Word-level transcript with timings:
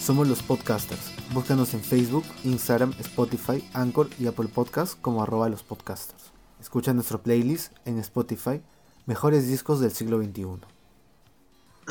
Somos 0.00 0.26
los 0.26 0.42
podcasters. 0.42 1.12
Búscanos 1.34 1.74
en 1.74 1.80
Facebook, 1.80 2.24
Instagram, 2.44 2.94
Spotify, 3.00 3.62
Anchor 3.74 4.08
y 4.18 4.26
Apple 4.26 4.48
Podcasts 4.48 4.96
como 5.00 5.22
arroba 5.22 5.50
los 5.50 5.62
podcasters. 5.62 6.32
Escucha 6.58 6.94
nuestro 6.94 7.22
playlist 7.22 7.76
en 7.84 7.98
Spotify, 7.98 8.62
Mejores 9.04 9.46
Discos 9.46 9.78
del 9.78 9.90
Siglo 9.90 10.18
XXI. 10.18 10.44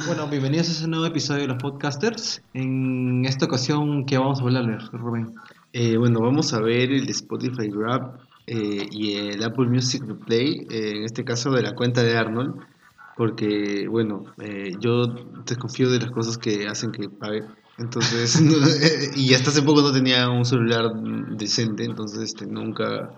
Bueno, 0.08 0.28
bienvenidos 0.28 0.70
a 0.70 0.72
ese 0.72 0.88
nuevo 0.88 1.06
episodio 1.06 1.42
de 1.42 1.48
los 1.50 1.62
podcasters. 1.62 2.42
En 2.56 3.26
esta 3.26 3.46
ocasión, 3.46 4.06
¿qué 4.06 4.18
vamos 4.18 4.40
a 4.40 4.44
hablarles, 4.44 4.92
Rubén? 4.92 5.36
Eh, 5.74 5.96
bueno, 5.96 6.20
vamos 6.20 6.52
a 6.54 6.60
ver 6.60 6.92
el 6.92 7.08
Spotify 7.10 7.70
Grab 7.70 8.18
eh, 8.48 8.88
y 8.90 9.14
el 9.18 9.44
Apple 9.44 9.68
Music 9.68 10.04
Replay, 10.08 10.66
eh, 10.72 10.98
en 10.98 11.04
este 11.04 11.24
caso 11.24 11.52
de 11.52 11.62
la 11.62 11.76
cuenta 11.76 12.02
de 12.02 12.18
Arnold, 12.18 12.56
porque, 13.16 13.88
bueno, 13.88 14.26
eh, 14.42 14.74
yo 14.80 15.06
desconfío 15.46 15.92
de 15.92 16.00
las 16.00 16.10
cosas 16.10 16.40
que 16.40 16.68
hacen 16.68 16.92
que 16.92 17.08
pague. 17.08 17.44
Entonces, 17.80 18.42
no, 18.42 18.56
eh, 18.68 19.12
y 19.16 19.34
hasta 19.34 19.50
hace 19.50 19.62
poco 19.62 19.82
no 19.82 19.92
tenía 19.92 20.30
un 20.30 20.46
celular 20.46 20.94
decente, 21.32 21.86
entonces 21.86 22.20
este, 22.22 22.46
nunca 22.46 23.10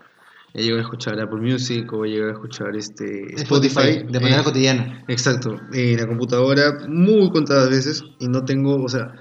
he 0.54 0.64
llegado 0.64 0.80
a 0.80 0.84
escuchar 0.84 1.20
Apple 1.20 1.42
Music 1.42 1.92
o 1.94 2.06
he 2.06 2.10
llegado 2.10 2.32
a 2.32 2.34
escuchar 2.34 2.76
este, 2.76 3.34
Spotify. 3.42 4.04
de 4.08 4.20
manera 4.20 4.42
eh, 4.42 4.44
cotidiana. 4.44 5.04
Exacto, 5.08 5.60
en 5.74 5.98
la 5.98 6.08
computadora 6.08 6.80
muy 6.88 7.32
contadas 7.32 7.70
veces 7.70 8.04
y 8.20 8.28
no 8.28 8.46
tengo, 8.46 8.84
o 8.84 8.90
sea, 8.90 9.14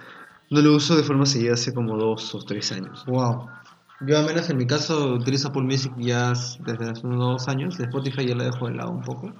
no 0.50 0.60
lo 0.60 0.74
uso 0.74 0.96
de 0.96 1.02
forma 1.02 1.26
seguida 1.26 1.54
hace 1.54 1.72
como 1.72 1.96
dos 1.96 2.34
o 2.34 2.42
tres 2.42 2.72
años. 2.72 3.04
Wow. 3.06 3.46
Yo, 4.00 4.18
al 4.18 4.26
menos 4.26 4.48
en 4.48 4.56
mi 4.56 4.66
caso, 4.66 5.14
utilizo 5.14 5.48
Apple 5.48 5.62
Music 5.62 5.92
ya 5.98 6.32
desde 6.60 6.90
hace 6.90 7.06
unos 7.06 7.18
dos 7.18 7.48
años. 7.48 7.76
De 7.76 7.84
Spotify 7.84 8.26
ya 8.26 8.34
lo 8.34 8.44
dejo 8.44 8.66
de 8.66 8.74
lado 8.74 8.90
un 8.90 9.02
poco. 9.02 9.30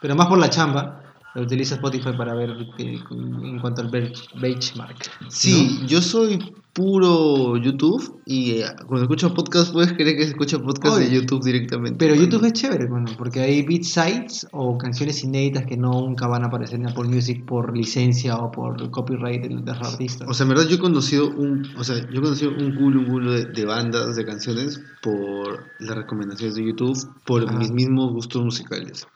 Pero 0.00 0.14
más 0.14 0.28
por 0.28 0.38
la 0.38 0.48
chamba. 0.48 1.03
Utilizo 1.36 1.74
Spotify 1.74 2.10
para 2.16 2.34
ver 2.34 2.50
en 2.78 3.58
cuanto 3.60 3.82
al 3.82 3.90
bench- 3.90 4.28
benchmark. 4.40 5.10
Sí, 5.28 5.80
yo 5.86 6.00
soy 6.00 6.38
puro 6.72 7.56
YouTube 7.56 8.20
y 8.26 8.52
eh, 8.52 8.64
cuando 8.86 9.02
escucho 9.02 9.32
podcast 9.32 9.72
puedes 9.72 9.92
creer 9.92 10.16
que 10.16 10.24
se 10.24 10.30
escucha 10.30 10.58
podcast 10.58 10.96
Oye, 10.96 11.06
de 11.08 11.14
YouTube 11.14 11.44
directamente. 11.44 11.96
Pero 11.98 12.14
Cuando- 12.14 12.30
YouTube 12.36 12.46
es 12.46 12.52
chévere, 12.52 12.86
bueno, 12.86 13.06
porque 13.16 13.40
hay 13.40 13.62
beat 13.62 13.82
sites 13.82 14.46
o 14.52 14.76
canciones 14.78 15.22
inéditas 15.24 15.66
que 15.66 15.76
nunca 15.76 16.26
van 16.26 16.42
a 16.44 16.46
aparecer 16.46 16.80
en 16.80 16.88
Apple 16.88 17.04
Music 17.08 17.44
por 17.44 17.76
licencia 17.76 18.36
o 18.36 18.50
por 18.50 18.90
copyright 18.90 19.42
de, 19.42 19.50
los 19.50 19.68
artistas. 19.68 20.28
O 20.28 20.34
sea, 20.34 20.44
en 20.44 20.50
verdad 20.50 20.66
yo 20.68 20.76
he 20.76 20.80
conocido 20.80 21.28
un, 21.30 21.64
o 21.76 21.84
sea, 21.84 21.96
yo 22.10 22.18
he 22.18 22.22
conocido 22.22 22.50
un 22.50 22.74
culo, 22.76 23.00
un 23.00 23.06
culo 23.06 23.32
de, 23.32 23.44
de 23.46 23.64
bandas, 23.64 24.16
de 24.16 24.24
canciones 24.24 24.80
por 25.02 25.64
las 25.80 25.96
recomendaciones 25.96 26.54
de 26.56 26.64
YouTube, 26.66 26.96
por 27.24 27.44
Ajá. 27.48 27.56
mis 27.58 27.70
mismos 27.70 28.12
gustos 28.12 28.42
musicales. 28.44 29.06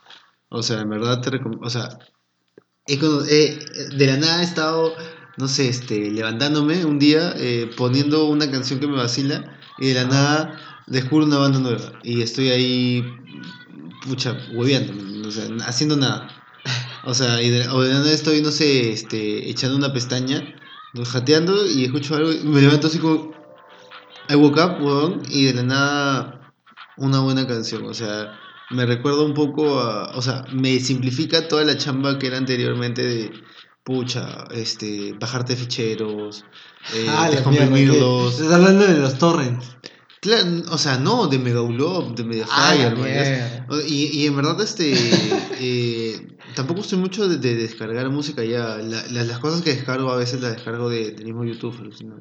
O 0.50 0.62
sea, 0.62 0.80
en 0.80 0.90
verdad 0.90 1.20
te 1.20 1.30
recom- 1.30 1.58
o 1.62 1.70
sea, 1.70 1.98
he 2.86 2.96
de 3.96 4.06
la 4.06 4.16
nada 4.16 4.40
he 4.40 4.44
estado, 4.44 4.94
no 5.36 5.46
sé, 5.48 5.68
este, 5.68 6.10
levantándome 6.10 6.84
un 6.84 6.98
día, 6.98 7.34
eh, 7.36 7.70
poniendo 7.76 8.24
una 8.26 8.50
canción 8.50 8.80
que 8.80 8.86
me 8.86 8.96
vacila 8.96 9.58
y 9.78 9.88
de 9.88 9.94
la 9.94 10.04
nada 10.04 10.84
descubro 10.86 11.26
una 11.26 11.38
banda 11.38 11.58
nueva 11.58 11.92
y 12.02 12.22
estoy 12.22 12.48
ahí, 12.48 13.04
pucha, 14.06 14.36
hueveando, 14.52 15.28
o 15.28 15.30
sea, 15.30 15.44
haciendo 15.66 15.96
nada. 15.96 16.34
O 17.04 17.14
sea, 17.14 17.42
y 17.42 17.50
de, 17.50 17.68
o 17.68 17.82
de 17.82 17.92
la 17.92 17.98
nada 18.00 18.12
estoy, 18.12 18.42
no 18.42 18.50
sé, 18.50 18.90
este, 18.92 19.48
echando 19.50 19.76
una 19.76 19.92
pestaña, 19.92 20.54
jateando 21.12 21.66
y 21.66 21.84
escucho 21.84 22.16
algo 22.16 22.32
y 22.32 22.38
me 22.44 22.60
levanto 22.60 22.86
así 22.88 22.98
como, 22.98 23.34
I 24.28 24.34
woke 24.34 24.58
up, 24.58 24.82
weón, 24.82 25.22
y 25.28 25.44
de 25.44 25.54
la 25.54 25.62
nada 25.62 26.52
una 26.96 27.20
buena 27.20 27.46
canción, 27.46 27.84
o 27.86 27.94
sea, 27.94 28.38
me 28.70 28.86
recuerda 28.86 29.22
un 29.22 29.34
poco 29.34 29.80
a, 29.80 30.16
o 30.16 30.22
sea, 30.22 30.44
me 30.52 30.78
simplifica 30.80 31.48
toda 31.48 31.64
la 31.64 31.76
chamba 31.76 32.18
que 32.18 32.26
era 32.26 32.36
anteriormente 32.38 33.02
de, 33.04 33.32
pucha, 33.82 34.44
este, 34.50 35.14
bajarte 35.18 35.56
ficheros, 35.56 36.44
eh, 36.94 37.06
Ah, 37.08 37.30
descomprimirlos. 37.30 38.34
Estás 38.40 38.52
hablando 38.52 38.86
de 38.86 38.98
los 38.98 39.18
torrents. 39.18 39.76
Claro, 40.20 40.46
o 40.72 40.78
sea, 40.78 40.98
no, 40.98 41.28
de 41.28 41.38
Mega 41.38 41.62
Upload, 41.62 42.14
de 42.16 42.24
Mediafire. 42.24 42.84
O- 43.68 43.80
Y, 43.80 44.06
y 44.12 44.26
en 44.26 44.34
verdad, 44.36 44.60
este, 44.60 44.92
eh, 45.60 46.36
tampoco 46.56 46.80
estoy 46.80 46.98
mucho 46.98 47.28
de, 47.28 47.36
de 47.38 47.54
descargar 47.54 48.10
música 48.10 48.42
ya. 48.44 48.78
La- 48.78 49.06
la- 49.06 49.24
las 49.24 49.38
cosas 49.38 49.62
que 49.62 49.70
descargo 49.74 50.10
a 50.10 50.16
veces 50.16 50.40
las 50.40 50.54
descargo 50.56 50.90
de, 50.90 51.12
del 51.12 51.24
mismo 51.24 51.44
YouTube, 51.44 51.76
alucina. 51.80 52.16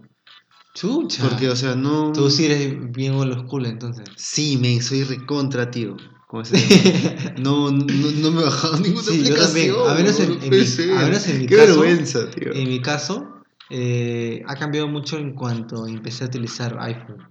Chucha. 0.75 1.27
Porque, 1.27 1.49
o 1.49 1.55
sea, 1.55 1.73
no... 1.75 2.11
Tú 2.13 2.29
sí 2.29 2.45
eres 2.45 2.91
bien 2.91 3.13
old 3.13 3.35
school 3.47 3.65
entonces. 3.65 4.05
Sí, 4.15 4.57
me 4.57 4.79
soy 4.79 5.03
recontra, 5.03 5.71
tío. 5.71 5.97
Ese- 6.33 7.33
no, 7.39 7.71
no, 7.71 7.85
no 7.85 8.31
me 8.31 8.41
he 8.41 8.43
bajado 8.45 8.79
ninguna 8.79 9.03
Sí, 9.03 9.23
yo 9.23 9.33
aplicación. 9.33 9.45
también. 9.45 9.75
A 9.89 9.93
menos 9.95 10.19
en- 10.19 10.29
mi- 10.39 10.93
a 10.97 11.01
menos 11.05 11.27
en 11.27 11.39
mi 11.39 11.45
Qué 11.47 11.55
caso- 11.55 11.67
vergüenza, 11.79 12.29
tío. 12.31 12.53
En 12.53 12.67
mi 12.67 12.81
caso, 12.81 13.33
eh, 13.69 14.43
ha 14.47 14.55
cambiado 14.55 14.87
mucho 14.87 15.17
en 15.17 15.33
cuanto 15.33 15.87
empecé 15.87 16.23
a 16.25 16.27
utilizar 16.27 16.77
iPhone. 16.81 17.27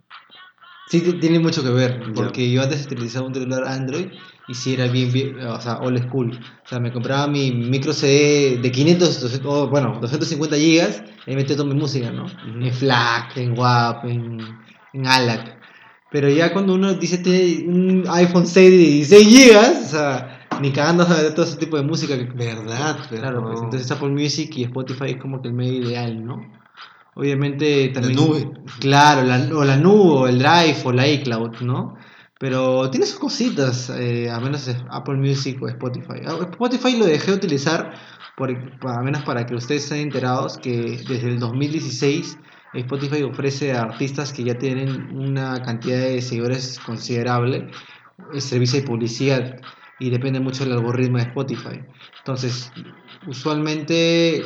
Sí, 0.88 1.00
tiene 1.20 1.40
mucho 1.40 1.62
que 1.64 1.70
ver, 1.70 2.00
porque 2.14 2.48
yo 2.50 2.62
antes 2.62 2.86
utilizaba 2.86 3.26
un 3.26 3.34
celular 3.34 3.64
Android 3.66 4.06
y 4.46 4.54
sí 4.54 4.74
era 4.74 4.86
bien, 4.86 5.12
bien, 5.12 5.40
o 5.40 5.60
sea, 5.60 5.78
old 5.80 6.00
school. 6.06 6.38
O 6.64 6.68
sea, 6.68 6.78
me 6.78 6.92
compraba 6.92 7.26
mi 7.26 7.50
micro 7.50 7.92
CD 7.92 8.58
de 8.62 8.70
500, 8.70 9.20
200, 9.20 9.50
oh, 9.52 9.66
bueno, 9.68 9.98
250 10.00 10.56
gigas 10.56 11.02
y 11.26 11.34
metía 11.34 11.56
toda 11.56 11.68
mi 11.68 11.74
música, 11.74 12.12
¿no? 12.12 12.26
En 12.46 12.72
FLAC, 12.72 13.36
en 13.36 13.58
WAP, 13.58 14.04
en, 14.04 14.38
en 14.92 15.06
ALAC. 15.08 15.55
Pero 16.10 16.28
ya 16.30 16.52
cuando 16.52 16.74
uno 16.74 16.94
dice 16.94 17.18
tiene 17.18 17.68
un 17.68 18.04
iPhone 18.08 18.46
6 18.46 18.70
de 18.70 18.76
16 18.76 19.26
gigas, 19.28 19.82
o 19.86 19.88
sea, 19.88 20.46
ni 20.60 20.70
cagando 20.70 21.04
a 21.04 21.08
meter 21.08 21.34
todo 21.34 21.44
ese 21.44 21.56
tipo 21.56 21.76
de 21.76 21.82
música. 21.82 22.16
que- 22.16 22.24
Verdad, 22.24 22.98
pero 23.10 23.22
Claro, 23.22 23.42
pues 23.42 23.60
entonces 23.62 23.90
Apple 23.90 24.10
Music 24.10 24.50
y 24.56 24.64
Spotify 24.64 25.10
es 25.12 25.16
como 25.16 25.42
que 25.42 25.48
el 25.48 25.54
medio 25.54 25.82
ideal, 25.88 26.24
¿no? 26.24 26.40
Obviamente 27.14 27.88
también... 27.88 28.14
nube. 28.16 28.50
Claro, 28.78 29.22
la, 29.24 29.36
o 29.54 29.64
la 29.64 29.76
nube, 29.76 30.10
o 30.10 30.28
el 30.28 30.38
Drive, 30.38 30.76
o 30.84 30.92
la 30.92 31.08
iCloud, 31.08 31.60
¿no? 31.60 31.96
Pero 32.38 32.90
tiene 32.90 33.06
sus 33.06 33.18
cositas, 33.18 33.90
eh, 33.90 34.30
a 34.30 34.38
menos 34.40 34.68
Apple 34.90 35.14
Music 35.16 35.60
o 35.62 35.68
Spotify. 35.68 36.20
Ah, 36.26 36.36
Spotify 36.42 36.96
lo 36.98 37.06
dejé 37.06 37.30
de 37.30 37.36
utilizar, 37.38 37.94
por, 38.36 38.50
a 38.82 39.02
menos 39.02 39.22
para 39.22 39.46
que 39.46 39.54
ustedes 39.54 39.84
estén 39.84 40.00
enterados, 40.00 40.58
que 40.58 41.02
desde 41.08 41.28
el 41.30 41.38
2016 41.40 42.36
Spotify 42.80 43.22
ofrece 43.22 43.72
a 43.72 43.82
artistas 43.82 44.32
que 44.32 44.44
ya 44.44 44.58
tienen 44.58 45.16
una 45.16 45.62
cantidad 45.62 45.98
de 45.98 46.20
seguidores 46.20 46.78
considerable 46.84 47.70
el 48.32 48.40
servicio 48.40 48.80
de 48.80 48.86
publicidad 48.86 49.60
y 49.98 50.10
depende 50.10 50.40
mucho 50.40 50.64
del 50.64 50.74
algoritmo 50.74 51.18
de 51.18 51.24
Spotify. 51.24 51.80
Entonces, 52.18 52.72
usualmente 53.26 54.42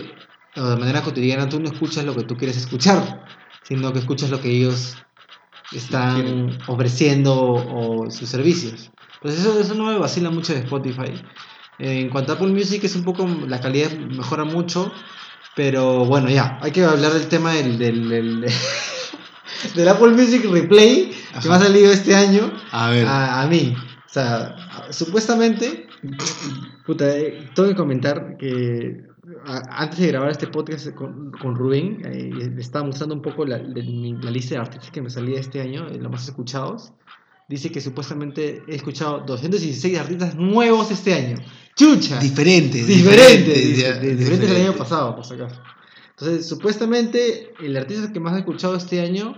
o 0.57 0.69
de 0.69 0.77
manera 0.77 1.03
cotidiana 1.03 1.49
tú 1.49 1.61
no 1.61 1.71
escuchas 1.71 2.05
lo 2.05 2.15
que 2.15 2.25
tú 2.25 2.37
quieres 2.37 2.57
escuchar, 2.57 3.25
sino 3.63 3.93
que 3.93 4.01
escuchas 4.01 4.31
lo 4.31 4.41
que 4.41 4.51
ellos 4.51 4.97
están 5.73 6.59
ofreciendo 6.67 7.35
o 7.35 8.11
sus 8.11 8.29
servicios. 8.29 8.91
Pues 9.23 9.39
eso, 9.39 9.59
eso 9.61 9.75
no 9.75 9.87
me 9.87 9.99
vacila 9.99 10.31
mucho 10.31 10.53
de 10.53 10.61
Spotify. 10.61 11.13
En 11.79 12.11
cuanto 12.11 12.33
a 12.33 12.35
Apple 12.35 12.49
Music 12.49 12.83
es 12.85 12.97
un 12.97 13.05
poco, 13.05 13.27
la 13.47 13.61
calidad 13.61 13.91
mejora 13.93 14.45
mucho, 14.45 14.93
pero 15.61 16.07
bueno, 16.07 16.31
ya, 16.31 16.59
hay 16.63 16.71
que 16.73 16.83
hablar 16.83 17.13
del 17.13 17.29
tema 17.29 17.53
del, 17.53 17.77
del, 17.77 18.09
del, 18.09 18.47
del 19.75 19.89
Apple 19.91 20.13
Music 20.13 20.43
Replay 20.51 21.13
que 21.43 21.49
me 21.51 21.55
ha 21.55 21.59
salido 21.59 21.93
este 21.93 22.15
año 22.17 22.51
A 22.73 22.89
ver, 22.89 23.07
a, 23.07 23.43
a 23.43 23.47
mí. 23.47 23.75
O 23.77 24.09
sea, 24.09 24.57
supuestamente, 24.91 25.87
puta, 26.87 27.15
eh, 27.15 27.51
tengo 27.55 27.69
que 27.69 27.75
comentar 27.75 28.39
que 28.39 29.03
a- 29.47 29.83
antes 29.83 29.99
de 29.99 30.07
grabar 30.07 30.31
este 30.31 30.47
podcast 30.47 30.95
con, 30.95 31.31
con 31.33 31.55
Rubén, 31.55 32.01
eh, 32.07 32.31
le 32.55 32.59
estaba 32.63 32.87
mostrando 32.87 33.15
un 33.15 33.21
poco 33.21 33.45
la, 33.45 33.59
de 33.59 33.83
mi- 33.83 34.17
la 34.19 34.31
lista 34.31 34.55
de 34.55 34.63
artistas 34.63 34.91
que 34.91 35.03
me 35.03 35.11
salía 35.11 35.39
este 35.39 35.61
año, 35.61 35.89
eh, 35.91 35.99
los 36.01 36.11
más 36.11 36.25
escuchados. 36.27 36.95
Dice 37.51 37.73
que 37.73 37.81
supuestamente 37.81 38.63
he 38.69 38.77
escuchado 38.77 39.19
216 39.27 39.99
artistas 39.99 40.37
nuevos 40.37 40.89
este 40.93 41.13
año. 41.15 41.37
¡Chucha! 41.75 42.17
diferentes. 42.21 42.87
diferentes, 42.87 43.55
de- 44.01 44.15
diferentes 44.15 44.49
del 44.49 44.57
año 44.57 44.73
diferentes. 44.73 44.77
pasado, 44.77 45.17
por 45.17 45.25
si 45.27 45.35
acaso. 45.35 45.61
Entonces, 46.11 46.47
supuestamente, 46.49 47.53
el 47.61 47.77
artista 47.77 48.13
que 48.13 48.21
más 48.21 48.37
he 48.37 48.39
escuchado 48.39 48.77
este 48.77 49.01
año 49.01 49.35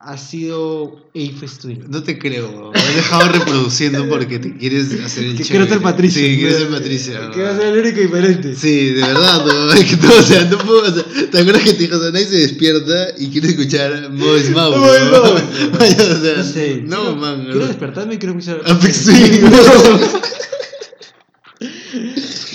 ha 0.00 0.16
sido 0.16 1.06
Ape 1.10 1.46
Twin. 1.60 1.84
No 1.88 2.02
te 2.04 2.18
creo, 2.20 2.70
me 2.72 2.78
has 2.78 2.94
dejado 2.94 3.28
reproduciendo 3.32 4.08
porque 4.08 4.38
te 4.38 4.56
quieres 4.56 4.92
hacer 5.04 5.24
el 5.24 5.36
Que 5.36 5.42
chévere. 5.42 5.48
quiero 5.48 5.66
ser 5.66 5.82
Patricia. 5.82 6.22
Sí, 6.22 6.36
quieres 6.38 6.56
ser 6.58 6.68
Patricia. 6.68 7.30
Que 7.34 7.42
va 7.42 7.50
a 7.50 7.56
ser 7.56 7.66
el 7.76 7.78
único 7.84 8.00
diferente. 8.00 8.54
Sí, 8.54 8.90
de 8.90 9.02
verdad, 9.02 9.44
no, 9.44 9.72
es 9.72 9.84
que 9.96 10.06
o 10.06 10.22
sea, 10.22 10.44
no 10.44 10.58
puedo, 10.58 10.82
o 10.82 10.94
sea, 10.94 11.04
¿te 11.30 11.38
acuerdas 11.40 11.62
que 11.64 11.72
te 11.72 11.78
dijo, 11.82 11.96
o 11.96 12.00
sea, 12.00 12.10
nadie 12.12 12.26
se 12.26 12.36
despierta 12.36 13.08
y 13.18 13.28
quiere 13.30 13.48
escuchar 13.48 14.10
Moes 14.12 14.50
Mau? 14.54 14.76
Moes 14.78 15.02
¿no? 15.04 15.10
Mau. 15.10 15.32
o 15.34 16.22
sea, 16.22 16.36
No 16.36 16.44
sé. 16.44 16.80
no, 16.84 16.96
quiero, 17.00 17.16
man. 17.16 17.42
Quiero 17.44 17.58
no. 17.60 17.66
despertarme 17.66 18.14
y 18.14 18.18
quiero 18.18 18.38
escuchar. 18.38 18.62
Apex 18.66 19.04
Twin. 19.04 19.50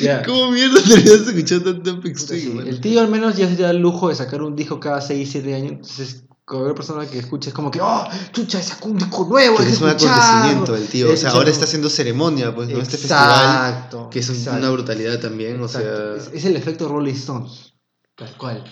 Ya. 0.01 0.21
¿Cómo 0.23 0.51
mierda 0.51 0.81
terminas 0.81 1.27
escuchando 1.27 1.73
tanto 1.73 1.91
Apex 1.91 2.25
Twin, 2.25 2.41
sí? 2.41 2.69
El 2.69 2.81
tío 2.81 2.99
al 3.01 3.07
menos 3.09 3.37
ya 3.37 3.47
se 3.47 3.61
da 3.61 3.71
el 3.71 3.77
lujo 3.77 4.09
de 4.09 4.15
sacar 4.15 4.41
un 4.41 4.55
disco 4.55 4.79
cada 4.79 4.99
6, 5.01 5.29
7 5.31 5.55
años. 5.55 5.71
Entonces, 5.73 6.23
cualquier 6.45 6.75
persona 6.75 7.05
que 7.07 7.19
escuche 7.19 7.49
es 7.49 7.53
como 7.55 7.71
que, 7.71 7.79
oh, 7.81 8.05
chucha, 8.31 8.61
sacó 8.61 8.89
un 8.89 8.97
disco 8.97 9.25
nuevo. 9.29 9.59
Hay 9.59 9.67
es 9.67 9.77
que 9.77 9.83
un 9.83 9.89
escucharlo". 9.89 10.21
acontecimiento 10.23 10.75
el 10.75 10.87
tío, 10.87 11.11
o 11.13 11.17
sea, 11.17 11.31
ahora 11.31 11.49
está 11.49 11.65
haciendo 11.65 11.89
ceremonia, 11.89 12.53
pues, 12.53 12.69
¿no? 12.69 12.79
Este 12.79 12.97
festival, 12.97 13.29
Exacto. 13.31 14.09
que 14.09 14.19
es 14.19 14.29
un- 14.29 14.35
exacto. 14.35 14.59
una 14.59 14.69
brutalidad 14.71 15.19
también, 15.19 15.61
o 15.61 15.65
Exacto. 15.65 15.87
sea... 16.19 16.27
Es, 16.31 16.31
es 16.33 16.45
el 16.45 16.55
efecto 16.55 16.87
Rolling 16.87 17.13
Stones. 17.13 17.73
Tal 18.15 18.35
cual. 18.37 18.63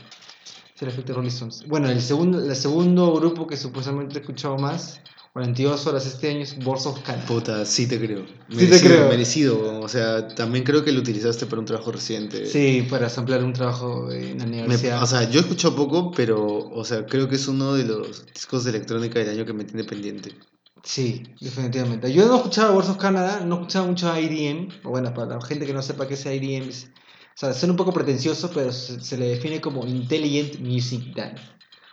Sí, 0.76 0.86
el 0.86 0.90
efecto 0.90 1.14
Rolling 1.14 1.30
Stones. 1.30 1.64
Bueno, 1.68 1.90
el 1.90 2.02
segundo, 2.02 2.44
el 2.44 2.56
segundo 2.56 3.14
grupo 3.14 3.48
que 3.48 3.56
supuestamente 3.58 4.18
he 4.18 4.22
escuchado 4.22 4.58
más, 4.58 5.00
42 5.34 5.88
horas 5.88 6.06
este 6.06 6.30
año, 6.30 6.40
es 6.42 6.62
Boards 6.62 6.86
of 6.88 7.00
Canada. 7.04 7.26
Puta, 7.26 7.66
sí 7.66 7.88
te 7.88 7.98
creo. 8.00 8.26
Sí 8.50 8.68
te 8.68 8.80
creo. 8.82 9.08
Merecido. 9.08 9.80
O 9.80 9.88
sea, 9.88 10.28
también 10.28 10.66
creo 10.66 10.84
que 10.84 10.92
lo 10.92 11.00
utilizaste 11.00 11.46
para 11.46 11.60
un 11.62 11.66
trabajo 11.66 11.92
reciente. 11.94 12.46
Sí, 12.46 12.86
para 12.90 13.08
samplear 13.10 13.44
un 13.44 13.54
trabajo 13.54 14.12
en 14.12 14.40
la 14.40 14.46
Me- 14.46 14.58
universidad. 14.64 15.02
o 15.02 15.06
sea, 15.06 15.30
yo 15.30 15.40
escucho 15.40 15.74
poco, 15.76 16.12
pero, 16.12 16.46
o 16.70 16.84
sea, 16.84 17.06
creo 17.06 17.30
que 17.30 17.36
es 17.36 17.48
uno 17.48 17.76
de 17.76 17.86
los 17.86 18.26
discos 18.34 18.66
de 18.66 18.72
electrónica 18.72 19.20
del 19.20 19.30
año 19.30 19.46
que 19.46 19.54
me 19.54 19.64
tiene 19.64 19.86
pendiente. 19.86 20.36
Sí, 20.84 21.24
definitivamente. 21.40 22.12
Yo 22.12 22.26
no 22.28 22.36
escuchaba 22.38 22.72
Boards 22.72 22.90
of 22.90 22.98
Canada, 22.98 23.40
no 23.46 23.56
escuchaba 23.56 23.88
mucho 23.88 24.12
IDM. 24.20 24.68
O 24.84 24.90
bueno, 24.90 25.14
para 25.14 25.36
la 25.38 25.42
gente 25.46 25.66
que 25.66 25.74
no 25.74 25.82
sepa 25.82 26.08
qué 26.10 26.16
es 26.16 26.26
IDM, 26.26 26.68
es- 26.70 26.90
o 27.34 27.38
sea, 27.42 27.54
suena 27.54 27.72
un 27.72 27.78
poco 27.78 27.94
pretencioso, 27.94 28.52
pero 28.54 28.74
se, 28.74 29.00
se 29.00 29.18
le 29.18 29.28
define 29.30 29.62
como 29.62 29.88
Intelligent 29.88 30.60
Music 30.60 31.16
Dance. 31.16 31.42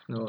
¿no? 0.09 0.27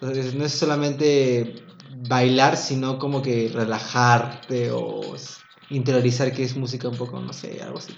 Entonces, 0.00 0.34
no 0.34 0.44
es 0.44 0.52
solamente 0.52 1.62
bailar, 2.08 2.56
sino 2.56 2.98
como 2.98 3.20
que 3.20 3.50
relajarte 3.52 4.70
o 4.70 5.00
interiorizar 5.68 6.32
que 6.32 6.42
es 6.42 6.56
música 6.56 6.88
un 6.88 6.96
poco, 6.96 7.20
no 7.20 7.32
sé, 7.32 7.60
algo 7.62 7.78
así. 7.78 7.94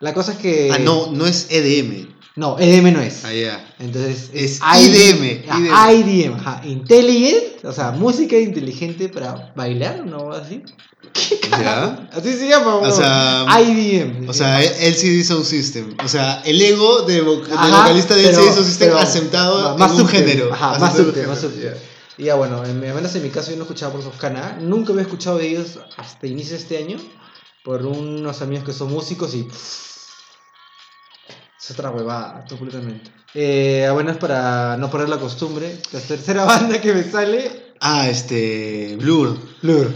La 0.00 0.12
cosa 0.12 0.32
es 0.32 0.38
que... 0.38 0.70
Ah, 0.72 0.78
no, 0.78 1.10
no 1.10 1.26
es 1.26 1.48
EDM. 1.50 2.17
No, 2.38 2.56
EDM 2.56 2.92
no 2.92 3.00
es. 3.00 3.24
Ah, 3.24 3.32
ya. 3.32 3.74
Entonces 3.80 4.30
Es 4.32 4.60
ID 4.60 4.94
IDM, 4.94 5.44
ah, 5.72 5.92
IDM, 5.92 6.34
ajá. 6.36 6.60
Intelligent, 6.64 7.64
o 7.64 7.72
sea, 7.72 7.90
música 7.90 8.36
inteligente 8.36 9.08
para 9.08 9.52
bailar, 9.56 10.06
¿no? 10.06 10.30
Así. 10.32 10.62
¿Qué 11.12 11.40
carajo? 11.40 11.96
Ya. 12.00 12.08
Así 12.16 12.32
se 12.34 12.48
llama, 12.48 12.76
O 12.76 12.90
sea, 12.92 13.44
IDM. 13.60 14.28
O 14.28 14.32
sea, 14.32 14.62
LCD 14.62 15.24
Sound 15.24 15.44
System. 15.44 15.96
O 16.04 16.06
sea, 16.06 16.40
el 16.44 16.62
ego 16.62 17.02
de 17.02 17.24
vo- 17.24 17.42
del 17.42 17.58
Ajá, 17.58 17.82
vocalista 17.82 18.14
de 18.14 18.28
LCD 18.28 18.52
Sound 18.52 18.66
System 18.66 18.88
pero 18.88 18.98
asentado 19.00 19.76
más 19.76 19.92
en 19.94 20.00
un 20.02 20.08
género. 20.08 20.52
Ajá, 20.54 20.78
más 20.78 20.94
Asentado 20.94 21.02
en 21.02 21.06
un 21.08 21.14
subte, 21.14 21.26
más 21.26 21.40
género, 21.40 21.70
subte. 21.72 21.80
Y 22.18 22.24
ya 22.26 22.34
bueno, 22.36 22.64
en, 22.64 22.70
al 22.84 22.94
menos 22.94 23.14
en 23.16 23.22
mi 23.24 23.30
caso 23.30 23.50
yo 23.50 23.56
no 23.56 23.62
escuchaba 23.64 23.92
por 23.94 24.12
Canadá. 24.12 24.58
Nunca 24.60 24.92
había 24.92 25.02
escuchado 25.02 25.38
de 25.38 25.48
ellos 25.48 25.80
hasta 25.96 26.26
inicio 26.28 26.52
de 26.56 26.62
este 26.62 26.78
año. 26.78 26.98
Por 27.64 27.84
unos 27.84 28.42
amigos 28.42 28.64
que 28.64 28.72
son 28.72 28.92
músicos 28.92 29.34
y. 29.34 29.48
Es 31.68 31.72
otra 31.72 31.90
huevada, 31.90 32.46
completamente. 32.48 33.10
Eh, 33.34 33.86
buenas 33.92 34.16
para 34.16 34.78
no 34.78 34.90
perder 34.90 35.10
la 35.10 35.18
costumbre. 35.18 35.78
La 35.92 36.00
tercera 36.00 36.44
banda 36.46 36.80
que 36.80 36.94
me 36.94 37.04
sale. 37.04 37.74
Ah, 37.80 38.08
este. 38.08 38.96
Blur. 38.98 39.36
Blur. 39.60 39.92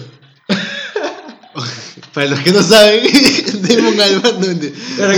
Para 2.15 2.27
los 2.29 2.41
que 2.41 2.53
no 2.53 2.63
saben, 2.63 3.05
Damon 3.63 3.99
Albarn. 4.01 4.41
No, 4.41 5.13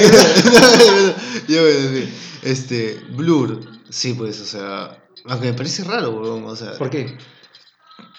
Yo 1.48 1.62
voy 1.62 1.70
a 1.72 1.74
decir. 1.74 2.14
Este. 2.42 3.00
Blur. 3.10 3.60
Sí, 3.90 4.14
pues, 4.14 4.40
o 4.40 4.44
sea. 4.44 5.04
Aunque 5.24 5.48
me 5.48 5.54
parece 5.54 5.82
raro, 5.82 6.10
weón. 6.12 6.44
O 6.44 6.54
sea. 6.54 6.78
¿Por 6.78 6.90
qué? 6.90 7.18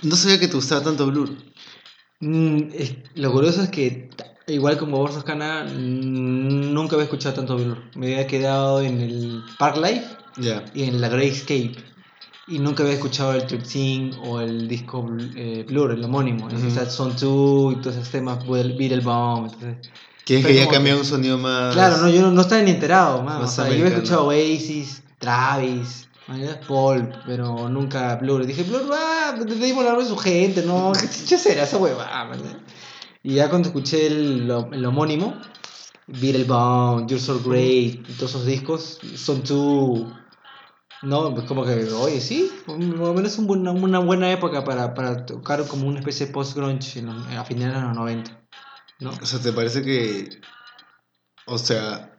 No 0.02 0.16
sabía 0.18 0.40
que 0.40 0.50
te 0.50 0.56
gustaba 0.56 0.84
tanto 0.84 1.06
Blur. 1.08 1.30
Mm, 2.20 2.70
es- 2.74 2.96
lo 3.16 3.32
curioso 3.32 3.62
es 3.64 3.70
que, 3.70 4.10
igual 4.48 4.78
como 4.78 4.98
Borsos 4.98 5.24
Cana, 5.24 5.64
nunca 5.66 6.96
había 6.96 7.06
escuchado 7.06 7.36
tanto 7.36 7.56
Blur. 7.58 7.78
Me 7.96 8.08
había 8.14 8.28
quedado 8.28 8.82
en 8.82 9.02
el 9.02 9.44
Park 9.58 9.78
Life 9.78 10.06
Ya. 10.38 10.64
y 10.74 10.84
en 10.84 11.02
la 11.02 11.10
Greyscape. 11.10 11.76
Y 12.48 12.60
nunca 12.60 12.84
había 12.84 12.94
escuchado 12.96 13.34
el 13.34 13.48
13 13.48 14.12
o 14.28 14.40
el 14.40 14.68
disco 14.68 15.08
eh, 15.36 15.66
Blur, 15.68 15.92
el 15.92 16.04
homónimo. 16.04 16.46
Ujú. 16.46 16.68
O 16.68 16.70
sea, 16.70 16.86
Son 16.88 17.10
2 17.20 17.74
y 17.74 17.76
todos 17.82 17.96
esos 17.96 18.10
temas, 18.10 18.46
Beetlebomb. 18.48 19.46
Entonces, 19.52 19.90
¿Quieres 20.26 20.44
Fue 20.46 20.54
que 20.54 20.58
ya 20.60 20.68
que- 20.70 20.94
un 20.96 21.06
sonido 21.06 21.38
más. 21.38 21.74
Claro, 21.74 21.98
no, 21.98 22.10
yo 22.10 22.22
no, 22.22 22.32
no 22.32 22.42
estaba 22.42 22.62
ni 22.62 22.72
enterado, 22.72 23.22
man. 23.24 23.42
O 23.44 23.48
sea, 23.48 23.66
yo 23.68 23.74
había 23.74 23.88
escuchado 23.88 24.28
Oasis, 24.28 25.04
Travis, 25.20 26.08
Paul, 26.68 27.10
pero 27.28 27.70
nunca 27.70 28.16
Blur. 28.16 28.44
Y 28.44 28.48
dije, 28.48 28.64
Blur, 28.64 28.90
ah, 28.94 29.36
te 29.38 29.54
dimos 29.56 29.84
la 29.86 29.96
de 29.96 30.06
su 30.06 30.18
gente, 30.18 30.64
no, 30.64 30.92
¿qué 31.30 31.38
será 31.38 31.64
esa 31.64 31.78
huevada, 31.78 32.26
man? 32.26 32.40
Y 33.28 33.34
ya 33.34 33.50
cuando 33.50 33.70
escuché 33.70 34.06
el, 34.06 34.48
lo- 34.48 34.72
el 34.72 34.86
homónimo, 34.86 35.36
Beetlebomb, 36.06 37.08
You're 37.08 37.20
So 37.20 37.42
Great, 37.44 38.08
y 38.08 38.14
todos 38.20 38.32
esos 38.36 38.46
discos, 38.46 39.00
son 39.16 39.42
tú. 39.42 40.14
No, 41.02 41.34
pues 41.34 41.48
como 41.48 41.66
que, 41.66 41.74
oye, 41.92 42.22
sí, 42.22 42.52
más 42.68 43.10
o 43.10 43.14
menos 43.16 43.36
un 43.40 43.48
buen- 43.48 43.68
una 43.68 43.98
buena 43.98 44.32
época 44.32 44.64
para, 44.64 44.94
para 44.94 45.26
tocar 45.26 45.66
como 45.68 45.88
una 45.88 46.00
especie 46.00 46.28
de 46.28 46.34
post-grunge 46.34 47.04
a 47.36 47.44
finales 47.44 47.76
de 47.76 47.82
los 47.82 47.96
90. 47.96 48.42
¿no? 49.00 49.10
O 49.10 49.26
sea, 49.26 49.40
¿te 49.40 49.52
parece 49.52 49.82
que. 49.82 50.40
O 51.48 51.58
sea. 51.58 52.12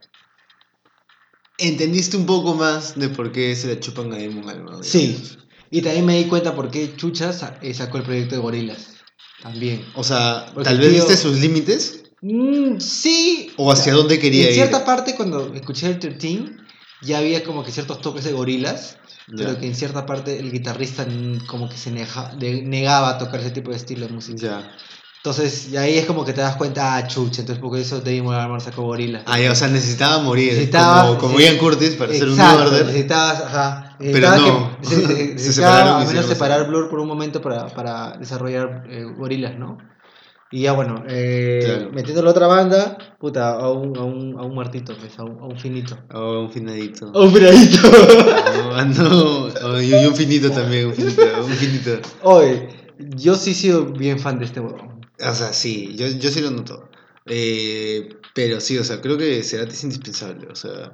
¿Entendiste 1.59 2.17
un 2.17 2.26
poco 2.26 2.55
más 2.55 2.99
de 2.99 3.09
por 3.11 3.31
qué 3.31 3.55
se 3.55 3.69
le 3.69 3.79
chupan 3.81 4.12
a 4.12 4.17
Albarn? 4.17 4.82
Sí. 4.82 5.25
Y 5.70 5.82
también 5.82 6.05
me 6.05 6.19
di 6.19 6.25
cuenta 6.29 6.55
por 6.55 6.69
qué 6.70 6.97
Chucha 6.97 7.31
eh, 7.62 7.73
sacó 7.73 7.97
el 7.99 8.02
proyecto 8.05 8.35
de 8.35 8.41
Gorilas. 8.43 8.95
También. 9.43 9.85
O 9.94 10.03
sea, 10.05 10.47
Porque, 10.55 10.69
tal 10.69 10.79
vez 10.79 10.91
tío- 10.91 10.99
viste 11.05 11.17
sus 11.17 11.38
límites. 11.38 12.03
Mm, 12.23 12.79
sí. 12.81 13.53
¿O 13.56 13.71
hacia 13.71 13.93
dónde 13.94 14.19
quería 14.19 14.44
En 14.44 14.49
ir? 14.49 14.55
cierta 14.55 14.85
parte, 14.85 15.15
cuando 15.15 15.53
escuché 15.55 15.87
el 15.88 15.99
13, 15.99 16.56
ya 17.03 17.19
había 17.19 17.44
como 17.44 17.62
que 17.65 17.71
ciertos 17.73 18.00
toques 18.00 18.25
de 18.25 18.33
Gorilas. 18.33 18.97
Ya. 19.29 19.44
Pero 19.47 19.59
que 19.59 19.67
en 19.67 19.75
cierta 19.75 20.06
parte 20.06 20.38
el 20.38 20.53
guitarrista 20.53 21.05
como 21.49 21.69
que 21.69 21.77
se 21.77 21.91
neja- 21.91 22.33
de- 22.38 22.62
negaba 22.62 23.11
a 23.11 23.19
tocar 23.19 23.41
ese 23.41 23.50
tipo 23.50 23.71
de 23.73 23.77
estilo 23.77 24.06
de 24.06 24.12
música. 24.12 24.38
Ya. 24.41 24.77
Entonces, 25.17 25.69
y 25.73 25.77
ahí 25.77 25.99
es 25.99 26.06
como 26.06 26.25
que 26.25 26.33
te 26.33 26.41
das 26.41 26.55
cuenta, 26.55 26.94
ah, 26.97 27.06
chucha, 27.09 27.41
entonces 27.41 27.61
por 27.61 27.77
eso 27.77 28.00
Damon 28.00 28.33
Albarn 28.37 28.61
sacó 28.61 28.83
Gorilas. 28.85 29.25
Ah, 29.27 29.41
ya, 29.41 29.50
o 29.50 29.56
sea, 29.56 29.67
necesitaba 29.67 30.23
morir. 30.23 30.53
Necesitaba- 30.53 31.09
como 31.09 31.19
como 31.19 31.38
sí. 31.38 31.43
Ian 31.44 31.59
Curtis 31.59 31.91
para 31.97 32.12
ser 32.12 32.29
un 32.29 32.37
New 32.37 32.47
Order. 32.47 32.87
necesitabas, 32.87 33.41
ajá, 33.43 33.86
Pero 33.98 34.12
necesitaba 34.31 34.37
no. 34.38 34.78
que- 34.81 34.87
se- 34.88 35.06
se- 35.06 35.38
Se 35.38 35.52
separaron 35.54 36.00
al 36.02 36.06
menos 36.08 36.26
separar. 36.26 36.66
Blur 36.69 36.88
por 36.88 37.00
un 37.00 37.08
momento 37.08 37.40
para, 37.40 37.66
para 37.69 38.16
desarrollar 38.19 38.84
eh, 38.88 39.04
gorilas, 39.16 39.58
¿no? 39.58 39.78
Y 40.52 40.62
ya 40.62 40.72
bueno, 40.72 41.02
eh, 41.08 41.60
Claro. 41.64 41.90
metiendo 41.93 42.22
la 42.22 42.31
otra 42.31 42.46
banda, 42.46 42.96
puta, 43.19 43.50
a 43.56 43.70
un, 43.72 43.96
a 43.98 44.04
un, 44.04 44.38
a 44.38 44.43
un 44.43 44.54
muertito, 44.54 44.96
pues, 44.96 45.19
a 45.19 45.25
un, 45.25 45.40
a 45.40 45.44
un 45.46 45.58
finito. 45.58 45.98
Oh, 46.14 46.38
un 46.40 46.50
finadito. 46.52 47.10
A 47.12 47.20
un 47.20 47.32
finadito. 47.32 47.78
No, 48.56 48.75
ah, 48.75 48.84
no. 48.84 49.44
Oh, 49.64 49.81
y 49.81 49.93
y 49.93 50.06
un 50.06 50.14
finito 50.14 50.50
también, 50.50 50.87
un 50.87 50.94
finito. 50.94 51.22
Un 51.44 51.50
finito. 51.52 51.90
Oye, 52.22 52.69
yo 53.16 53.34
sí 53.34 53.50
he 53.50 53.54
sido 53.54 53.87
bien 53.87 54.19
fan 54.20 54.38
de 54.38 54.44
este 54.44 54.60
huevón. 54.60 55.04
O 55.20 55.34
sea, 55.34 55.52
sí, 55.52 55.94
yo, 55.96 56.06
yo 56.06 56.31
sí 56.31 56.40
lo 56.40 56.50
noto. 56.52 56.88
Eh, 57.26 58.08
pero 58.34 58.60
sí, 58.60 58.78
o 58.78 58.84
sea, 58.84 59.00
creo 59.00 59.19
que 59.19 59.42
Cerati 59.42 59.72
es 59.72 59.82
indispensable. 59.84 60.46
O 60.50 60.54
sea, 60.54 60.92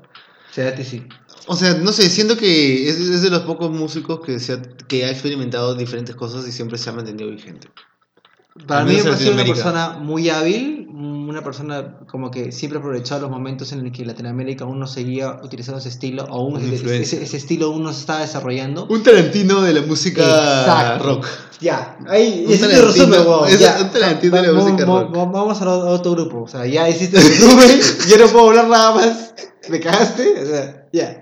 Cerati 0.53 0.85
sí. 0.85 1.03
o 1.47 1.57
sea, 1.57 1.75
no 1.75 1.93
sé, 1.93 2.09
siento 2.11 2.37
que 2.37 2.89
es, 2.89 2.97
es 3.01 3.23
de 3.23 3.31
los 3.31 3.41
pocos 3.43 3.71
músicos 3.71 4.21
que, 4.21 4.39
se 4.39 4.53
ha, 4.55 4.63
que 4.87 5.05
ha 5.07 5.11
experimentado 5.11 5.75
diferentes 5.75 6.15
cosas 6.15 6.47
y 6.47 6.53
siempre 6.53 6.77
se 6.79 6.91
ha 6.91 6.93
mantenido 6.93 7.31
vigente. 7.31 7.69
Para 8.67 8.85
mí 8.85 8.93
me 8.93 8.99
en 8.99 9.05
parece 9.07 9.31
una 9.31 9.45
persona 9.47 9.89
muy 9.99 10.29
hábil, 10.29 10.87
una 10.93 11.43
persona 11.43 11.97
como 12.07 12.31
que 12.31 12.53
siempre 12.53 12.79
aprovechaba 12.81 13.23
los 13.23 13.31
momentos 13.31 13.73
en 13.73 13.83
los 13.83 13.97
que 13.97 14.05
Latinoamérica 14.05 14.65
aún 14.65 14.79
no 14.79 14.87
seguía 14.87 15.41
utilizando 15.43 15.79
ese 15.81 15.89
estilo, 15.89 16.25
o 16.25 16.35
aún 16.41 16.61
ese, 16.61 17.01
ese- 17.01 17.23
ese 17.23 17.37
estilo 17.39 17.69
aún 17.69 17.83
no 17.83 17.91
se 17.95 18.01
estaba 18.01 18.21
desarrollando. 18.21 18.87
Un 18.91 19.03
Tarantino 19.03 19.63
de 19.63 19.73
la 19.73 19.81
música 19.81 20.21
Exacto. 20.23 21.05
rock. 21.05 21.27
Ya, 21.63 21.97
ahí 22.09 22.45
Un 22.47 22.53
hiciste 22.53 22.83
resumen, 22.83 23.21
es 23.49 23.59
ya. 23.59 23.79
un 23.81 23.89
Tarantino 23.91 24.37
de 24.37 24.47
la 24.49 24.53
música 24.53 24.85
rock. 24.85 25.17
va- 25.17 25.25
Vamos 25.25 25.63
a 25.63 25.65
a 25.65 25.75
otro 25.75 26.11
grupo, 26.13 26.43
o 26.43 26.49
sea, 26.49 26.67
ya 26.67 26.87
hiciste 26.91 27.17
el 27.21 27.27
resumen, 27.27 27.81
yo 28.07 28.19
no 28.19 28.27
puedo 28.31 28.49
hablar 28.51 28.69
nada 28.69 28.95
más, 28.95 29.35
me 29.69 29.81
cagaste, 29.81 30.43
o 30.43 30.47
sea, 30.47 30.89
ya. 30.93 31.21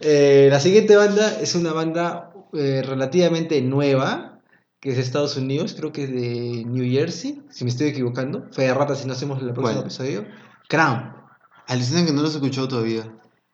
Eh, 0.00 0.48
la 0.50 0.60
siguiente 0.60 0.96
banda 0.96 1.40
es 1.40 1.54
una 1.54 1.72
banda 1.72 2.32
eh, 2.52 2.82
relativamente 2.84 3.60
nueva, 3.62 4.40
que 4.80 4.90
es 4.90 4.96
de 4.96 5.02
Estados 5.02 5.36
Unidos, 5.36 5.74
creo 5.78 5.92
que 5.92 6.04
es 6.04 6.10
de 6.10 6.64
New 6.66 6.90
Jersey, 6.90 7.42
si 7.50 7.64
me 7.64 7.70
estoy 7.70 7.88
equivocando. 7.88 8.46
Fue 8.52 8.64
de 8.64 8.74
rata 8.74 8.94
si 8.94 9.06
no 9.06 9.14
hacemos 9.14 9.40
el 9.42 9.52
próximo 9.52 9.72
¿Cuál? 9.72 9.78
episodio. 9.78 10.26
Crown. 10.68 11.14
Alucinan 11.66 12.04
que 12.04 12.12
no 12.12 12.22
los 12.22 12.34
he 12.34 12.36
escuchado 12.36 12.68
todavía. 12.68 13.10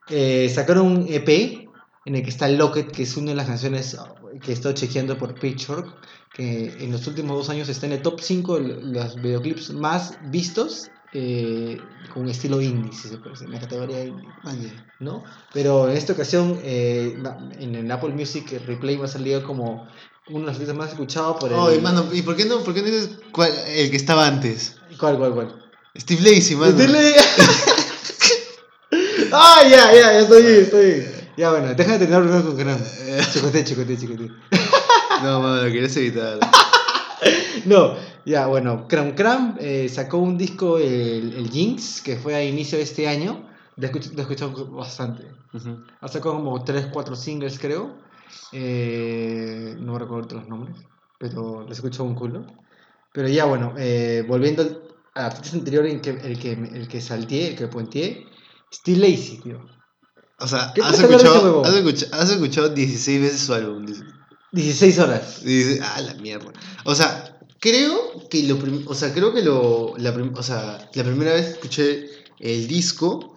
Eh, 0.09 0.50
sacaron 0.52 0.87
un 0.87 1.06
EP 1.09 1.68
en 2.06 2.16
el 2.16 2.23
que 2.23 2.30
está 2.30 2.49
Locket, 2.49 2.90
que 2.90 3.04
es 3.04 3.16
una 3.16 3.30
de 3.30 3.37
las 3.37 3.47
canciones 3.47 3.97
que 4.42 4.50
he 4.50 4.54
estado 4.54 4.75
chequeando 4.75 5.16
por 5.18 5.38
Pitchfork, 5.38 5.87
que 6.32 6.75
en 6.80 6.90
los 6.90 7.06
últimos 7.06 7.37
dos 7.37 7.50
años 7.50 7.68
está 7.68 7.87
en 7.87 7.92
el 7.92 8.02
top 8.02 8.20
5 8.20 8.59
de 8.59 8.82
los 8.82 9.16
videoclips 9.16 9.70
más 9.70 10.18
vistos 10.30 10.90
eh, 11.12 11.81
con 12.12 12.29
estilo 12.29 12.61
indie, 12.61 12.93
si 12.93 13.09
se 13.09 13.19
puede 13.19 13.31
decir, 13.33 13.47
en 13.47 13.52
la 13.55 13.61
categoría 13.61 14.05
indie, 14.05 14.73
¿no? 15.00 15.25
Pero 15.52 15.88
en 15.90 15.97
esta 15.97 16.12
ocasión, 16.12 16.59
eh, 16.62 17.17
en 17.59 17.75
el 17.75 17.90
Apple 17.90 18.11
Music 18.11 18.52
el 18.52 18.67
Replay 18.67 18.97
me 18.97 19.05
ha 19.05 19.09
salido 19.09 19.43
como 19.45 19.88
uno 20.29 20.38
de 20.40 20.47
los 20.47 20.52
artistas 20.55 20.76
más 20.76 20.90
escuchados 20.90 21.37
por 21.40 21.52
el... 21.52 21.59
Oye, 21.59 21.81
mano, 21.81 22.07
¿y 22.12 22.23
por 22.23 22.37
qué 22.37 22.45
no, 22.45 22.62
por 22.62 22.75
qué 22.75 22.81
no 22.83 22.87
dices 22.87 23.11
cuál- 23.33 23.52
el 23.69 23.90
que 23.90 23.97
estaba 23.97 24.26
antes? 24.26 24.76
¿Cuál, 24.99 25.19
cuál, 25.19 25.33
cuál? 25.35 25.62
Steve 25.99 26.21
Lacey, 26.23 26.57
mano. 26.57 26.76
Dile- 26.79 27.14
ah, 29.33 29.62
ya, 29.69 29.93
ya, 29.93 30.12
ya 30.12 30.21
estoy 30.21 30.43
bien, 30.43 30.61
estoy 30.62 30.85
bien. 30.87 31.21
Ya, 31.37 31.50
bueno, 31.50 31.75
déjame 31.75 31.99
terminar 31.99 32.23
primero 32.23 32.45
con 32.45 32.57
Crown. 32.57 32.85
Chicote, 33.33 33.64
chicote, 33.64 33.99
chicote. 33.99 34.29
No, 35.23 35.40
mano, 35.40 35.57
lo 35.64 35.73
querías 35.73 35.97
evitar. 35.97 36.38
No, 37.67 37.95
ya, 38.25 38.47
bueno, 38.47 38.87
Cram 38.88 39.14
Cram 39.14 39.57
eh, 39.61 39.88
sacó 39.88 40.19
un 40.19 40.37
disco, 40.37 40.79
el, 40.79 41.35
el 41.35 41.50
Jinx, 41.50 42.00
que 42.02 42.17
fue 42.17 42.35
a 42.35 42.45
inicio 42.45 42.79
de 42.79 42.85
este 42.85 43.09
año, 43.09 43.49
Le 43.76 43.87
he 43.88 44.21
escuchado 44.21 44.71
bastante. 44.71 45.25
Ujú. 45.52 45.83
Ha 46.00 46.09
sacado 46.09 46.37
como 46.37 46.62
3, 46.62 46.88
4 46.93 47.17
singles, 47.17 47.59
creo. 47.59 47.97
Eh, 48.52 49.76
no 49.79 49.99
recuerdo 49.99 50.37
los 50.37 50.49
nombres, 50.49 50.76
pero 51.19 51.62
les 51.62 51.71
he 51.71 51.75
escuchado 51.75 52.05
un 52.05 52.14
culo. 52.14 52.47
Pero 53.12 53.29
ya, 53.29 53.45
bueno, 53.47 53.75
eh, 53.76 54.25
volviendo 54.29 54.62
al 54.62 55.25
artista 55.25 55.57
anterior, 55.57 55.87
en 55.87 56.00
que, 56.00 56.11
el, 56.11 56.38
que, 56.38 56.52
el 56.52 56.88
que 56.88 57.00
salteé, 57.00 57.49
el 57.49 57.57
que 57.57 57.69
puenteé, 57.69 58.26
Steve 58.73 58.99
Lacy, 58.99 59.40
tío. 59.43 59.61
O 60.38 60.47
sea, 60.47 60.73
¿Qué 60.75 60.81
has 60.81 60.99
escuchado, 60.99 61.64
has, 61.64 61.75
escuchado, 61.75 62.14
has 62.14 62.31
escuchado 62.31 62.69
16 62.71 63.21
veces 63.21 63.40
su 63.40 63.52
álbum. 63.52 63.85
dice. 63.85 64.05
16 64.52 64.99
horas. 64.99 65.43
Y 65.43 65.47
dice, 65.47 65.81
ah, 65.83 66.00
la 66.00 66.14
mierda. 66.14 66.52
O 66.85 66.95
sea, 66.95 67.39
creo 67.61 68.29
que 68.29 68.43
lo 68.45 68.59
prim- 68.59 68.85
o 68.88 68.95
sea, 68.95 69.12
creo 69.14 69.33
que 69.35 69.43
lo 69.43 69.95
la, 69.99 70.11
o 70.35 70.43
sea, 70.43 70.90
la 70.95 71.05
primera 71.05 71.33
vez 71.35 71.47
que 71.47 71.52
escuché 71.52 72.11
el 72.40 72.67
disco, 72.69 73.37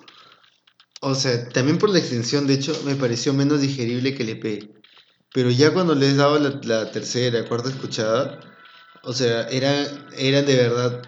o 1.02 1.16
sea, 1.16 1.50
también 1.50 1.78
por 1.78 1.90
la 1.90 2.00
extensión, 2.00 2.48
de 2.48 2.54
hecho, 2.56 2.74
me 2.86 2.96
pareció 2.96 3.34
menos 3.34 3.62
digerible 3.62 4.16
que 4.16 4.24
el 4.24 4.30
EP. 4.30 4.70
Pero 5.34 5.50
ya 5.52 5.74
cuando 5.74 5.96
les 5.96 6.16
daba 6.18 6.40
la, 6.40 6.60
la 6.64 6.92
tercera, 6.92 7.48
cuarta 7.48 7.70
escuchada, 7.70 8.40
o 9.02 9.14
sea, 9.14 9.44
era, 9.50 9.84
era 10.18 10.42
de 10.44 10.56
verdad 10.56 11.02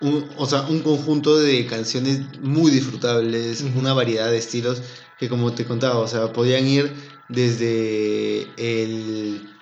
un, 0.00 0.30
o 0.36 0.46
sea, 0.46 0.62
un 0.62 0.80
conjunto 0.82 1.38
de 1.38 1.66
canciones 1.66 2.38
muy 2.40 2.70
disfrutables, 2.70 3.62
una 3.62 3.94
variedad 3.94 4.30
de 4.30 4.38
estilos 4.38 4.82
que 5.16 5.28
como 5.28 5.54
te 5.54 5.64
contaba, 5.64 5.98
o 6.00 6.08
sea, 6.08 6.32
podían 6.32 6.66
ir 6.66 7.22
desde 7.28 8.54
el 8.82 9.60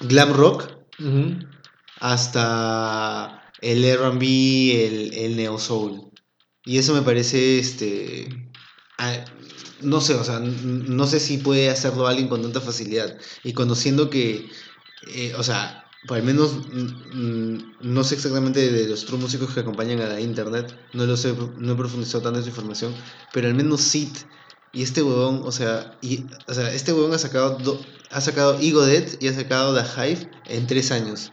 glam 0.00 0.32
rock. 0.34 0.70
Hasta 2.02 3.54
el 3.60 3.84
R&B, 3.84 4.86
el, 4.86 5.14
el 5.14 5.36
neo 5.36 5.58
soul. 5.58 6.10
Y 6.64 6.78
eso 6.78 6.94
me 6.94 7.02
parece, 7.02 7.58
este, 7.58 8.52
no 9.80 10.00
sé, 10.00 10.14
o 10.14 10.24
sea, 10.24 10.38
no 10.40 11.06
sé 11.06 11.20
si 11.20 11.38
puede 11.38 11.68
hacerlo 11.70 12.06
alguien 12.06 12.28
con 12.28 12.42
tanta 12.42 12.60
facilidad. 12.60 13.18
Y 13.42 13.52
conociendo 13.52 14.10
que, 14.10 14.50
eh, 15.00 15.34
o 15.36 15.42
sea, 15.42 15.90
por 16.06 16.16
al 16.18 16.22
menos 16.24 16.66
no 16.70 18.04
sé 18.04 18.14
exactamente 18.16 18.70
de 18.72 18.88
los 18.88 19.04
otros 19.04 19.20
músicos 19.20 19.52
que 19.54 19.60
acompañan 19.60 20.00
a 20.00 20.08
la 20.08 20.20
internet, 20.20 20.88
no 20.92 21.06
lo 21.06 21.16
sé, 21.16 21.34
no 21.56 21.72
he 21.72 21.76
profundizado 21.76 22.22
tanto 22.22 22.38
en 22.38 22.44
su 22.44 22.50
información, 22.50 22.96
pero 23.30 23.48
al 23.48 23.54
menos 23.54 23.80
Sid 23.82 24.16
y 24.72 24.82
este 24.82 25.02
huevón, 25.02 25.42
o 25.44 25.52
sea, 25.52 25.98
y, 26.00 26.30
o 26.48 26.54
sea 26.54 26.72
este 26.72 26.92
huevón 26.92 27.12
ha 27.14 27.18
sacado, 27.18 27.58
do- 27.58 28.02
ha 28.10 28.20
sacado 28.20 28.58
Ego 28.60 28.84
Dead 28.84 29.04
y 29.20 29.28
ha 29.28 29.34
sacado 29.34 29.74
The 29.74 29.82
Hive 29.96 30.42
en 30.44 30.66
tres 30.66 30.90
años. 30.90 31.32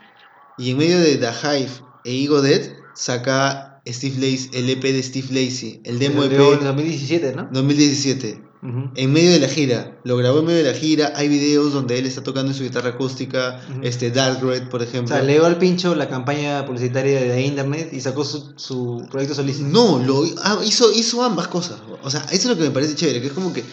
Y 0.59 0.71
en 0.71 0.77
medio 0.77 0.99
de 0.99 1.17
The 1.17 1.29
Hive 1.31 1.71
e 2.03 2.23
Ego 2.23 2.41
Dead 2.41 2.73
saca 2.93 3.81
Steve 3.87 4.15
Lacy, 4.15 4.49
el 4.53 4.69
EP 4.69 4.83
de 4.83 5.01
Steve 5.01 5.27
Lacy, 5.31 5.81
el 5.85 5.99
demo 5.99 6.23
El 6.23 6.33
EP 6.33 6.37
de 6.37 6.65
2017, 6.65 7.33
¿no? 7.35 7.47
2017. 7.51 8.43
Ujú. 8.61 8.91
En 8.95 9.13
medio 9.13 9.31
de 9.31 9.39
la 9.39 9.47
gira, 9.47 9.97
lo 10.03 10.17
grabó 10.17 10.39
en 10.39 10.45
medio 10.47 10.63
de 10.65 10.73
la 10.73 10.77
gira. 10.77 11.13
Hay 11.15 11.29
videos 11.29 11.71
donde 11.71 11.97
él 11.97 12.05
está 12.05 12.23
tocando 12.23 12.51
en 12.51 12.57
su 12.57 12.63
guitarra 12.63 12.89
acústica, 12.89 13.61
este 13.83 14.11
Dark 14.11 14.43
Red, 14.43 14.67
por 14.67 14.81
O 14.81 14.83
ejemplo. 14.83 15.15
sea, 15.15 15.23
le 15.23 15.37
al 15.37 15.57
pincho 15.57 15.95
la 15.95 16.09
campaña 16.09 16.65
publicitaria 16.65 17.21
de 17.21 17.41
internet 17.41 17.89
y 17.93 18.01
sacó 18.01 18.25
su, 18.25 18.53
su 18.57 19.07
proyecto 19.09 19.33
solista. 19.33 19.63
No, 19.65 19.99
lo 19.99 20.25
ah, 20.43 20.59
hizo, 20.65 20.91
hizo 20.91 21.23
ambas 21.23 21.47
cosas. 21.47 21.79
O 22.03 22.09
sea, 22.09 22.21
eso 22.31 22.33
es 22.33 22.45
lo 22.47 22.57
que 22.57 22.63
me 22.63 22.71
parece 22.71 22.95
chévere, 22.95 23.21
que 23.21 23.27
es 23.27 23.33
como 23.33 23.53
que. 23.53 23.63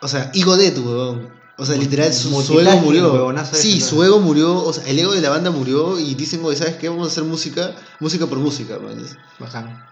O 0.00 0.06
sea, 0.06 0.30
Ego 0.34 0.56
Dead, 0.56 0.78
weón. 0.78 1.41
O 1.58 1.66
sea, 1.66 1.76
literal, 1.76 2.12
su, 2.12 2.28
ego 2.58 2.76
murió. 2.78 3.34
Sí, 3.52 3.80
su 3.80 4.02
ego 4.02 4.20
murió. 4.20 4.64
O 4.64 4.72
sea, 4.72 4.84
el 4.84 4.98
ego 4.98 5.12
de 5.12 5.20
la 5.20 5.30
banda 5.30 5.50
murió 5.50 5.98
y 5.98 6.14
dicen, 6.14 6.40
oye, 6.44 6.56
¿sabes 6.56 6.76
qué? 6.76 6.88
Vamos 6.88 7.08
a 7.08 7.10
hacer 7.10 7.24
música, 7.24 7.76
música 8.00 8.26
por 8.26 8.38
música, 8.38 8.78
man. 8.78 8.98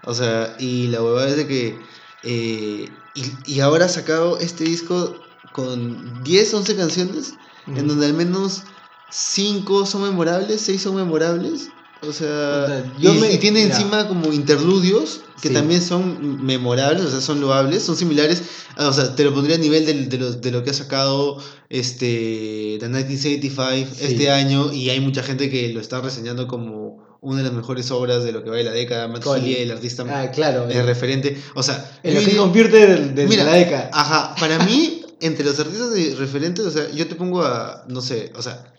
O 0.04 0.14
sea, 0.14 0.56
y 0.58 0.88
la 0.88 1.02
huevada 1.02 1.28
es 1.28 1.36
de 1.36 1.46
que. 1.46 1.78
eh, 2.22 2.88
y, 3.14 3.54
y 3.54 3.60
ahora 3.60 3.86
ha 3.86 3.88
sacado 3.88 4.38
este 4.38 4.64
disco 4.64 5.20
con 5.52 6.22
10, 6.22 6.54
11 6.54 6.76
canciones, 6.76 7.34
en 7.66 7.86
donde 7.88 8.06
al 8.06 8.14
menos 8.14 8.62
5 9.10 9.86
son 9.86 10.02
memorables, 10.02 10.60
6 10.62 10.82
son 10.82 10.96
memorables. 10.96 11.70
O 12.02 12.12
sea, 12.12 12.82
yo 12.98 13.14
y, 13.14 13.18
me- 13.18 13.32
y 13.32 13.38
tiene 13.38 13.62
mira. 13.64 13.76
encima 13.76 14.08
como 14.08 14.32
interludios 14.32 15.20
que 15.42 15.48
Sí. 15.48 15.54
también 15.54 15.82
son 15.82 16.42
memorables, 16.44 17.04
o 17.04 17.10
sea, 17.10 17.20
son 17.20 17.40
loables, 17.40 17.82
son 17.82 17.96
similares. 17.96 18.42
ah, 18.76 18.88
O 18.88 18.92
sea, 18.92 19.14
te 19.14 19.22
lo 19.24 19.34
pondría 19.34 19.56
a 19.56 19.58
nivel 19.58 19.84
del- 19.84 20.08
de, 20.08 20.16
los- 20.18 20.40
de 20.40 20.50
lo 20.50 20.64
que 20.64 20.70
ha 20.70 20.74
sacado 20.74 21.38
este, 21.68 22.78
The 22.80 22.88
1985 22.88 23.94
Sí. 23.94 24.04
este 24.06 24.30
año, 24.30 24.72
y 24.72 24.90
hay 24.90 25.00
mucha 25.00 25.22
gente 25.22 25.50
que 25.50 25.72
lo 25.72 25.80
está 25.80 26.00
reseñando 26.00 26.46
como 26.48 26.98
una 27.20 27.38
de 27.38 27.44
las 27.44 27.52
mejores 27.52 27.90
obras 27.90 28.24
de 28.24 28.32
lo 28.32 28.42
que 28.42 28.50
va 28.50 28.56
de 28.56 28.64
la 28.64 28.72
década. 28.72 29.06
Matt 29.08 29.26
el 29.44 29.70
artista 29.70 30.04
Ah, 30.08 30.30
claro. 30.30 30.66
referente. 30.68 31.36
O 31.54 31.62
sea, 31.62 31.98
En 32.02 32.14
lo 32.14 32.20
que 32.22 32.36
convierte 32.36 32.86
de, 32.86 32.96
de 33.10 33.26
Mira, 33.26 33.44
la 33.44 33.52
década. 33.54 33.90
Ajá, 33.92 34.34
para 34.40 34.58
mí, 34.64 35.02
entre 35.20 35.44
los 35.44 35.58
artistas 35.60 35.92
de 35.92 36.14
referentes, 36.16 36.64
o 36.64 36.70
sea, 36.70 36.90
yo 36.90 37.06
te 37.06 37.14
pongo 37.14 37.42
a, 37.42 37.84
no 37.88 38.00
sé, 38.00 38.32
o 38.36 38.42
sea, 38.42 38.72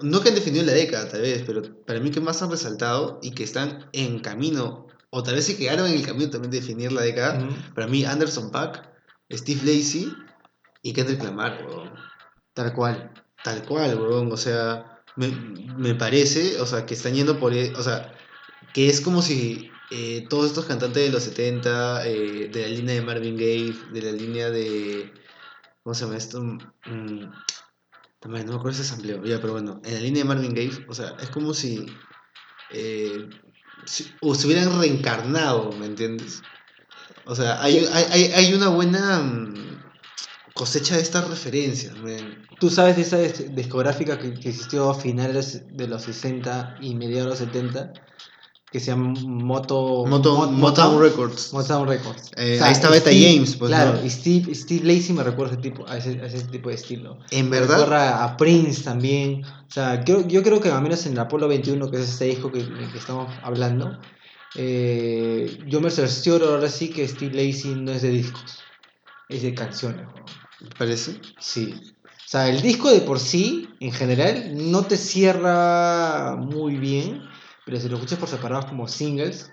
no 0.00 0.20
que 0.20 0.28
han 0.28 0.34
definido 0.34 0.64
la 0.64 0.72
década, 0.72 1.08
tal 1.08 1.22
vez, 1.22 1.42
pero 1.46 1.62
para 1.84 2.00
mí 2.00 2.10
que 2.10 2.20
más 2.20 2.42
han 2.42 2.50
resaltado 2.50 3.18
y 3.22 3.32
que 3.32 3.44
están 3.44 3.88
en 3.92 4.20
camino, 4.20 4.86
o 5.10 5.22
tal 5.22 5.34
vez 5.34 5.46
se 5.46 5.56
quedaron 5.56 5.86
en 5.86 5.94
el 5.94 6.06
camino 6.06 6.30
también 6.30 6.50
de 6.50 6.60
definir 6.60 6.92
la 6.92 7.02
década, 7.02 7.48
para 7.74 7.86
mí 7.86 8.04
Anderson 8.04 8.50
Paak, 8.50 8.86
Steve 9.30 9.60
Lacey 9.64 10.12
y 10.82 10.92
Kendrick 10.92 11.22
Lamar, 11.22 11.64
weón. 11.66 11.92
Tal 12.54 12.72
cual. 12.72 13.12
Tal 13.42 13.64
cual, 13.64 13.98
weón, 14.00 14.32
o 14.32 14.36
sea, 14.36 15.00
me, 15.16 15.28
me 15.28 15.94
parece, 15.94 16.60
o 16.60 16.66
sea, 16.66 16.86
que 16.86 16.94
están 16.94 17.14
yendo 17.14 17.38
por, 17.38 17.52
e- 17.52 17.72
o 17.76 17.82
sea, 17.82 18.14
que 18.72 18.88
es 18.88 19.00
como 19.00 19.22
si 19.22 19.70
eh, 19.90 20.26
todos 20.28 20.46
estos 20.46 20.66
cantantes 20.66 21.02
de 21.04 21.10
los 21.10 21.22
70, 21.22 22.06
eh, 22.06 22.48
de 22.52 22.62
la 22.62 22.68
línea 22.68 22.94
de 22.94 23.02
Marvin 23.02 23.36
Gaye, 23.36 23.74
de 23.92 24.02
la 24.02 24.12
línea 24.12 24.50
de, 24.50 25.12
¿cómo 25.82 25.94
se 25.94 26.04
llama 26.04 26.16
esto? 26.16 26.42
Mm, 26.42 27.30
también 28.20 28.46
no 28.46 28.52
me 28.52 28.58
acuerdo 28.58 28.78
ese 28.80 28.88
sampleo, 28.88 29.24
ya, 29.24 29.40
pero 29.40 29.52
bueno, 29.52 29.80
en 29.84 29.94
la 29.94 30.00
línea 30.00 30.22
de 30.22 30.28
Marvin 30.28 30.54
Gaye, 30.54 30.84
o 30.88 30.94
sea, 30.94 31.16
es 31.20 31.30
como 31.30 31.54
si, 31.54 31.86
eh, 32.72 33.28
si- 33.86 34.12
o 34.20 34.34
se 34.34 34.46
hubieran 34.46 34.78
reencarnado, 34.78 35.72
¿me 35.72 35.86
entiendes? 35.86 36.42
O 37.26 37.34
sea, 37.34 37.62
hay, 37.62 37.86
hay, 37.92 38.24
hay, 38.34 38.54
una 38.54 38.68
buena 38.68 39.20
mm, 39.20 39.82
cosecha 40.54 40.96
de 40.96 41.02
estas 41.02 41.28
referencias, 41.28 41.96
man. 41.98 42.46
Tú 42.58 42.70
sabes 42.70 42.96
de 42.96 43.02
esa 43.02 43.18
dis- 43.18 43.54
discográfica 43.54 44.18
que, 44.18 44.34
que 44.34 44.48
existió 44.48 44.90
a 44.90 44.94
finales 44.94 45.62
de 45.76 45.86
los 45.86 46.02
60 46.02 46.76
y 46.80 46.94
mediados 46.96 47.38
de 47.38 47.46
los 47.46 47.54
70, 47.54 47.92
que 48.70 48.80
se 48.80 48.86
llama 48.90 49.14
Moto, 49.24 50.04
Moto- 50.06 50.36
Mo- 50.36 50.52
Motown 50.52 51.00
Records. 51.00 51.52
Motown 51.54 51.88
Records. 51.88 52.30
Eh, 52.36 52.58
ahí 52.62 52.72
estaba 52.72 52.96
Etta 52.96 53.10
Steve- 53.10 53.32
James, 53.34 53.56
pues, 53.56 53.70
Claro, 53.70 53.94
¿no? 53.94 54.04
y 54.04 54.10
Steve, 54.10 54.54
Steve 54.54 54.84
Lacey 54.94 55.14
me 55.14 55.22
recuerda 55.22 55.52
a 55.52 55.58
ese 55.58 55.62
tipo, 55.62 55.86
a 55.88 55.96
ese, 55.96 56.20
a 56.20 56.26
ese 56.26 56.42
tipo 56.48 56.68
de 56.68 56.74
estilo. 56.74 57.18
En 57.30 57.48
Me 57.48 57.58
verdad, 57.60 57.76
recuerda 57.78 58.24
a 58.24 58.36
Prince 58.36 58.82
también. 58.82 59.42
O 59.44 59.70
sea, 59.70 60.04
creo- 60.04 60.26
yo 60.28 60.42
creo 60.42 60.60
que 60.60 60.68
al 60.70 60.82
menos 60.82 61.06
en 61.06 61.12
el 61.14 61.18
Apolo 61.20 61.48
21, 61.48 61.90
que 61.90 61.96
es 61.96 62.08
este 62.10 62.26
disco 62.26 62.52
que, 62.52 62.58
que 62.66 62.98
estamos 62.98 63.32
hablando, 63.42 63.98
eh, 64.54 65.58
yo 65.66 65.80
me 65.80 65.90
cercioro 65.90 66.50
ahora 66.54 66.68
sí 66.68 66.88
que 66.90 67.06
Steve 67.08 67.34
Lacey 67.34 67.74
no 67.74 67.92
es 67.92 68.02
de 68.02 68.10
discos, 68.10 68.58
es 69.28 69.42
de 69.42 69.54
canciones. 69.54 70.02
¿no? 70.06 70.68
parece. 70.78 71.20
Sí. 71.38 71.74
O 72.04 72.30
sea, 72.30 72.48
el 72.48 72.60
disco 72.60 72.90
de 72.90 73.00
por 73.00 73.20
sí, 73.20 73.68
en 73.80 73.92
general, 73.92 74.50
no 74.70 74.82
te 74.84 74.96
cierra 74.96 76.36
muy 76.36 76.76
bien, 76.76 77.22
pero 77.68 77.78
si 77.82 77.88
lo 77.90 77.96
escuchas 77.96 78.18
por 78.18 78.30
separados 78.30 78.64
como 78.64 78.88
singles, 78.88 79.50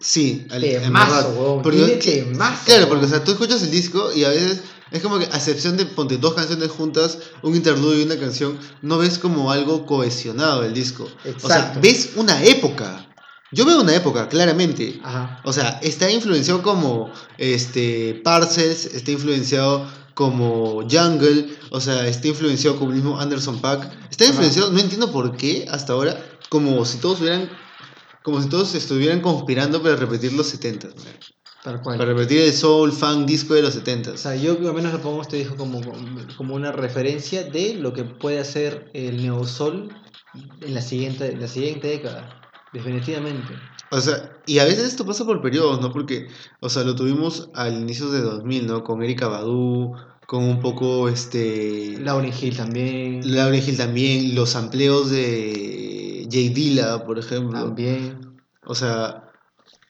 Sí, 0.00 0.46
al- 0.50 0.62
en 0.62 0.92
verdad. 0.92 1.32
huevón, 1.36 1.62
Porque- 1.62 1.96
temazo, 1.96 2.62
Claro, 2.66 2.88
porque 2.88 3.06
o 3.06 3.08
sea, 3.08 3.24
tú 3.24 3.32
escuchas 3.32 3.60
el 3.62 3.72
disco 3.72 4.12
y 4.14 4.22
a 4.22 4.28
veces 4.28 4.60
es 4.92 5.02
como 5.02 5.18
que, 5.18 5.24
a 5.24 5.36
excepción 5.36 5.76
de 5.76 5.86
ponte 5.86 6.18
dos 6.18 6.34
canciones 6.34 6.70
juntas, 6.70 7.18
un 7.42 7.56
interludio 7.56 7.98
y 8.00 8.04
una 8.04 8.16
canción, 8.16 8.56
no 8.80 8.98
ves 8.98 9.18
como 9.18 9.50
algo 9.50 9.86
cohesionado 9.86 10.64
el 10.64 10.72
disco. 10.72 11.02
O 11.04 11.08
sea, 11.24 11.32
Exacto. 11.32 11.80
ves 11.82 12.10
una 12.14 12.40
época. 12.44 13.06
Yo 13.50 13.64
veo 13.64 13.80
una 13.80 13.94
época, 13.96 14.28
claramente. 14.28 15.00
Ajá. 15.02 15.40
O 15.44 15.52
sea, 15.52 15.80
está 15.82 16.08
influenciado 16.08 16.62
como 16.62 17.10
este 17.36 18.20
Parcels, 18.22 18.84
está 18.86 19.10
influenciado 19.10 19.84
como 20.14 20.82
Jungle, 20.88 21.56
o 21.70 21.80
sea, 21.80 22.06
está 22.06 22.28
influenciado 22.28 22.76
como 22.78 22.90
el 22.90 22.96
mismo 22.98 23.18
Anderson 23.18 23.60
Paak. 23.60 23.84
Está 24.10 24.24
Ajá. 24.24 24.32
influenciado, 24.32 24.70
no 24.70 24.78
entiendo 24.78 25.10
por 25.10 25.36
qué 25.36 25.66
hasta 25.70 25.92
ahora, 25.94 26.20
como 26.48 26.84
si 26.84 26.98
todos 26.98 27.20
hubieran 27.20 27.48
como 28.22 28.42
si 28.42 28.48
todos 28.48 28.74
estuvieran 28.74 29.20
conspirando 29.20 29.82
para 29.82 29.96
repetir 29.96 30.32
los 30.32 30.48
70 30.48 30.88
Tal 31.62 31.82
cual. 31.82 31.98
para 31.98 32.12
repetir 32.12 32.40
el 32.42 32.52
soul 32.52 32.92
funk 32.92 33.26
disco 33.26 33.54
de 33.54 33.62
los 33.62 33.74
70 33.74 34.12
O 34.12 34.16
sea, 34.16 34.36
yo 34.36 34.52
al 34.52 34.74
menos 34.74 34.92
le 34.92 34.98
pongo 34.98 35.22
este 35.22 35.36
disco 35.38 35.56
como, 35.56 35.80
como 36.36 36.54
una 36.54 36.72
referencia 36.72 37.44
de 37.44 37.74
lo 37.74 37.92
que 37.92 38.04
puede 38.04 38.38
hacer 38.38 38.90
el 38.94 39.22
neosol 39.22 39.88
en 40.60 40.74
la 40.74 40.82
siguiente, 40.82 41.32
en 41.32 41.40
la 41.40 41.48
siguiente 41.48 41.88
década. 41.88 42.40
Definitivamente. 42.72 43.54
O 43.90 44.00
sea, 44.00 44.30
y 44.46 44.58
a 44.58 44.64
veces 44.64 44.84
esto 44.84 45.06
pasa 45.06 45.24
por 45.24 45.40
periodos, 45.40 45.80
¿no? 45.80 45.90
Porque, 45.92 46.28
o 46.60 46.68
sea, 46.68 46.84
lo 46.84 46.94
tuvimos 46.94 47.48
al 47.54 47.80
inicio 47.80 48.10
de 48.10 48.20
2000, 48.20 48.66
¿no? 48.66 48.84
Con 48.84 49.02
Erika 49.02 49.28
Badu, 49.28 49.94
con 50.26 50.44
un 50.44 50.60
poco, 50.60 51.08
este... 51.08 51.98
Lauryn 52.00 52.34
Hill 52.38 52.56
también. 52.56 53.20
Lauryn 53.24 53.66
Hill 53.66 53.78
también, 53.78 54.34
los 54.34 54.54
amplios 54.54 55.10
de 55.10 55.87
Jay 56.30 56.48
Dilla, 56.50 57.04
por 57.04 57.18
ejemplo. 57.18 57.58
También. 57.64 58.36
O 58.64 58.74
sea, 58.74 59.24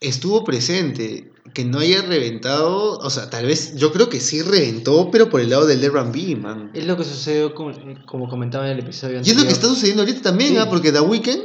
estuvo 0.00 0.44
presente. 0.44 1.32
que 1.54 1.64
no 1.64 1.78
haya 1.78 2.02
reventado, 2.02 2.98
o 2.98 3.08
sea, 3.10 3.30
tal 3.30 3.46
vez, 3.46 3.74
yo 3.74 3.90
creo 3.90 4.10
que 4.10 4.20
sí 4.20 4.42
reventó, 4.42 5.10
pero 5.10 5.30
por 5.30 5.40
el 5.40 5.48
lado 5.48 5.64
del 5.66 5.82
R&B, 5.82 6.36
man. 6.36 6.70
Es 6.74 6.86
lo 6.86 6.94
que 6.98 7.04
sucedió, 7.04 7.54
como, 7.54 7.72
como 8.06 8.28
comentaba 8.28 8.66
en 8.66 8.72
el 8.74 8.80
episodio 8.80 9.14
Y 9.14 9.16
es 9.16 9.20
anterior. 9.20 9.42
lo 9.44 9.46
que 9.48 9.52
está 9.54 9.66
sucediendo 9.66 10.02
ahorita 10.02 10.20
también, 10.20 10.50
Sí. 10.50 10.56
¿ah? 10.58 10.68
porque 10.68 10.92
The 10.92 11.00
Weeknd 11.00 11.40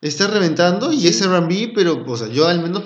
está 0.00 0.26
reventando 0.28 0.90
y 0.90 1.00
Sí. 1.00 1.08
es 1.08 1.20
R&B, 1.20 1.72
pero, 1.74 2.02
o 2.06 2.16
sea, 2.16 2.28
yo 2.28 2.48
al 2.48 2.62
menos, 2.62 2.84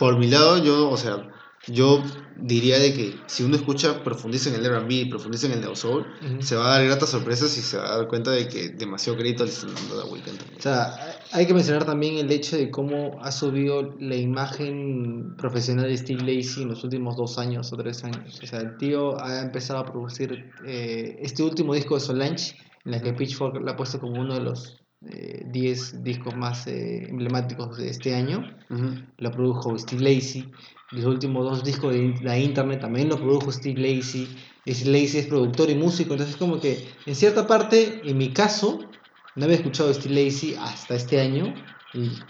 por 0.00 0.18
mi 0.18 0.26
lado, 0.28 0.58
yo, 0.62 0.90
o 0.90 0.96
sea, 0.96 1.28
yo 1.68 2.02
diría 2.36 2.78
de 2.78 2.94
que 2.94 3.14
si 3.26 3.42
uno 3.42 3.56
escucha, 3.56 4.02
profundiza 4.02 4.48
en 4.48 4.56
el 4.56 4.66
R&B, 4.66 5.06
profundiza 5.10 5.46
en 5.46 5.54
el 5.54 5.60
Neo 5.60 5.74
Soul, 5.74 6.06
se 6.40 6.56
va 6.56 6.66
a 6.66 6.78
dar 6.78 6.86
gratas 6.86 7.10
sorpresas 7.10 7.56
y 7.58 7.60
se 7.60 7.76
va 7.76 7.92
a 7.92 7.96
dar 7.98 8.08
cuenta 8.08 8.30
de 8.30 8.48
que 8.48 8.70
demasiado 8.70 9.18
crédito 9.18 9.44
le 9.44 9.50
están 9.50 9.74
dando 9.74 10.00
a 10.00 10.04
también. 10.04 10.38
O 10.56 10.62
sea, 10.62 11.18
hay 11.32 11.46
que 11.46 11.54
mencionar 11.54 11.84
también 11.84 12.16
el 12.18 12.30
hecho 12.30 12.56
de 12.56 12.70
cómo 12.70 13.18
ha 13.22 13.32
subido 13.32 13.94
la 13.98 14.16
imagen 14.16 15.34
profesional 15.36 15.88
de 15.88 15.96
Steve 15.96 16.20
Lacy 16.22 16.62
en 16.62 16.68
los 16.68 16.84
últimos 16.84 17.16
dos 17.16 17.38
años 17.38 17.72
o 17.72 17.76
tres 17.76 18.04
años. 18.04 18.40
O 18.42 18.46
sea, 18.46 18.60
el 18.60 18.76
tío 18.76 19.20
ha 19.20 19.42
empezado 19.42 19.80
a 19.80 19.84
producir 19.84 20.50
eh, 20.64 21.18
este 21.20 21.42
último 21.42 21.74
disco 21.74 21.94
de 21.96 22.00
Solange, 22.00 22.56
en 22.84 22.92
la 22.92 23.02
que 23.02 23.12
Pitchfork 23.12 23.60
lo 23.60 23.70
ha 23.70 23.76
puesto 23.76 23.98
como 23.98 24.20
uno 24.20 24.34
de 24.34 24.40
los 24.40 24.78
eh, 25.06 25.44
10 25.46 26.02
discos 26.02 26.36
más 26.36 26.66
eh, 26.66 27.08
emblemáticos 27.08 27.78
de 27.78 27.88
este 27.88 28.14
año. 28.14 28.56
Ujú. 28.70 28.94
Lo 29.18 29.30
produjo 29.30 29.78
Steve 29.78 30.02
Lacy. 30.02 30.50
Los 30.90 31.04
últimos 31.04 31.44
dos 31.44 31.64
discos 31.64 31.92
de 31.92 32.14
la 32.22 32.38
Internet 32.38 32.80
también 32.80 33.08
lo 33.08 33.16
produjo 33.18 33.52
Steve 33.52 33.80
Lacy. 33.80 34.38
Steve 34.66 34.90
Lacy 35.02 35.18
es 35.18 35.26
productor 35.26 35.70
y 35.70 35.74
músico, 35.74 36.14
entonces 36.14 36.36
como 36.36 36.60
que 36.60 37.02
en 37.04 37.14
cierta 37.14 37.46
parte, 37.46 38.00
en 38.08 38.16
mi 38.16 38.32
caso, 38.32 38.98
no 39.34 39.44
había 39.44 39.56
escuchado 39.56 39.90
a 39.90 39.94
Steve 39.94 40.14
Lacy 40.24 40.54
hasta 40.58 40.94
este 40.94 41.20
año 41.20 41.62
y 41.92 42.26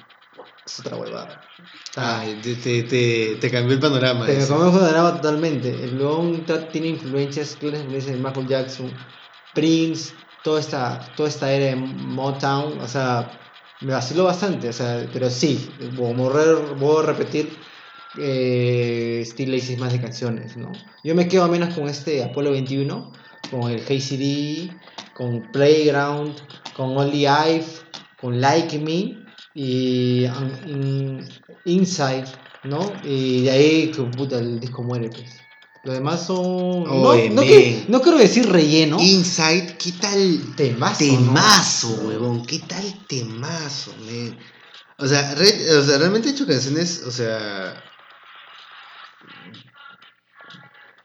es 0.66 0.80
otra 0.80 0.96
huevada. 0.96 1.44
Te, 2.42 2.56
te, 2.56 2.82
te, 2.84 3.36
te 3.40 3.50
cambió 3.50 3.74
el 3.74 3.80
panorama. 3.80 4.26
te 4.26 4.46
comí 4.46 4.62
un 4.66 4.72
panorama 4.72 5.14
totalmente. 5.16 5.84
El 5.84 5.98
tra- 6.46 6.70
tiene 6.70 6.88
influencias, 6.88 7.56
claras 7.56 7.80
influencias 7.80 8.16
de 8.16 8.22
Michael 8.22 8.46
Jackson, 8.46 8.98
Prince, 9.52 10.14
toda 10.42 10.60
esta, 10.60 11.14
toda 11.14 11.28
esta 11.28 11.52
era 11.52 11.66
de 11.66 11.76
Motown. 11.76 12.80
O 12.80 12.88
sea, 12.88 13.40
me 13.80 13.92
vaciló 13.92 14.24
bastante. 14.24 14.68
O 14.68 14.72
sea, 14.72 15.08
pero 15.12 15.30
sí, 15.30 15.76
como 15.96 16.28
re- 16.30 16.74
voy 16.74 17.02
a 17.02 17.06
repetir, 17.06 17.64
eh, 18.20 19.22
Steve 19.26 19.52
Lacy 19.56 19.76
más 19.76 19.92
de 19.92 20.00
canciones, 20.00 20.56
¿no? 20.56 20.70
Yo 21.04 21.14
me 21.14 21.28
quedo 21.28 21.48
menos 21.48 21.75
con 21.75 21.88
este 21.88 22.22
Apolo 22.25 22.50
21, 22.52 23.12
con 23.50 23.70
el 23.70 23.82
Hey 23.87 24.00
CD, 24.00 24.70
con 25.14 25.50
Playground, 25.52 26.34
con 26.76 26.96
Only 26.96 27.26
I've, 27.26 27.64
con 28.20 28.40
Like 28.40 28.78
Me 28.78 29.16
y 29.54 30.25
um, 30.26 30.50
in- 30.66 31.28
Inside, 31.64 32.25
¿no? 32.64 32.92
Y 33.04 33.42
de 33.42 33.50
ahí 33.50 33.90
que 33.90 34.02
puta 34.02 34.38
el 34.38 34.60
disco 34.60 34.82
muere, 34.82 35.08
pues. 35.10 35.30
Lo 35.84 35.92
demás 35.92 36.26
son. 36.26 36.84
no, 36.84 36.92
Oye, 37.02 37.30
no, 37.30 37.42
que- 37.42 37.48
men. 37.80 37.84
no 37.88 38.00
quiero 38.02 38.18
decir 38.18 38.48
relleno. 38.50 38.98
Inside, 39.00 39.76
¿qué 39.78 39.92
tal? 39.92 40.54
Temazo. 40.56 41.04
¿no? 41.04 41.18
Temazo, 41.18 41.88
huevón, 42.06 42.44
¿qué 42.44 42.58
tal 42.60 42.84
temazo, 43.08 43.92
man? 44.04 44.37
O 44.98 45.06
sea, 45.06 45.34
re- 45.37 45.76
o 45.78 45.82
sea, 45.84 45.98
realmente 45.98 46.28
he 46.28 46.32
hecho 46.32 46.46
canciones, 46.46 47.02
o 47.06 47.10
sea... 47.12 47.80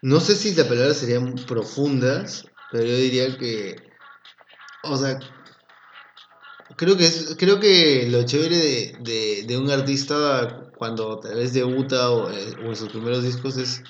No 0.04 0.20
sé 0.20 0.36
si 0.36 0.54
la 0.54 0.68
palabra 0.68 0.94
serían 0.94 1.34
profundas, 1.48 2.46
pero 2.74 2.84
yo 2.84 2.98
diría 2.98 3.38
que... 3.38 3.78
O 4.84 4.98
sea, 4.98 5.18
creo 6.76 6.98
que 6.98 7.06
es 7.06 7.38
creo 7.40 7.62
que 7.62 8.10
lo 8.10 8.24
chévere 8.24 8.58
de, 8.58 8.98
de, 9.00 9.44
de 9.48 9.58
un 9.58 9.72
artista 9.72 10.70
cuando 10.76 11.22
tal 11.22 11.36
vez 11.36 11.54
debuta 11.54 12.12
o, 12.12 12.30
eh, 12.30 12.54
o 12.66 12.70
en 12.72 12.76
sus 12.76 12.90
primeros 12.90 13.24
discos 13.24 13.56
es 13.56 13.82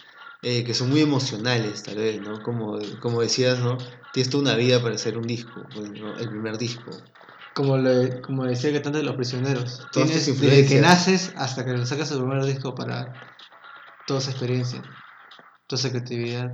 eh, 0.44 0.64
que 0.64 0.76
son 0.76 0.92
muy 0.92 1.02
emocionales, 1.02 1.82
tal 1.82 1.96
vez, 1.96 2.22
¿no? 2.22 2.44
Como, 2.44 2.78
como 3.02 3.22
decías, 3.22 3.58
¿no? 3.58 3.80
Tienes 4.14 4.30
toda 4.30 4.44
una 4.44 4.56
vida 4.56 4.84
para 4.84 4.94
hacer 4.94 5.18
un 5.18 5.26
disco, 5.26 5.66
pues, 5.74 5.90
¿no? 5.90 6.16
el 6.20 6.30
primer 6.30 6.60
disco. 6.60 6.92
Como, 7.56 7.76
le, 7.80 8.22
como 8.22 8.46
decía 8.46 8.72
que 8.72 8.82
tanto 8.82 9.00
de 9.00 9.04
los 9.04 9.16
prisioneros. 9.16 9.82
Tienes 9.92 10.28
desde 10.40 10.68
que 10.68 10.80
naces 10.80 11.34
hasta 11.38 11.66
que 11.66 11.84
sacas 11.88 12.10
tu 12.10 12.20
primer 12.20 12.46
disco 12.46 12.76
para 12.76 13.36
toda 14.06 14.20
esa 14.20 14.30
experiencia, 14.30 14.84
toda 15.68 15.80
esa 15.80 15.90
creatividad. 15.92 16.54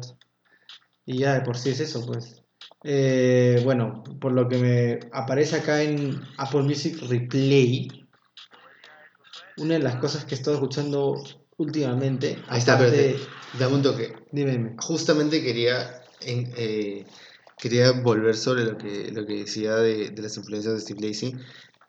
Y 1.06 1.20
ya 1.20 1.34
de 1.36 1.42
por 1.42 1.58
sí 1.58 1.70
es 1.70 1.80
eso, 1.80 2.06
pues. 2.06 2.44
Eh, 2.84 3.62
bueno, 3.64 4.04
por 4.22 4.32
lo 4.32 4.48
que 4.48 4.58
me 4.58 5.00
aparece 5.12 5.58
acá 5.58 5.82
en 5.82 6.22
Apple 6.38 6.62
Music 6.62 6.98
Replay, 7.10 8.08
una 9.58 9.74
de 9.74 9.80
las 9.80 9.96
cosas 9.98 10.24
que 10.26 10.36
he 10.36 10.38
estado 10.38 10.56
escuchando 10.58 11.22
últimamente. 11.58 12.38
Ahí 12.48 12.60
está, 12.60 12.76
aparte- 12.76 13.12
espérate. 13.16 13.30
Dame 13.60 13.76
un 13.76 13.82
toque. 13.82 14.14
Dime, 14.32 14.52
dime. 14.52 14.76
Justamente 14.80 15.42
quería, 15.44 16.02
en- 16.22 16.54
eh, 16.56 17.06
quería 17.58 17.92
volver 17.92 18.38
sobre 18.38 18.64
lo 18.64 18.78
que, 18.78 19.12
lo 19.12 19.26
que 19.26 19.34
decía 19.40 19.76
de, 19.76 20.12
de 20.12 20.22
las 20.22 20.38
influencias 20.38 20.76
de 20.76 20.80
Steve 20.82 21.08
Lacy. 21.08 21.36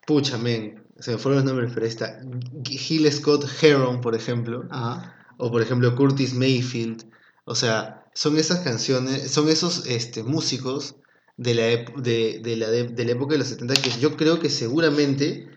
Pucha, 0.07 0.39
men, 0.39 0.83
se 0.99 1.13
me 1.13 1.19
fueron 1.19 1.45
los 1.45 1.53
nombres, 1.53 1.71
pero 1.73 1.85
ahí 1.87 1.91
está 1.93 2.21
Gil 2.65 3.13
Scott 3.13 3.45
Heron, 3.63 4.01
por 4.01 4.17
ejemplo. 4.17 4.67
Ajá. 4.71 5.17
O 5.41 5.51
por 5.51 5.63
ejemplo 5.63 5.95
Curtis 5.97 6.35
Mayfield. 6.35 7.05
O 7.45 7.55
sea, 7.55 8.05
son 8.15 8.39
esas 8.39 8.61
canciones, 8.61 9.31
son 9.31 9.49
esos 9.49 9.87
este, 9.87 10.23
músicos 10.23 10.97
de 11.37 11.55
la, 11.55 11.63
de, 12.01 12.41
de 12.43 12.57
la, 12.57 12.69
de, 12.71 12.85
de 12.89 13.05
la 13.05 13.13
época 13.13 13.33
de 13.33 13.39
los 13.39 13.49
70 13.49 13.75
que 13.75 13.91
yo 13.99 14.17
creo 14.17 14.39
que 14.39 14.51
seguramente 14.51 15.49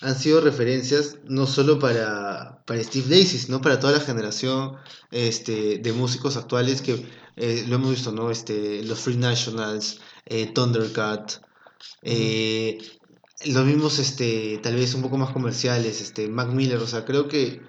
han 0.00 0.16
sido 0.16 0.40
referencias 0.40 1.18
no 1.24 1.46
solo 1.46 1.78
para, 1.78 2.62
para 2.66 2.82
Steve 2.82 3.06
Lacy, 3.08 3.38
sino 3.38 3.60
para 3.60 3.80
toda 3.80 3.94
la 3.94 4.00
generación 4.00 4.76
este, 5.10 5.78
de 5.78 5.92
músicos 5.92 6.36
actuales 6.36 6.80
que 6.82 7.04
eh, 7.36 7.64
lo 7.66 7.76
hemos 7.76 7.90
visto, 7.90 8.12
¿no? 8.12 8.30
Este, 8.30 8.84
los 8.84 9.00
Free 9.00 9.16
Nationals, 9.16 10.00
eh, 10.26 10.52
Thundercat, 10.52 11.42
eh, 12.02 12.78
los 13.46 13.64
mismos, 13.64 13.98
este, 13.98 14.60
tal 14.62 14.76
vez 14.76 14.94
un 14.94 15.02
poco 15.02 15.16
más 15.16 15.30
comerciales, 15.30 16.00
este, 16.00 16.28
Mac 16.28 16.50
Miller, 16.50 16.78
o 16.78 16.86
sea, 16.86 17.04
creo 17.04 17.26
que 17.26 17.60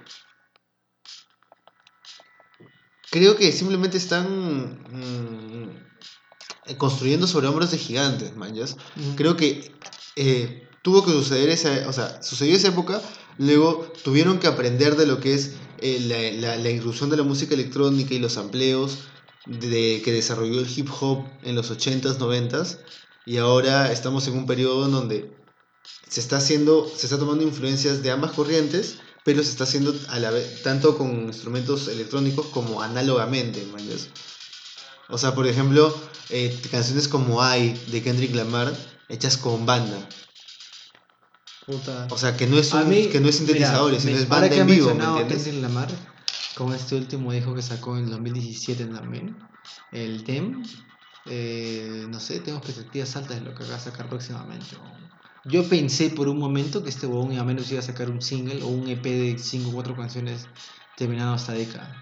creo 3.12 3.36
que 3.36 3.52
simplemente 3.52 3.98
están 3.98 4.80
mm, 4.90 6.76
construyendo 6.78 7.28
sobre 7.28 7.48
hombros 7.48 7.70
de 7.70 7.78
gigantes, 7.78 8.36
manjas. 8.36 8.78
Creo 9.16 9.38
que 9.38 9.72
eh, 10.16 10.68
tuvo 10.82 11.06
que 11.06 11.12
suceder 11.12 11.50
esa, 11.50 11.88
o 11.88 11.94
sea, 11.94 12.24
sucedió 12.24 12.56
esa 12.56 12.70
época, 12.70 13.02
luego 13.38 13.92
tuvieron 14.04 14.40
que 14.40 14.48
aprender 14.48 14.96
de 14.96 15.06
lo 15.06 15.20
que 15.20 15.34
es 15.36 15.54
eh, 15.80 16.00
la, 16.02 16.56
la, 16.56 16.58
la 16.58 16.70
inclusión 16.70 17.10
de 17.10 17.18
la 17.18 17.24
música 17.24 17.54
electrónica 17.54 18.14
y 18.14 18.20
los 18.20 18.38
amplios 18.38 19.00
de, 19.46 20.02
que 20.04 20.14
desarrolló 20.14 20.60
el 20.60 20.70
hip 20.70 20.90
hop 21.00 21.26
en 21.44 21.56
los 21.56 21.72
80s, 21.72 22.18
90s, 22.18 22.80
y 23.26 23.38
ahora 23.38 23.92
estamos 23.92 24.28
en 24.28 24.38
un 24.38 24.46
periodo 24.46 24.86
en 24.86 24.92
donde 24.92 25.32
se 26.08 26.20
está 26.20 26.38
haciendo, 26.38 26.90
se 26.96 27.06
está 27.06 27.18
tomando 27.18 27.44
influencias 27.44 28.04
de 28.04 28.12
ambas 28.12 28.32
corrientes, 28.32 29.00
pero 29.24 29.44
se 29.44 29.50
está 29.52 29.66
haciendo 29.66 29.94
a 30.10 30.20
la 30.20 30.32
vez, 30.32 30.64
tanto 30.64 30.98
con 30.98 31.28
instrumentos 31.28 31.88
electrónicos 31.88 32.48
como 32.48 32.82
análogamente, 32.82 33.66
manjas. 33.72 34.10
O 35.10 35.18
sea, 35.18 35.36
por 35.36 35.48
ejemplo, 35.48 35.96
eh, 36.30 36.58
canciones 36.72 37.08
como 37.08 37.42
I 37.44 37.74
de 37.88 38.02
Kendrick 38.02 38.34
Lamar 38.34 38.74
hechas 39.10 39.38
con 39.38 39.66
banda. 39.66 40.08
Puta. 41.66 42.08
O 42.10 42.18
sea, 42.18 42.36
que 42.36 42.48
no 42.48 42.58
es, 42.58 42.74
un, 42.74 42.90
mí, 42.90 43.08
que 43.08 43.20
no 43.20 43.30
es 43.30 43.36
sintetizadores, 43.36 44.04
mira, 44.06 44.18
sino 44.18 44.24
es 44.24 44.30
banda 44.30 44.50
que 44.50 44.60
en 44.60 44.68
vivo, 44.68 44.96
¿me 44.96 45.04
entiendes? 45.04 45.44
Kendrick 45.44 45.62
Lamar, 45.62 45.90
con 46.56 46.74
este 46.74 46.96
último 46.96 47.32
disco 47.32 47.54
que 47.54 47.62
sacó 47.62 47.98
en 47.98 48.06
el 48.06 48.10
2017 48.12 48.86
también, 48.86 49.38
el 49.92 50.24
TEM, 50.24 50.64
eh, 51.26 52.06
no 52.10 52.20
sé, 52.20 52.40
tengo 52.40 52.58
expectativas 52.58 53.16
altas 53.16 53.40
de 53.40 53.46
lo 53.46 53.54
que 53.54 53.64
va 53.66 53.76
a 53.76 53.80
sacar 53.80 54.10
próximamente. 54.10 54.76
Yo 55.46 55.68
pensé 55.68 56.10
por 56.12 56.28
un 56.30 56.38
momento 56.38 56.84
que 56.84 56.90
este 56.90 57.08
huevón 57.08 57.38
a 57.38 57.44
menos 57.44 57.72
iba 57.72 57.80
a 57.80 57.84
sacar 57.84 58.10
un 58.10 58.22
single 58.22 58.62
o 58.64 58.68
un 58.68 58.88
EP 58.88 59.04
de 59.10 59.38
5 59.40 59.70
o 59.70 59.74
4 59.74 59.96
canciones 59.96 60.48
terminado 60.96 61.36
esta 61.36 61.54
década. 61.54 61.98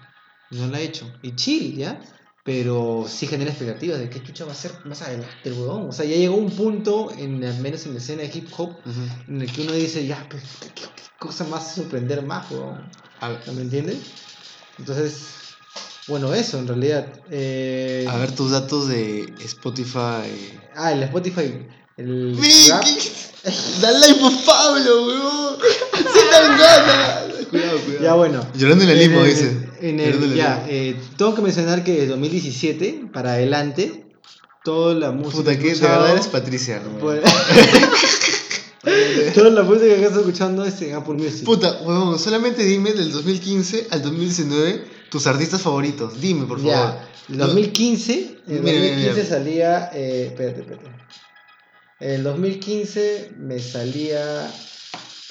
No 0.52 0.68
lo 0.68 0.76
ha 0.76 0.80
hecho. 0.82 1.10
Y 1.22 1.36
chill, 1.36 1.76
¿ya? 1.78 2.02
Pero 2.44 3.06
sí 3.08 3.28
genera 3.28 3.52
expectativas 3.52 4.00
de 4.00 4.10
qué 4.10 4.22
chucha 4.24 4.44
va 4.46 4.52
a 4.52 4.56
ser 4.56 4.72
más 4.86 5.02
adelante 5.04 5.30
el 5.46 5.54
huevón. 5.54 5.88
O 5.90 5.92
sea, 5.92 6.06
ya 6.06 6.16
llegó 6.16 6.36
un 6.36 6.50
punto, 6.52 7.12
en, 7.18 7.44
al 7.44 7.60
menos 7.60 7.86
en 7.86 7.94
la 7.94 8.00
escena 8.00 8.24
de 8.24 8.32
hip 8.34 8.50
hop, 8.58 8.80
Ujú. 8.80 9.02
en 9.28 9.42
el 9.42 9.52
que 9.52 9.62
uno 9.62 9.74
dice, 9.74 10.06
ya, 10.06 10.26
pues, 10.30 10.44
¿qué, 10.60 10.68
qué- 10.74 11.04
cosa 11.20 11.44
más 11.46 11.76
sorprender 11.76 12.24
más? 12.24 12.48
A, 13.22 13.38
¿Me 13.54 13.62
entiendes? 13.62 14.00
Entonces, 14.80 15.56
bueno, 16.08 16.34
eso 16.34 16.58
en 16.60 16.68
realidad. 16.68 17.14
Eh, 17.30 18.06
a 18.10 18.18
ver 18.18 18.32
tus 18.32 18.52
datos 18.52 18.88
de 18.88 19.36
Spotify. 19.42 20.60
Ah, 20.76 20.92
el 20.94 21.04
Spotify, 21.04 21.68
el 22.00 22.38
rap. 22.70 22.84
¡Dale 23.82 24.00
like 24.00 24.20
por 24.20 24.34
Pablo, 24.46 25.06
weón! 25.08 25.56
¡Se 26.14 26.26
dan 26.32 26.58
ganas! 26.58 27.20
Cuidado, 27.50 27.80
cuidado. 27.80 28.04
Ya, 28.04 28.14
bueno. 28.16 28.48
Llorando 28.56 28.84
en 28.84 28.90
el 28.90 29.00
limo, 29.00 29.24
dice. 29.24 29.70
En 29.82 29.98
Llorando 29.98 30.26
el, 30.26 30.32
en 30.32 30.38
ya, 30.38 30.66
eh, 30.68 30.96
tengo 31.18 31.34
que 31.36 31.42
mencionar 31.42 31.84
que 31.84 31.94
de 32.02 32.08
2017 32.08 33.06
para 33.14 33.34
adelante, 33.34 34.06
toda 34.64 34.94
la 34.94 35.12
música. 35.12 35.38
Puta, 35.38 35.58
que 35.58 35.74
de 35.74 35.80
verdad 35.82 36.12
eres 36.12 36.28
Patricia, 36.28 36.82
¿no? 36.84 36.98
por- 37.00 37.22
Toda 39.36 39.50
la 39.50 39.64
música 39.64 39.96
que 39.96 40.04
estás 40.04 40.20
escuchando 40.20 40.64
es 40.66 40.82
en 40.82 40.96
Apple 40.96 41.16
Music. 41.16 41.44
Puta, 41.46 41.80
huevón, 41.82 42.18
solamente 42.20 42.64
dime 42.64 42.94
del 42.94 43.12
2015 43.12 43.88
al 43.92 44.02
2019 44.02 44.84
tus 45.10 45.28
artistas 45.28 45.62
favoritos. 45.62 46.20
Dime, 46.22 46.46
por 46.46 46.58
favor. 46.60 46.72
Ya, 46.74 47.10
el 47.30 47.38
2015, 47.38 48.14
en 48.48 48.64
Mira, 48.64 48.80
mira, 48.80 48.80
2015 48.80 49.14
mira. 49.14 49.26
salía, 49.26 49.90
eh, 49.94 50.26
espérate, 50.28 50.62
espérate. 50.62 50.90
En 52.00 52.12
el 52.12 52.24
2015 52.24 53.32
me 53.38 53.60
salía 53.60 54.50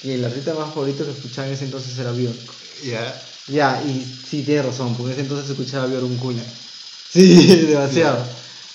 que 0.00 0.14
el 0.14 0.24
artista 0.24 0.54
más 0.54 0.68
favorito 0.74 1.04
que 1.04 1.12
escuchaba 1.12 1.48
en 1.48 1.54
ese 1.54 1.64
entonces 1.64 1.98
era 1.98 2.12
Björk. 2.12 2.37
Ya. 2.85 3.22
Ya, 3.48 3.83
y 3.83 4.00
sí, 4.04 4.42
tienes 4.42 4.66
razón, 4.66 4.94
porque 4.94 5.12
en 5.12 5.12
ese 5.12 5.22
entonces 5.22 5.50
escuchaba 5.50 5.87
Björk 5.87 6.04
un 6.04 6.16
culo. 6.18 6.40
Sí, 7.11 7.46
demasiado. 7.68 8.22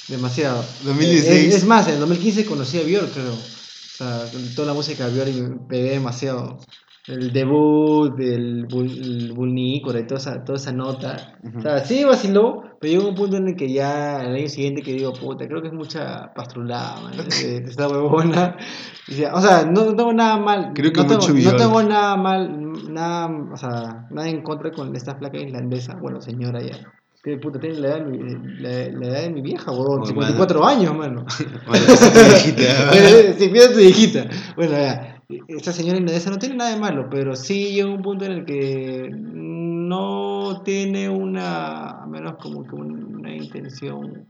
Demasiado. 0.07 0.65
2016. 0.83 1.31
Eh, 1.31 1.47
Es, 1.49 1.55
es 1.55 1.63
más, 1.65 1.87
en 1.87 1.93
el 1.95 1.99
2015 1.99 2.45
conocí 2.45 2.79
a 2.79 2.83
Björk, 2.83 3.13
creo. 3.13 3.33
O 3.33 3.97
sea, 3.97 4.27
con 4.31 4.55
toda 4.55 4.69
la 4.69 4.73
música 4.73 5.07
de 5.07 5.13
Björk 5.13 5.29
y 5.29 5.41
me 5.41 5.67
pegué 5.67 5.91
demasiado. 5.91 6.57
El 7.05 7.31
debut, 7.33 8.17
el, 8.19 8.65
el 8.71 9.33
Bulnícora 9.33 9.99
y 9.99 10.07
toda 10.07 10.19
esa, 10.19 10.43
toda 10.43 10.57
esa 10.57 10.71
nota. 10.71 11.37
Ujú. 11.43 11.59
O 11.59 11.61
sea, 11.61 11.85
sí 11.85 12.03
vaciló, 12.05 12.72
pero 12.83 12.95
llegó 12.95 13.07
un 13.07 13.15
punto 13.15 13.37
en 13.37 13.47
el 13.47 13.55
que 13.55 13.71
ya 13.71 14.25
el 14.25 14.35
año 14.35 14.49
siguiente 14.49 14.81
que 14.81 14.91
digo, 14.91 15.13
puta, 15.13 15.47
creo 15.47 15.61
que 15.61 15.69
es 15.69 15.73
mucha 15.73 16.33
pastrulada, 16.33 16.99
man, 16.99 17.13
de, 17.15 17.61
de 17.61 17.69
esta 17.69 17.87
huevona. 17.87 18.57
O 19.33 19.41
sea, 19.41 19.65
no, 19.65 19.85
no 19.85 19.95
tengo 19.95 20.13
nada 20.13 20.37
mal. 20.37 20.71
Creo 20.73 20.91
que 20.91 21.01
no 21.01 21.07
tengo, 21.07 21.21
mucho 21.21 21.33
no 21.33 21.39
Björk. 21.39 21.57
tengo 21.57 21.83
nada 21.83 22.15
mal, 22.17 22.93
nada, 22.93 23.29
o 23.53 23.57
sea, 23.57 24.07
nada 24.09 24.29
en 24.29 24.41
contra 24.41 24.71
con 24.71 24.95
esta 24.95 25.15
flaca 25.15 25.37
islandesa, 25.37 25.95
bueno, 25.95 26.21
señora 26.21 26.61
ya. 26.61 26.77
Que 27.21 27.37
puta, 27.37 27.59
tiene 27.59 27.79
la 27.79 27.87
edad 27.87 27.99
de 27.99 28.05
mi, 28.05 28.17
la, 28.59 28.69
la 28.99 29.07
edad 29.07 29.21
de 29.21 29.29
mi 29.29 29.41
vieja, 29.41 29.71
huevón, 29.71 30.01
Oh, 30.01 30.05
54 30.05 30.65
años, 30.65 30.95
mano. 30.95 31.25
Bueno, 31.67 31.85
tu 31.85 31.95
si 31.95 33.47
piensas 33.49 33.71
tu 33.73 33.79
viejita. 33.79 34.25
Bueno, 34.57 34.73
ya. 34.73 35.21
Esta 35.47 35.71
señora 35.71 35.99
inglesa 35.99 36.29
no 36.29 36.37
tiene 36.37 36.55
nada 36.55 36.71
de 36.71 36.79
malo, 36.79 37.07
pero 37.09 37.35
sí 37.35 37.73
llega 37.73 37.89
un 37.89 38.01
punto 38.01 38.25
en 38.25 38.31
el 38.33 38.45
que 38.45 39.09
no 39.87 40.61
tiene 40.63 41.09
una, 41.09 42.03
a 42.03 42.05
menos 42.05 42.35
como 42.41 42.63
que 42.65 42.75
una 42.75 43.35
intención 43.35 44.27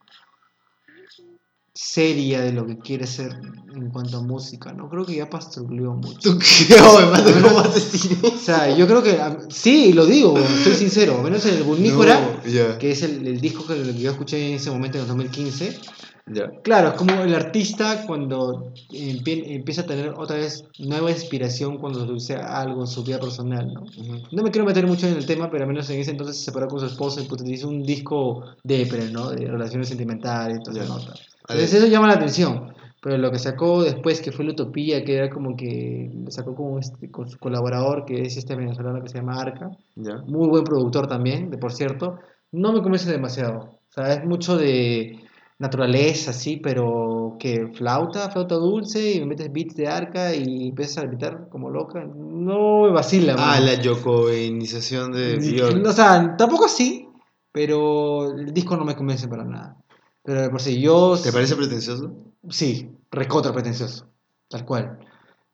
seria 1.73 2.41
de 2.41 2.53
lo 2.53 2.67
que 2.67 2.77
quiere 2.77 3.07
ser 3.07 3.31
en 3.73 3.89
cuanto 3.89 4.17
a 4.17 4.21
música, 4.21 4.71
¿no? 4.73 4.89
Creo 4.89 5.05
que 5.05 5.15
ya 5.15 5.29
pastruleó 5.29 5.93
mucho. 5.93 6.19
¿Tú 6.19 6.39
qué? 6.39 6.75
¿cómo 7.41 7.55
vas 7.55 7.71
a 7.71 7.73
decir 7.73 8.17
O 8.23 8.37
sea, 8.37 8.75
yo 8.75 8.85
creo 8.87 9.01
que, 9.01 9.19
sí, 9.49 9.91
lo 9.93 10.05
digo, 10.05 10.37
estoy 10.37 10.75
sincero, 10.75 11.21
menos 11.23 11.45
en 11.47 11.55
el 11.55 11.63
Bulnícora, 11.63 12.37
No, 12.43 12.49
ya. 12.49 12.77
que 12.77 12.91
es 12.91 13.01
el, 13.01 13.25
el 13.25 13.41
disco 13.41 13.65
que, 13.65 13.81
que 13.81 13.99
yo 13.99 14.11
escuché 14.11 14.49
en 14.49 14.55
ese 14.55 14.69
momento, 14.69 14.97
en 14.97 15.03
el 15.03 15.07
2015, 15.07 15.79
Ya. 16.25 16.49
Claro, 16.63 16.89
es 16.89 16.93
como 16.93 17.11
el 17.21 17.35
artista 17.35 18.05
cuando 18.07 18.71
empie- 18.91 19.43
empieza 19.55 19.81
a 19.81 19.85
tener 19.85 20.09
otra 20.15 20.37
vez 20.37 20.63
nueva 20.79 21.11
inspiración 21.11 21.77
cuando 21.77 22.07
sucede 22.07 22.37
algo 22.41 22.81
en 22.81 22.87
su 22.87 23.03
vida 23.03 23.19
personal, 23.19 23.73
¿no? 23.73 23.81
Ujú. 23.81 24.21
No 24.31 24.41
me 24.43 24.49
quiero 24.49 24.65
meter 24.65 24.87
mucho 24.87 25.05
en 25.07 25.17
el 25.17 25.25
tema, 25.25 25.51
pero 25.51 25.63
al 25.65 25.67
menos 25.69 25.89
en 25.89 25.99
ese 25.99 26.11
entonces 26.11 26.37
se 26.37 26.45
separó 26.45 26.67
con 26.67 26.79
su 26.79 26.85
esposa 26.85 27.21
y 27.21 27.25
puta, 27.25 27.43
hizo 27.45 27.67
un 27.67 27.83
disco 27.83 28.43
depre, 28.63 29.09
¿no? 29.11 29.31
De 29.31 29.45
relaciones 29.47 29.89
sentimentales 29.89 30.59
y 30.59 30.63
toda 30.63 30.83
esa 30.83 30.93
nota. 30.93 31.13
Entonces 31.41 31.73
eso 31.73 31.87
llama 31.87 32.07
la 32.07 32.13
atención. 32.13 32.73
Pero 33.01 33.17
lo 33.17 33.29
que 33.31 33.37
sacó 33.39 33.83
después, 33.83 34.21
que 34.21 34.31
fue 34.31 34.45
la 34.45 34.51
Utopía, 34.51 35.03
que 35.03 35.17
era 35.17 35.29
como 35.29 35.57
que 35.57 36.09
sacó 36.29 36.55
con, 36.55 36.79
este- 36.79 37.11
con 37.11 37.29
su 37.29 37.37
colaborador, 37.37 38.05
que 38.05 38.21
es 38.21 38.37
este 38.37 38.55
venezolano 38.55 39.03
que 39.03 39.09
se 39.09 39.17
llama 39.17 39.41
Arca, 39.41 39.71
Ya. 39.97 40.19
muy 40.25 40.47
buen 40.47 40.63
productor 40.63 41.07
también, 41.07 41.49
de 41.49 41.57
por 41.57 41.73
cierto, 41.73 42.17
no 42.53 42.71
me 42.71 42.81
convence 42.81 43.11
demasiado. 43.11 43.59
O 43.89 43.91
sea, 43.93 44.13
es 44.13 44.23
mucho 44.23 44.55
de 44.57 45.19
naturaleza, 45.63 46.33
sí, 46.33 46.57
pero 46.57 47.37
que 47.39 47.67
flauta, 47.73 48.29
flauta 48.29 48.55
dulce, 48.55 49.13
y 49.13 49.19
me 49.21 49.27
metes 49.27 49.51
beats 49.51 49.75
de 49.75 49.87
arca 49.87 50.35
y 50.35 50.69
empiezas 50.69 50.97
a 50.99 51.07
gritar 51.07 51.47
como 51.49 51.69
loca. 51.69 52.03
No 52.05 52.83
me 52.83 52.91
vacila, 52.91 53.35
Ah, 53.37 53.59
la 53.59 53.75
yocoinización 53.75 55.13
de 55.13 55.37
Björk. 55.37 55.85
O 55.87 55.91
sea, 55.93 56.35
tampoco 56.37 56.65
así, 56.65 57.07
pero 57.51 58.31
el 58.37 58.53
disco 58.53 58.75
no 58.75 58.83
me 58.83 58.95
convence 58.95 59.27
para 59.27 59.45
nada. 59.45 59.77
Pero 60.21 60.51
por 60.51 60.61
sí, 60.61 60.79
yo. 60.81 61.17
¿Te 61.17 61.31
parece 61.31 61.55
pretencioso? 61.55 62.13
Sí, 62.49 62.91
recontra 63.09 63.53
pretencioso, 63.53 64.07
tal 64.49 64.65
cual. 64.65 64.99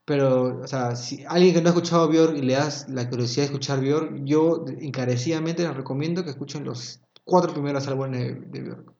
Pero, 0.06 0.62
o 0.64 0.68
sea, 0.68 0.96
si 0.96 1.24
alguien 1.28 1.54
que 1.54 1.62
no 1.62 1.70
ha 1.70 1.74
escuchado 1.74 2.08
Björk 2.10 2.36
y 2.36 2.42
le 2.42 2.54
das 2.54 2.90
la 2.90 3.08
curiosidad 3.08 3.44
de 3.44 3.52
escuchar 3.52 3.80
Björk, 3.80 4.24
yo 4.26 4.66
encarecidamente 4.82 5.62
les 5.62 5.76
recomiendo 5.76 6.24
que 6.24 6.32
escuchen 6.32 6.66
los 6.66 7.00
cuatro 7.24 7.54
primeros 7.54 7.88
álbumes 7.88 8.20
de, 8.20 8.34
de 8.34 8.62
Björk. 8.64 8.99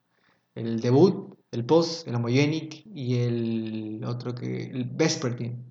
El 0.54 0.80
debut, 0.80 1.34
el 1.52 1.64
post, 1.64 2.06
el 2.08 2.14
homogenic 2.14 2.84
y 2.94 3.16
el 3.16 4.02
otro 4.06 4.34
que, 4.34 4.64
el 4.70 4.84
Vespertine. 4.84 5.64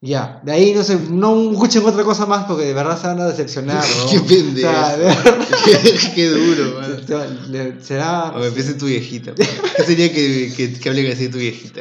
Ya, 0.00 0.40
de 0.44 0.52
ahí 0.52 0.72
no 0.74 0.84
sé, 0.84 0.96
no 1.10 1.50
escuchen 1.50 1.84
otra 1.84 2.04
cosa 2.04 2.24
más 2.24 2.44
porque 2.46 2.66
de 2.66 2.72
verdad 2.72 3.00
se 3.00 3.08
van 3.08 3.20
a 3.20 3.26
decepcionar, 3.26 3.84
¿no? 3.84 4.10
Qué 4.10 4.20
pendejo. 4.20 4.70
Sea, 4.70 6.12
Qué 6.14 6.28
duro, 6.28 6.80
man. 6.80 7.00
se- 7.06 7.52
se- 7.52 7.80
será... 7.84 8.30
O 8.30 8.44
empiece 8.44 8.74
tu 8.74 8.86
viejita. 8.86 9.34
¿Qué 9.34 9.82
sería 9.82 10.12
que, 10.12 10.52
que, 10.56 10.72
que 10.74 10.88
hable 10.88 11.10
así 11.12 11.24
de 11.24 11.30
tu 11.30 11.38
viejita? 11.38 11.80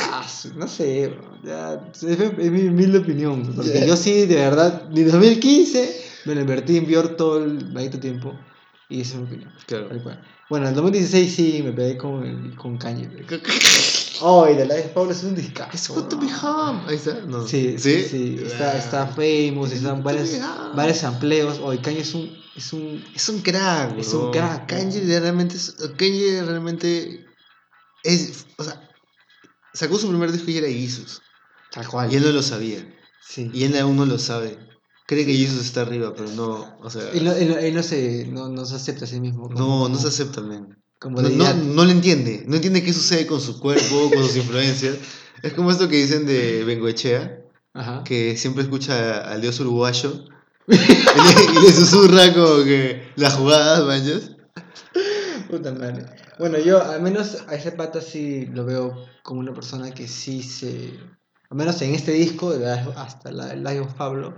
Ah, 0.00 0.26
no 0.56 0.66
sé, 0.66 1.14
ya, 1.44 1.80
es, 1.94 2.50
mi 2.50 2.66
humilde 2.68 2.98
opinión. 2.98 3.52
Porque 3.54 3.80
Ya. 3.80 3.86
yo 3.86 3.96
sí, 3.96 4.26
de 4.26 4.34
verdad, 4.34 4.82
de 4.88 5.04
2015 5.04 6.00
me 6.24 6.34
lo 6.34 6.40
invertí 6.40 6.76
en 6.76 6.86
Björk 6.86 7.16
todo 7.16 7.38
el 7.44 7.72
maldito 7.72 8.00
tiempo. 8.00 8.32
Y 8.88 9.00
esa 9.00 9.14
es 9.14 9.20
mi 9.20 9.26
opinión. 9.26 9.52
Claro. 9.66 9.88
tal 9.88 10.02
cual. 10.02 10.24
Bueno, 10.48 10.66
en 10.66 10.70
el 10.70 10.76
2016 10.76 11.34
sí 11.34 11.62
me 11.64 11.72
pegué 11.72 11.96
con, 11.96 12.52
con 12.56 12.78
Kanye. 12.78 13.08
Oh, 14.22 14.48
y 14.48 14.56
The 14.56 14.64
Life 14.64 14.84
of 14.86 14.92
Pablo 14.92 15.12
es 15.12 15.22
un 15.24 15.34
discazo. 15.34 15.70
Es 15.74 15.88
good 15.90 16.08
to 16.08 16.18
be 16.18 16.24
bro. 16.26 16.36
home. 16.40 16.80
Ahí 16.88 16.94
está. 16.96 17.20
No. 17.26 17.46
Sí, 17.46 17.76
sí, 17.78 18.02
sí. 18.02 18.40
Está, 18.42 18.70
Ah. 18.70 18.78
está 18.78 19.06
famous, 19.08 19.72
están 19.72 20.02
varios, 20.02 20.30
varios 20.74 20.96
sampleos. 20.96 21.58
Oh, 21.62 21.74
y 21.74 21.78
Kanye 21.78 22.00
es 22.00 22.14
un, 22.14 22.34
es 22.56 22.72
un 22.72 23.04
Es 23.14 23.28
un 23.28 23.42
crack, 23.42 23.98
Es 23.98 24.14
un 24.14 24.30
crack, 24.32 24.70
Kanye 24.70 25.20
realmente 25.20 25.56
es. 25.56 25.76
Kanye 25.98 26.42
realmente. 26.46 27.26
Es. 28.04 28.46
O 28.56 28.64
sea. 28.64 28.88
Sacó 29.74 29.98
su 29.98 30.08
primer 30.08 30.32
disco 30.32 30.50
y 30.50 30.56
era 30.56 30.68
Jesus. 30.68 31.20
tal 31.70 31.86
cual. 31.86 32.10
Y 32.10 32.16
él 32.16 32.22
no 32.22 32.30
lo 32.32 32.40
sabía. 32.42 32.78
sí. 33.20 33.50
Y 33.52 33.64
él 33.64 33.76
aún 33.78 33.98
no 33.98 34.06
lo 34.06 34.18
sabe. 34.18 34.56
Cree 35.06 35.24
que 35.24 35.34
Jesus 35.34 35.64
está 35.64 35.82
arriba, 35.82 36.12
pero 36.16 36.28
no. 36.32 36.76
O 36.82 36.90
sea. 36.90 37.02
Él 37.12 37.24
no, 37.24 37.32
él 37.32 37.52
él 37.60 37.74
no 37.74 37.82
se, 37.82 38.26
no, 38.26 38.48
no 38.48 38.64
se 38.66 38.74
acepta 38.76 39.04
a 39.04 39.08
sí 39.08 39.20
mismo. 39.20 39.44
como- 39.44 39.58
No, 39.58 39.88
no 39.88 39.96
se 39.98 40.08
acepta, 40.08 40.40
man. 40.40 40.76
Como 40.98 41.20
No, 41.22 41.28
no, 41.28 41.54
no 41.54 41.84
lo 41.84 41.90
entiende. 41.90 42.44
No 42.48 42.56
entiende 42.56 42.82
qué 42.82 42.92
sucede 42.92 43.26
con 43.26 43.40
su 43.40 43.60
cuerpo, 43.60 44.10
con 44.12 44.22
sus 44.24 44.36
influencias. 44.36 44.96
Es 45.42 45.52
como 45.52 45.70
esto 45.70 45.88
que 45.88 45.96
dicen 45.96 46.26
de 46.26 46.64
Bengoechea, 46.64 47.40
Ajá. 47.74 48.02
que 48.04 48.36
siempre 48.36 48.62
escucha 48.64 49.18
al 49.30 49.40
dios 49.42 49.60
uruguayo 49.60 50.24
y, 50.66 50.74
le, 50.74 51.60
y 51.60 51.62
le 51.62 51.72
susurra 51.72 52.32
como 52.32 52.64
que 52.64 53.02
las 53.16 53.34
jugadas, 53.34 53.84
manches. 53.86 54.30
Puta 55.48 55.72
madre. 55.72 56.06
Bueno, 56.38 56.58
yo 56.58 56.82
al 56.82 57.00
menos 57.02 57.44
a 57.46 57.54
ese 57.54 57.72
pata 57.72 58.00
sí 58.00 58.46
lo 58.46 58.64
veo 58.64 59.06
como 59.22 59.40
una 59.40 59.54
persona 59.54 59.92
que 59.94 60.08
sí 60.08 60.42
se. 60.42 60.94
Al 61.50 61.56
menos 61.56 61.80
en 61.82 61.94
este 61.94 62.12
disco, 62.12 62.50
de 62.58 62.68
hasta 62.68 63.30
la 63.30 63.52
el 63.52 63.62
Live 63.62 63.80
of 63.80 63.94
Pablo, 63.94 64.34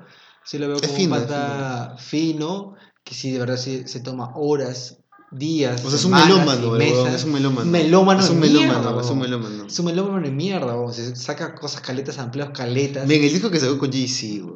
sí 0.48 0.58
lo 0.58 0.68
veo 0.68 0.80
como 0.80 0.94
fino, 0.94 1.14
un 1.14 1.20
pata 1.22 1.96
fino, 1.98 2.74
que 3.04 3.14
sí, 3.14 3.30
de 3.32 3.38
verdad 3.38 3.56
sí 3.58 3.82
se 3.87 4.00
toma 4.00 4.32
horas, 4.34 4.98
días. 5.30 5.84
O 5.84 5.90
sea, 5.90 5.98
es 5.98 6.04
un 6.06 6.12
melómano, 6.12 6.70
meses. 6.72 7.14
es 7.16 7.24
un 7.24 7.32
melómano. 7.32 7.70
Melómano 7.70 8.20
es 8.20 8.30
un 8.30 8.40
melómano, 8.40 8.80
mierda, 8.80 9.00
es 9.02 9.11
un 9.11 9.18
melómano. 9.18 9.66
Es 9.66 9.78
un 9.78 9.84
melómano 9.87 10.20
de 10.24 10.30
mierda. 10.30 10.92
Se 10.92 11.14
saca 11.16 11.54
cosas 11.54 11.82
caletas, 11.82 12.18
amplios 12.18 12.48
caletas. 12.50 13.06
Ven, 13.06 13.22
el 13.22 13.30
disco 13.32 13.50
que 13.50 13.61
sacó 13.61 13.76
con 13.78 13.92
Jay-Z. 13.92 14.46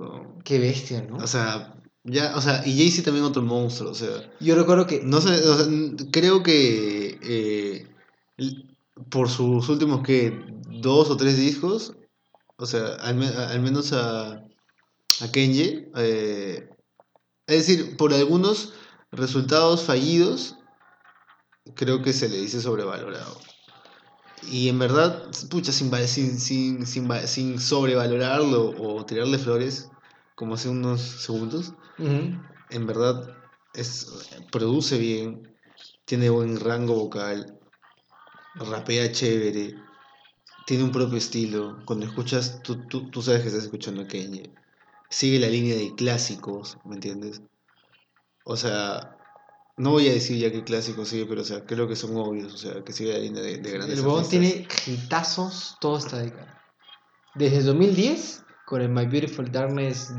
Qué 0.44 0.58
bestia, 0.58 1.06
¿no? 1.08 1.16
O 1.18 1.26
sea, 1.26 1.74
ya, 2.04 2.32
o 2.36 2.40
sea, 2.40 2.62
y 2.66 2.76
Jay-Z 2.78 3.04
también 3.04 3.24
otro 3.26 3.42
monstruo, 3.42 3.90
o 3.90 3.94
sea. 3.94 4.08
yo 4.40 4.54
recuerdo 4.56 4.86
que. 4.86 5.02
No 5.04 5.20
sé, 5.20 5.28
o 5.46 5.56
sea, 5.56 5.66
n- 5.66 5.94
creo 6.10 6.42
que 6.42 7.18
eh, 7.22 7.86
por 9.10 9.28
sus 9.28 9.68
últimos 9.68 10.02
que 10.02 10.32
dos 10.80 11.10
o 11.10 11.16
tres 11.16 11.36
discos, 11.36 11.94
o 12.56 12.66
sea, 12.66 12.94
al, 13.00 13.16
me- 13.16 13.28
al 13.28 13.60
menos 13.60 13.92
a, 13.92 14.42
a 15.22 15.30
Kenji, 15.30 15.86
eh, 15.96 16.68
es 17.46 17.66
decir, 17.66 17.96
por 17.96 18.12
algunos 18.12 18.72
resultados 19.12 19.82
fallidos, 19.84 20.56
creo 21.74 22.02
que 22.02 22.12
se 22.12 22.28
le 22.28 22.38
dice 22.38 22.60
sobrevalorado. 22.60 23.38
Y 24.42 24.68
en 24.68 24.78
verdad, 24.78 25.30
pucha, 25.50 25.70
sin, 25.70 25.90
sin, 26.08 26.38
sin, 26.40 26.86
sin, 26.86 27.08
va- 27.10 27.26
sin 27.26 27.60
sobrevalorarlo 27.60 28.74
o 28.76 29.04
tirarle 29.06 29.38
flores, 29.38 29.90
como 30.34 30.54
hace 30.54 30.68
unos 30.68 31.00
segundos, 31.00 31.74
en 32.68 32.86
verdad 32.86 33.36
es, 33.72 34.06
produce 34.50 34.98
bien, 34.98 35.56
tiene 36.04 36.30
buen 36.30 36.58
rango 36.58 36.94
vocal, 36.94 37.58
rapea 38.54 39.12
chévere, 39.12 39.76
tiene 40.66 40.84
un 40.84 40.90
propio 40.92 41.18
estilo. 41.18 41.82
Cuando 41.84 42.06
escuchas, 42.06 42.62
tú, 42.62 42.86
tú, 42.88 43.10
tú 43.10 43.22
sabes 43.22 43.42
que 43.42 43.48
estás 43.48 43.64
escuchando 43.64 44.02
a 44.02 44.06
Kanye. 44.08 44.50
Sigue 45.12 45.38
la 45.38 45.48
línea 45.48 45.76
de 45.76 45.94
clásicos, 45.94 46.78
¿me 46.86 46.94
entiendes? 46.94 47.42
O 48.46 48.56
sea, 48.56 49.18
no 49.76 49.90
voy 49.90 50.08
a 50.08 50.12
decir 50.12 50.38
ya 50.38 50.50
qué 50.50 50.64
clásicos 50.64 51.08
sigue, 51.08 51.26
pero 51.26 51.42
o 51.42 51.44
sea, 51.44 51.66
creo 51.66 51.86
que 51.86 51.96
son 51.96 52.16
obvios, 52.16 52.54
o 52.54 52.56
sea, 52.56 52.82
que 52.82 52.94
sigue 52.94 53.12
la 53.12 53.18
línea 53.18 53.42
de, 53.42 53.58
de 53.58 53.70
grandes 53.72 53.98
El 53.98 54.04
artistas. 54.06 54.28
tiene 54.30 54.66
hitazos 54.86 55.76
toda 55.82 55.98
esta 55.98 56.18
década. 56.18 56.58
Desde 57.34 57.58
el 57.58 57.66
2010, 57.66 58.42
con 58.66 58.80
el 58.80 58.88
My 58.88 59.04
Beautiful 59.04 59.52
Darkness 59.52 60.14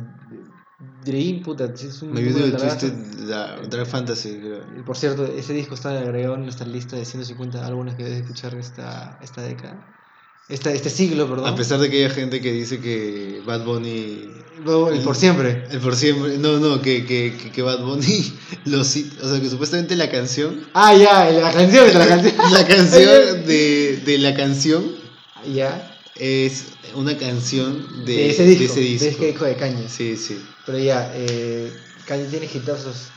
Dream, 1.03 1.41
puta, 1.41 1.65
es 1.65 2.01
un 2.03 2.13
de 2.13 2.21
largazo. 2.31 2.87
Twisted 2.87 3.27
Dark 3.69 3.87
Fantasy, 3.87 4.37
creo. 4.37 4.85
Por 4.85 4.95
cierto, 4.95 5.25
ese 5.25 5.53
disco 5.53 5.73
está 5.73 5.89
agregado 5.89 6.35
en 6.35 6.43
nuestra 6.43 6.67
lista 6.67 6.95
de 6.97 7.05
150 7.05 7.65
álbumes 7.65 7.95
que 7.95 8.03
debes 8.03 8.21
escuchar 8.21 8.53
esta, 8.55 9.17
esta 9.23 9.41
década. 9.41 10.02
Esta, 10.49 10.71
este 10.71 10.89
siglo, 10.89 11.29
perdón. 11.29 11.47
A 11.47 11.55
pesar 11.55 11.79
de 11.79 11.89
que 11.89 12.03
hay 12.03 12.11
gente 12.11 12.41
que 12.41 12.51
dice 12.51 12.79
que 12.79 13.41
Bad 13.45 13.63
Bunny. 13.63 14.29
El 14.65 15.01
por 15.03 15.15
siempre. 15.15 15.65
El 15.71 15.79
por 15.79 15.95
siempre. 15.95 16.37
No, 16.37 16.59
no, 16.59 16.81
que, 16.81 17.05
que, 17.05 17.35
que, 17.37 17.51
que 17.51 17.61
Bad 17.61 17.83
Bunny 17.83 18.33
lo 18.65 18.83
cita. 18.83 19.25
O 19.25 19.29
sea, 19.29 19.39
que 19.39 19.49
supuestamente 19.49 19.95
la 19.95 20.09
canción. 20.09 20.67
Ah, 20.73 20.93
ya, 20.93 21.29
la 21.31 21.51
canción, 21.51 21.93
la 21.93 22.07
canción. 22.07 22.33
La 22.51 22.67
canción 22.67 23.45
de, 23.45 24.01
de 24.05 24.17
la 24.19 24.33
canción 24.33 25.03
ya, 25.51 25.97
es 26.15 26.65
una 26.95 27.17
canción 27.17 28.05
de, 28.05 28.13
de, 28.13 28.29
ese 28.29 28.45
disco. 28.45 28.59
de 28.59 28.65
ese 28.65 28.79
disco. 28.81 29.05
De 29.05 29.11
ese 29.11 29.25
disco 29.27 29.45
de 29.45 29.55
Cañas. 29.55 29.91
Sí, 29.91 30.15
sí. 30.15 30.43
Pero 30.65 30.77
ya, 30.79 31.11
eh, 31.15 31.71
Kanye 32.05 32.25
tiene 32.25 32.45
hitazos 32.45 33.09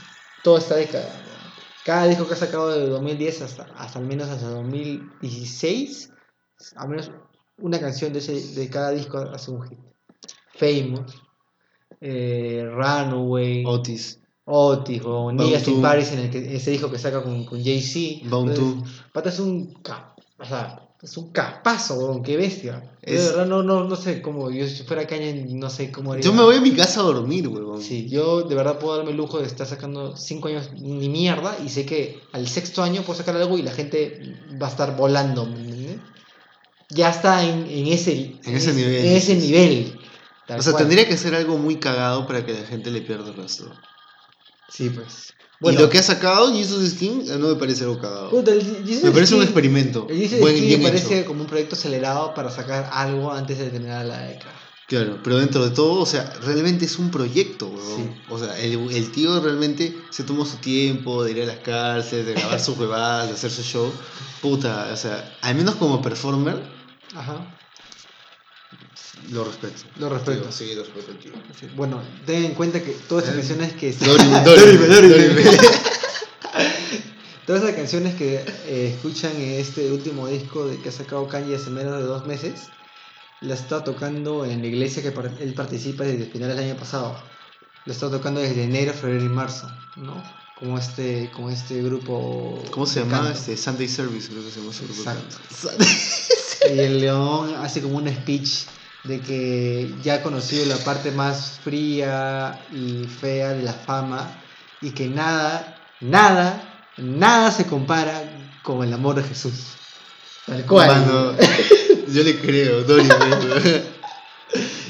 toda 0.42 0.58
esta 0.58 0.76
década. 0.76 1.22
Cada 1.84 2.06
disco 2.08 2.26
que 2.26 2.34
ha 2.34 2.36
sacado 2.36 2.70
de 2.70 2.86
2010 2.88 3.42
hasta, 3.42 3.64
hasta 3.76 3.98
al 3.98 4.06
menos 4.06 4.28
hasta 4.28 4.48
2016, 4.48 6.10
al 6.76 6.88
menos 6.88 7.10
una 7.58 7.78
canción 7.80 8.12
de, 8.12 8.18
ese, 8.20 8.32
de 8.54 8.68
cada 8.70 8.90
disco 8.90 9.18
hace 9.18 9.50
un 9.50 9.62
hit. 9.68 9.78
Famous, 10.54 11.12
eh, 12.00 12.68
Runaway, 12.72 13.64
Otis. 13.66 14.18
Otis, 14.44 15.02
o 15.04 15.32
Niggas 15.32 15.66
in 15.68 15.82
Paris, 15.82 16.12
en 16.12 16.18
el 16.20 16.30
que, 16.30 16.56
ese 16.56 16.70
disco 16.70 16.90
que 16.90 16.98
saca 16.98 17.22
con, 17.22 17.44
con 17.44 17.62
Jay-Z. 17.62 18.26
Pata 19.12 19.28
es 19.30 19.40
un, 19.40 19.74
ca- 19.82 20.14
o 20.38 20.44
sea, 20.44 20.82
es 21.02 21.16
un 21.16 21.30
capazo, 21.32 21.94
weón, 21.98 22.22
qué 22.22 22.36
bestia. 22.36 22.80
Yo 23.04 23.12
de 23.12 23.26
verdad 23.28 23.46
no, 23.46 23.62
no, 23.62 23.84
no 23.84 23.96
sé 23.96 24.22
cómo, 24.22 24.50
yo 24.50 24.66
si 24.68 24.82
fuera 24.84 25.06
Kanye 25.06 25.46
no 25.48 25.68
sé 25.68 25.90
cómo 25.90 26.12
haría. 26.12 26.24
Yo 26.24 26.32
me 26.32 26.42
voy 26.42 26.56
a 26.56 26.60
mi 26.60 26.72
casa 26.72 27.00
a 27.00 27.04
dormir, 27.04 27.48
huevón. 27.48 27.82
Sí, 27.82 28.08
yo 28.08 28.42
de 28.42 28.54
verdad 28.54 28.78
puedo 28.78 28.96
darme 28.96 29.10
el 29.10 29.16
lujo 29.16 29.38
de 29.40 29.46
estar 29.46 29.66
sacando 29.66 30.16
5 30.16 30.48
años 30.48 30.70
ni 30.74 31.08
mierda 31.08 31.56
y 31.64 31.68
sé 31.68 31.84
que 31.84 32.20
al 32.32 32.46
sexto 32.48 32.82
año 32.82 33.02
puedo 33.02 33.18
sacar 33.18 33.36
algo 33.36 33.58
y 33.58 33.62
la 33.62 33.72
gente 33.72 34.20
va 34.60 34.68
a 34.68 34.70
estar 34.70 34.96
volando. 34.96 35.44
Ya 36.90 37.10
está 37.10 37.42
en, 37.44 37.66
en 37.68 37.86
ese, 37.88 38.36
En 38.44 38.54
ese 38.56 38.72
nivel, 38.72 38.94
En 39.04 39.16
ese 39.16 39.34
nivel. 39.36 39.98
O 40.48 40.62
sea, 40.62 40.72
cual. 40.72 40.84
tendría 40.84 41.08
que 41.08 41.16
ser 41.16 41.34
algo 41.34 41.58
muy 41.58 41.76
cagado 41.76 42.26
para 42.26 42.46
que 42.46 42.52
la 42.52 42.64
gente 42.66 42.90
le 42.92 43.00
pierda 43.02 43.28
el 43.30 43.36
rastro. 43.36 43.72
Sí, 44.68 44.90
pues. 44.90 45.32
y 45.60 45.72
lo 45.76 45.88
que 45.90 45.98
ha 45.98 46.02
sacado 46.02 46.52
Jesus 46.52 46.88
Skin 46.92 47.22
eh, 47.22 47.36
no 47.38 47.48
me 47.48 47.54
parece 47.56 47.84
algo 47.84 47.98
cagado. 47.98 48.30
Puta, 48.30 48.52
me 48.52 49.10
parece 49.10 49.34
un 49.34 49.40
Skin- 49.40 49.42
experimento. 49.42 50.06
El 50.08 50.18
Jesus 50.18 50.38
Buen, 50.40 50.54
Skin 50.56 50.68
bien 50.68 50.82
me 50.82 50.88
parece 50.88 51.18
hecho. 51.20 51.28
como 51.28 51.40
un 51.42 51.46
proyecto 51.48 51.74
acelerado 51.74 52.34
para 52.34 52.50
sacar 52.50 52.88
algo 52.92 53.32
antes 53.32 53.58
de 53.58 53.70
terminar 53.70 54.04
la 54.06 54.18
década. 54.22 54.52
Claro, 54.88 55.18
pero 55.24 55.38
dentro 55.38 55.64
de 55.68 55.74
todo, 55.74 56.00
o 56.00 56.06
sea, 56.06 56.32
realmente 56.44 56.84
es 56.84 56.96
un 57.00 57.10
proyecto, 57.10 57.66
huevón. 57.66 58.04
Sí. 58.14 58.20
O 58.30 58.38
sea, 58.38 58.56
el, 58.60 58.74
el 58.92 59.10
tío 59.10 59.40
realmente 59.40 59.96
se 60.10 60.22
tomó 60.22 60.46
su 60.46 60.58
tiempo 60.58 61.24
de 61.24 61.32
ir 61.32 61.42
a 61.42 61.46
las 61.46 61.58
cárceles, 61.58 62.26
de 62.26 62.34
grabar 62.34 62.60
sus 62.60 62.78
huevadas, 62.78 63.26
de 63.28 63.34
hacer 63.34 63.50
su 63.50 63.62
show. 63.64 63.92
Puta, 64.40 64.90
o 64.92 64.96
sea, 64.96 65.36
al 65.42 65.56
menos 65.56 65.74
como 65.74 66.00
performer, 66.00 66.62
Ajá. 67.14 67.46
lo 69.30 69.44
respeto. 69.44 69.82
Lo 69.98 70.08
respeto. 70.08 70.42
Tío, 70.42 70.52
sí, 70.52 70.74
lo 70.74 70.82
respeto, 70.82 71.12
tío. 71.18 71.32
Sí, 71.58 71.68
Bueno, 71.74 72.02
ten 72.24 72.44
en 72.44 72.54
cuenta 72.54 72.82
que 72.82 72.92
todas 73.08 73.24
esas 73.24 73.36
canciones 73.36 73.72
que. 73.74 73.92
Todas 77.46 77.62
esas 77.62 77.76
canciones 77.76 78.16
que 78.16 78.44
eh, 78.66 78.92
escuchan 78.92 79.30
en 79.36 79.60
este 79.60 79.92
último 79.92 80.26
disco 80.26 80.66
de 80.66 80.80
que 80.80 80.88
ha 80.88 80.92
sacado 80.92 81.28
Kanye 81.28 81.54
hace 81.54 81.70
menos 81.70 81.96
de 81.96 82.02
dos 82.02 82.26
meses, 82.26 82.70
la 83.40 83.54
está 83.54 83.84
tocando 83.84 84.44
en 84.44 84.62
la 84.62 84.66
iglesia 84.66 85.00
que 85.00 85.14
él 85.40 85.54
participa 85.54 86.02
desde 86.02 86.26
finales 86.26 86.56
del 86.56 86.70
año 86.70 86.76
pasado. 86.76 87.16
La 87.84 87.92
está 87.92 88.10
tocando 88.10 88.40
desde 88.40 88.64
enero, 88.64 88.92
febrero 88.92 89.26
y 89.26 89.28
marzo, 89.28 89.70
¿no? 89.94 90.20
Como 90.58 90.76
este, 90.76 91.30
como 91.36 91.50
este 91.50 91.80
grupo. 91.82 92.60
¿Cómo 92.72 92.84
se 92.84 93.00
llama? 93.00 93.30
Este, 93.30 93.56
Sunday 93.56 93.86
Service, 93.86 94.28
creo 94.28 94.42
que 94.42 94.50
se 94.50 94.58
llama 94.58 94.72
ese 94.72 94.84
grupo. 94.84 95.02
Exacto. 95.02 95.36
Y 96.74 96.78
el 96.78 97.00
león 97.00 97.54
hace 97.56 97.80
como 97.80 97.96
un 97.96 98.08
speech 98.08 98.66
de 99.04 99.20
que 99.20 99.94
ya 100.02 100.14
ha 100.14 100.22
conocido 100.22 100.66
la 100.66 100.76
parte 100.76 101.10
más 101.10 101.60
fría 101.62 102.60
y 102.72 103.04
fea 103.04 103.50
de 103.50 103.62
la 103.62 103.72
fama 103.72 104.42
y 104.80 104.90
que 104.90 105.08
nada, 105.08 105.78
nada, 106.00 106.84
nada 106.96 107.50
se 107.50 107.66
compara 107.66 108.22
con 108.62 108.82
el 108.82 108.92
amor 108.92 109.16
de 109.16 109.22
Jesús. 109.22 109.74
Tal 110.46 110.64
cual. 110.66 110.88
Mano, 110.88 111.32
yo 112.08 112.22
le 112.22 112.38
creo, 112.38 112.82
Dorime. 112.82 113.14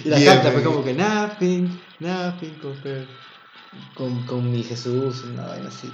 y 0.04 0.08
la 0.08 0.24
canta 0.24 0.52
fue 0.52 0.62
como 0.62 0.84
que 0.84 0.92
nothing, 0.92 1.80
nothing 2.00 2.54
compared 2.60 3.06
con, 3.94 4.24
con 4.26 4.50
mi 4.50 4.62
Jesús, 4.62 5.22
una 5.24 5.46
vaina 5.46 5.68
así. 5.68 5.90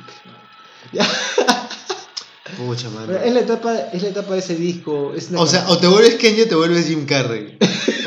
Pucha, 2.56 2.90
mano. 2.90 3.12
Es 3.12 3.32
la 3.32 3.40
etapa, 3.40 3.76
es 3.92 4.02
la 4.02 4.08
etapa 4.08 4.32
de 4.34 4.40
ese 4.40 4.56
disco. 4.56 5.12
Es 5.14 5.30
O 5.34 5.46
sea, 5.46 5.68
o 5.68 5.78
te 5.78 5.86
vuelves 5.86 6.16
Kanye 6.16 6.42
o 6.44 6.48
te 6.48 6.54
vuelves 6.56 6.86
Jim 6.88 7.06
Carrey. 7.06 7.56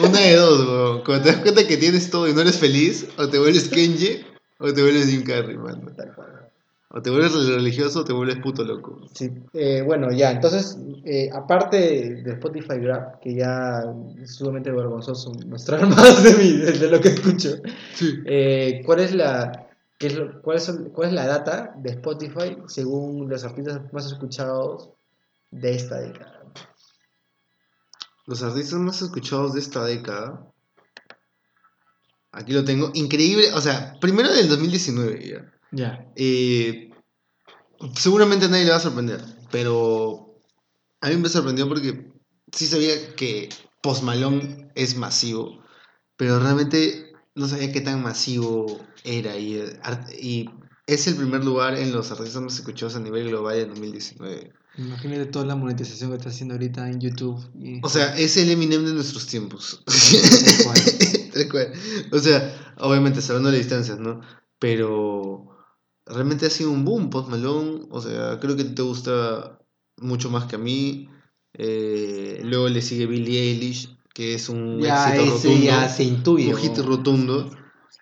Una 0.02 0.19
de 0.19 0.36
dos, 0.36 0.67
weón. 0.67 1.04
Cuando 1.06 1.24
te 1.24 1.32
das 1.32 1.41
cuenta 1.41 1.65
que 1.67 1.78
tienes 1.78 2.10
todo 2.10 2.28
y 2.28 2.34
no 2.34 2.41
eres 2.41 2.58
feliz, 2.58 3.08
o 3.17 3.28
te 3.30 3.39
vuelves 3.39 3.69
Kenji 3.69 4.26
o 4.60 4.74
te 4.74 4.82
vuelves 4.82 5.08
Jim 5.08 5.24
Carrey, 5.24 5.58
mano. 5.58 5.89
O 6.89 7.02
te 7.02 7.10
vuelves 7.10 7.34
religioso 7.48 8.02
o 8.02 8.06
te 8.06 8.13
vuelves 8.13 8.38
puto 8.38 8.63
loco. 8.63 9.02
Sí, 9.13 9.30
eh, 9.54 9.82
bueno, 9.86 10.12
ya, 10.12 10.32
entonces, 10.32 10.78
eh, 11.04 11.30
aparte 11.34 11.78
de, 12.24 12.32
Spotify 12.34 12.78
Grab, 12.80 13.19
que 13.19 13.36
ya 13.36 13.84
es 14.21 14.36
sumamente 14.36 14.71
vergonzoso 14.71 15.34
mostrar 15.48 15.86
más 15.89 16.24
de 16.24 16.34
mí, 16.36 16.54
de, 16.54 16.71
de 16.71 16.89
lo 16.89 17.02
que 17.02 17.10
escucho, 17.10 17.58
Sí. 17.95 18.19
eh, 18.26 18.82
¿cuál, 18.86 19.02
es 19.02 19.13
la, 19.13 19.64
qué 19.97 20.08
es 20.08 20.15
lo- 20.15 20.41
cuál, 20.41 20.58
es, 20.58 20.71
¿cuál 20.93 21.10
es 21.10 21.13
la 21.13 21.25
data 21.27 21.73
de 21.77 21.91
Spotify 21.91 22.58
según 22.67 23.29
los 23.29 23.43
artistas 23.43 23.81
más 23.93 24.05
escuchados 24.08 24.89
de 25.51 25.75
esta 25.75 25.99
década? 25.99 26.43
Los 28.27 28.41
artistas 28.43 28.79
más 28.79 29.01
escuchados 29.01 29.53
de 29.53 29.60
esta 29.60 29.84
década. 29.86 30.51
Aquí 32.31 32.53
lo 32.53 32.65
tengo. 32.65 32.91
Increíble. 32.93 33.53
O 33.53 33.62
sea, 33.62 33.95
primero 34.01 34.31
del 34.34 34.49
2019 34.49 35.27
ya. 35.29 35.51
Ya. 35.71 36.12
Eh, 36.15 36.89
seguramente 37.95 38.45
a 38.45 38.49
nadie 38.49 38.65
le 38.65 38.71
va 38.71 38.77
a 38.77 38.81
sorprender, 38.81 39.21
pero 39.51 40.36
a 41.01 41.10
mí 41.10 41.17
me 41.17 41.29
sorprendió 41.29 41.67
porque 41.67 42.12
sí 42.51 42.65
sabía 42.65 43.15
que 43.15 43.49
Post 43.81 44.03
Malone 44.03 44.71
es 44.75 44.95
masivo, 44.97 45.63
pero 46.17 46.39
realmente 46.39 47.12
no 47.36 47.48
sabía 47.48 47.71
qué 47.71 47.82
tan 47.82 48.02
masivo 48.02 48.65
era 49.04 49.38
y, 49.38 49.62
y 50.19 50.50
es 50.88 51.08
el 51.08 51.15
primer 51.15 51.43
lugar 51.43 51.76
en 51.78 51.91
los 51.91 52.12
artistas 52.12 52.41
más 52.41 52.56
escuchados 52.56 52.95
a 52.95 53.00
nivel 53.00 53.28
global 53.30 53.58
en 53.60 53.69
2019. 53.69 54.54
Imagínate 54.78 55.26
toda 55.28 55.45
la 55.45 55.56
monetización 55.56 56.10
que 56.12 56.17
está 56.17 56.30
haciendo 56.30 56.56
ahorita 56.56 56.89
en 56.89 57.00
YouTube. 57.00 57.39
y- 57.58 57.80
O 57.84 57.89
sea, 57.89 58.15
es 58.17 58.36
el 58.38 58.50
Eminem 58.52 58.84
de 58.86 58.93
nuestros 58.93 59.26
tiempos. 59.28 59.84
Tal 61.34 61.50
cual. 61.50 61.74
O 62.12 62.19
sea, 62.19 62.74
obviamente 62.80 63.21
salvando 63.21 63.50
las 63.52 63.60
distancias, 63.60 64.00
¿no? 64.00 64.21
Pero 64.60 65.48
realmente 66.06 66.45
ha 66.45 66.50
sido 66.50 66.71
un 66.71 66.86
boom 66.86 67.10
Post 67.10 67.30
Malone. 67.30 67.88
O 67.89 68.02
sea, 68.02 68.39
creo 68.39 68.56
que 68.56 68.63
te 68.65 68.82
gusta 68.82 69.60
mucho 69.98 70.30
más 70.30 70.45
que 70.45 70.56
a 70.56 70.60
mí. 70.60 71.10
Eh, 71.54 72.41
luego 72.43 72.67
le 72.69 72.82
sigue 72.82 73.06
Billie 73.06 73.41
Eilish, 73.41 73.94
que 74.15 74.34
es 74.34 74.47
un 74.47 74.80
ya, 74.80 75.13
éxito 75.13 75.36
ese 75.36 75.47
rotundo. 75.49 75.65
ya 75.65 75.89
se 75.89 76.04
intuye. 76.06 76.54
un 76.54 76.58
hit 76.58 76.78
rotundo. 76.78 77.51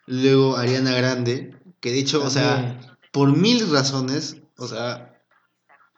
Luego 0.06 0.56
Ariana 0.56 0.92
Grande, 0.92 1.58
que 1.82 1.92
de 1.92 2.00
hecho, 2.00 2.24
o 2.24 2.30
sea, 2.30 2.80
por 3.12 3.36
mil 3.36 3.68
razones, 3.72 4.38
o 4.58 4.68
sea, 4.68 5.20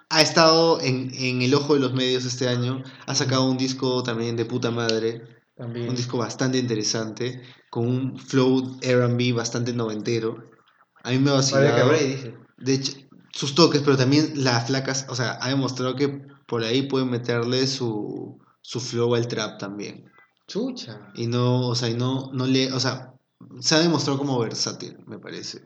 ha 0.10 0.22
estado 0.22 0.80
en, 0.80 1.12
en 1.14 1.42
el 1.42 1.54
ojo 1.54 1.74
de 1.74 1.82
los 1.82 1.94
medios 1.94 2.24
este 2.24 2.48
año. 2.48 2.82
Ha 3.06 3.14
sacado 3.14 3.44
un 3.50 3.58
disco 3.58 4.04
también 4.04 4.38
de 4.38 4.46
puta 4.46 4.72
madre. 4.72 5.22
También. 5.58 5.90
Un 5.90 5.96
disco 5.96 6.18
bastante 6.18 6.60
interesante, 6.60 7.42
con 7.70 7.86
un 7.86 8.18
flow 8.18 8.78
RB 8.82 9.34
bastante 9.34 9.74
noventero. 9.74 10.50
A 11.04 11.12
mí 11.12 11.20
me 11.20 11.32
ha 11.32 11.34
vacilado. 11.34 11.92
De 12.58 12.74
hecho, 12.74 12.94
sus 13.34 13.54
toques, 13.54 13.82
pero 13.82 13.98
también 13.98 14.32
las 14.36 14.68
flacas, 14.68 15.08
o 15.10 15.16
sea, 15.16 15.38
ha 15.42 15.50
demostrado 15.50 15.96
que 15.98 16.22
por 16.48 16.64
ahí 16.64 16.84
pueden 16.84 17.10
meterle 17.10 17.68
su, 17.68 18.40
su 18.66 18.80
flow 18.80 19.14
al 19.14 19.28
trap 19.28 19.60
también. 19.60 20.06
Chucha. 20.48 21.12
Y 21.16 21.28
no, 21.28 21.68
o 21.68 21.76
sea, 21.76 21.90
y 21.90 21.94
no, 21.94 22.32
no 22.34 22.48
le, 22.48 22.72
o 22.74 22.80
sea, 22.80 23.14
se 23.60 23.76
ha 23.76 23.80
demostrado 23.80 24.18
como 24.18 24.40
versátil, 24.40 24.98
me 25.06 25.20
parece. 25.20 25.62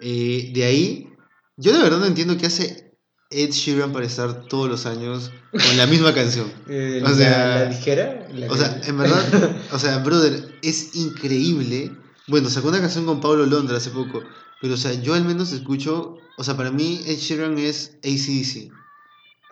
Eh, 0.00 0.52
de 0.54 0.64
ahí, 0.64 1.08
yo 1.56 1.72
de 1.72 1.82
verdad 1.82 1.98
no 1.98 2.06
entiendo 2.06 2.36
qué 2.38 2.46
hace 2.46 2.94
Ed 3.30 3.50
Sheeran 3.50 3.92
para 3.92 4.06
estar 4.06 4.44
todos 4.46 4.68
los 4.68 4.86
años 4.86 5.32
con 5.50 5.76
la 5.76 5.86
misma 5.86 6.14
canción. 6.14 6.52
Eh, 6.68 7.02
O 7.04 7.12
sea- 7.14 7.64
la, 7.64 7.70
ligera. 7.70 8.28
O 8.48 8.56
sea, 8.56 8.80
en 8.84 8.96
verdad, 8.98 9.56
o 9.72 9.78
sea, 9.78 9.98
brother, 9.98 10.54
es 10.62 10.94
increíble. 10.94 11.90
Bueno, 12.28 12.48
sacó 12.48 12.68
una 12.68 12.80
canción 12.80 13.06
con 13.06 13.20
Pablo 13.20 13.44
Londra 13.46 13.78
hace 13.78 13.90
poco, 13.90 14.22
pero 14.60 14.74
o 14.74 14.76
sea, 14.76 14.92
yo 14.94 15.14
al 15.14 15.24
menos 15.24 15.50
escucho, 15.52 16.16
o 16.36 16.44
sea, 16.44 16.56
para 16.56 16.70
mí 16.70 17.00
Ed 17.06 17.16
Sheeran 17.18 17.58
es 17.58 17.96
ACDC. 18.04 18.70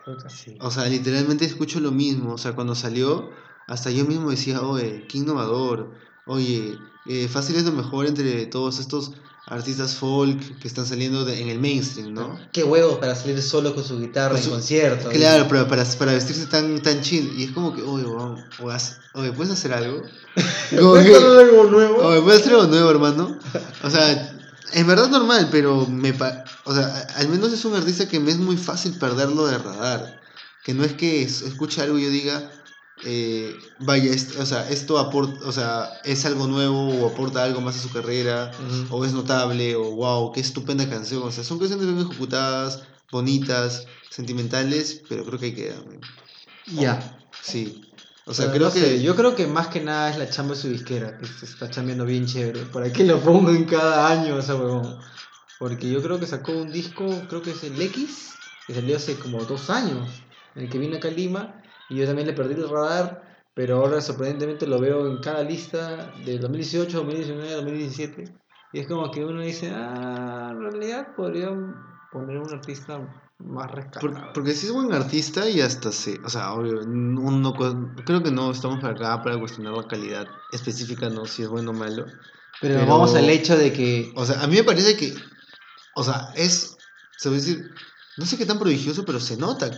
Puta, 0.07 0.29
sí. 0.29 0.55
O 0.61 0.71
sea, 0.71 0.85
literalmente 0.87 1.43
escucho 1.45 1.79
lo 1.81 1.91
mismo. 1.91 2.33
O 2.33 2.37
sea, 2.37 2.53
cuando 2.55 2.73
salió, 2.75 3.29
hasta 3.67 3.91
yo 3.91 4.05
mismo 4.05 4.31
decía, 4.31 4.61
oye, 4.61 5.05
qué 5.09 5.17
innovador, 5.17 5.91
oye, 6.25 6.77
eh, 7.05 7.27
fácil 7.27 7.57
es 7.57 7.65
lo 7.65 7.73
mejor 7.73 8.05
entre 8.07 8.45
todos 8.45 8.79
estos 8.79 9.11
artistas 9.47 9.95
folk 9.95 10.59
que 10.59 10.67
están 10.67 10.85
saliendo 10.85 11.23
de- 11.25 11.41
en 11.41 11.49
el 11.49 11.59
mainstream, 11.59 12.13
¿no? 12.13 12.37
Qué 12.53 12.63
huevos 12.63 12.97
para 12.99 13.15
salir 13.15 13.41
solo 13.41 13.73
con 13.75 13.83
su 13.83 13.99
guitarra 13.99 14.35
Con 14.35 14.43
en 14.43 14.49
concierto. 14.49 15.09
Claro, 15.09 15.45
pero 15.49 15.67
para, 15.67 15.83
para 15.85 16.13
vestirse 16.13 16.45
tan, 16.47 16.81
tan 16.81 17.01
chill. 17.01 17.33
Y 17.37 17.43
es 17.45 17.51
como 17.51 17.73
que, 17.75 17.81
oye, 17.81 18.05
haz- 18.73 18.99
oye, 19.13 19.31
¿puedes 19.33 19.51
hacer 19.53 19.73
algo? 19.73 20.03
Como 20.79 20.93
que- 20.95 21.15
algo 21.15 21.63
nuevo? 21.65 21.97
Oye, 22.07 22.21
¿puedes 22.21 22.41
hacer 22.41 22.53
algo 22.53 22.67
nuevo, 22.67 22.89
hermano? 22.91 23.37
O 23.83 23.89
sea, 23.89 24.36
en 24.73 24.87
verdad 24.87 25.09
normal, 25.09 25.49
pero 25.51 25.85
me 25.87 26.13
pa- 26.13 26.43
o 26.65 26.73
sea, 26.73 27.07
al 27.15 27.29
menos 27.29 27.51
es 27.53 27.63
un 27.65 27.75
artista 27.75 28.07
que 28.07 28.19
me 28.19 28.31
es 28.31 28.37
muy 28.37 28.57
fácil 28.57 28.93
perderlo 28.97 29.47
de 29.47 29.57
radar. 29.57 30.21
Que 30.63 30.73
no 30.73 30.83
es 30.83 30.93
que 30.93 31.23
es- 31.23 31.41
escuche 31.41 31.81
algo 31.81 31.97
y 31.97 32.03
yo 32.03 32.09
diga, 32.09 32.51
eh, 33.03 33.55
vaya, 33.79 34.11
o 34.39 34.45
sea, 34.45 34.67
esto 34.69 34.97
aporta, 34.97 35.47
o 35.47 35.51
sea, 35.51 35.89
es 36.03 36.25
algo 36.25 36.47
nuevo 36.47 36.89
o 36.89 37.07
aporta 37.07 37.43
algo 37.43 37.61
más 37.61 37.77
a 37.77 37.81
su 37.81 37.91
carrera, 37.91 38.51
o 38.89 39.05
es 39.05 39.13
notable, 39.13 39.75
o 39.75 39.91
wow, 39.91 40.31
qué 40.31 40.39
estupenda 40.41 40.89
canción. 40.89 41.23
O 41.23 41.31
sea, 41.31 41.43
son 41.43 41.59
canciones 41.59 41.85
bien 41.85 41.99
ejecutadas, 41.99 42.83
bonitas, 43.11 43.85
sentimentales, 44.09 45.01
pero 45.07 45.23
creo 45.25 45.39
que 45.39 45.45
hay 45.45 45.55
que 45.55 45.73
Ya. 46.65 47.17
Sí. 47.41 47.86
O 48.27 48.33
sea, 48.33 48.51
Pero 48.51 48.57
creo 48.57 48.67
no 48.67 48.73
que. 48.73 48.79
sé, 48.81 49.01
yo 49.01 49.15
creo 49.15 49.35
que 49.35 49.47
más 49.47 49.67
que 49.69 49.81
nada 49.81 50.09
es 50.09 50.17
la 50.17 50.29
chamba 50.29 50.53
de 50.53 50.61
su 50.61 50.67
disquera, 50.67 51.17
que 51.17 51.25
se 51.25 51.45
está 51.45 51.69
chambeando 51.69 52.05
bien 52.05 52.25
chévere. 52.25 52.59
¿Por 52.65 52.83
aquí 52.83 53.03
lo 53.05 53.21
pongan 53.21 53.63
cada 53.63 54.09
año 54.09 54.37
ese 54.37 54.53
huevón? 54.53 54.99
Porque 55.57 55.89
yo 55.89 56.01
creo 56.01 56.19
que 56.19 56.27
sacó 56.27 56.51
un 56.51 56.71
disco, 56.71 57.07
creo 57.29 57.41
que 57.41 57.51
es 57.51 57.63
el 57.63 57.81
X, 57.81 58.33
que 58.67 58.73
salió 58.73 58.97
hace 58.97 59.15
como 59.17 59.43
dos 59.45 59.69
años, 59.69 60.21
en 60.55 60.63
el 60.63 60.69
que 60.69 60.77
vino 60.77 60.97
acá 60.97 61.07
a 61.07 61.11
Lima, 61.11 61.61
y 61.89 61.95
yo 61.95 62.05
también 62.05 62.27
le 62.27 62.33
perdí 62.33 62.53
el 62.55 62.69
radar, 62.69 63.23
pero 63.53 63.77
ahora 63.77 64.01
sorprendentemente 64.01 64.67
lo 64.67 64.79
veo 64.79 65.07
en 65.07 65.19
cada 65.19 65.41
lista 65.43 66.11
de 66.25 66.37
2018, 66.37 66.97
2019, 66.97 67.53
2017. 67.53 68.25
Y 68.73 68.79
es 68.79 68.87
como 68.87 69.09
que 69.09 69.23
uno 69.23 69.41
dice, 69.41 69.71
ah, 69.73 70.49
en 70.51 70.61
realidad 70.61 71.15
podrían 71.15 71.75
poner 72.11 72.37
un 72.37 72.53
artista 72.53 72.99
más 73.39 73.71
rescatable. 73.71 74.19
Por- 74.19 74.33
porque 74.33 74.53
sí 74.53 74.67
es 74.67 74.71
buen 74.73 74.91
artista 74.93 75.47
y 75.49 75.61
hasta 75.61 75.91
se. 75.91 76.19
O 76.25 76.29
sea, 76.29 76.53
obvio, 76.53 76.81
uno, 76.81 77.53
creo 78.05 78.23
que 78.23 78.31
no 78.31 78.51
estamos 78.51 78.83
acá 78.83 79.21
para 79.23 79.37
cuestionar 79.39 79.73
la 79.73 79.87
calidad 79.87 80.27
específica, 80.51 81.09
no, 81.09 81.25
si 81.25 81.43
es 81.43 81.49
bueno 81.49 81.71
o 81.71 81.73
malo. 81.73 82.05
pero, 82.61 82.75
pero- 82.79 82.87
vamos 82.87 83.13
al 83.15 83.29
hecho 83.29 83.55
de 83.57 83.71
que 83.73 84.11
O 84.15 84.25
sea, 84.25 84.41
a 84.41 84.47
mí 84.47 84.55
me 84.55 84.63
parece 84.63 84.97
que. 84.97 85.13
O 85.95 86.03
sea, 86.03 86.31
es. 86.35 86.77
Se 87.17 87.29
puede 87.29 87.41
decir. 87.41 87.71
No 88.17 88.25
sé 88.25 88.37
qué 88.37 88.45
tan 88.47 88.57
prodigioso, 88.57 89.05
pero 89.05 89.19
se 89.19 89.37
nota 89.37 89.69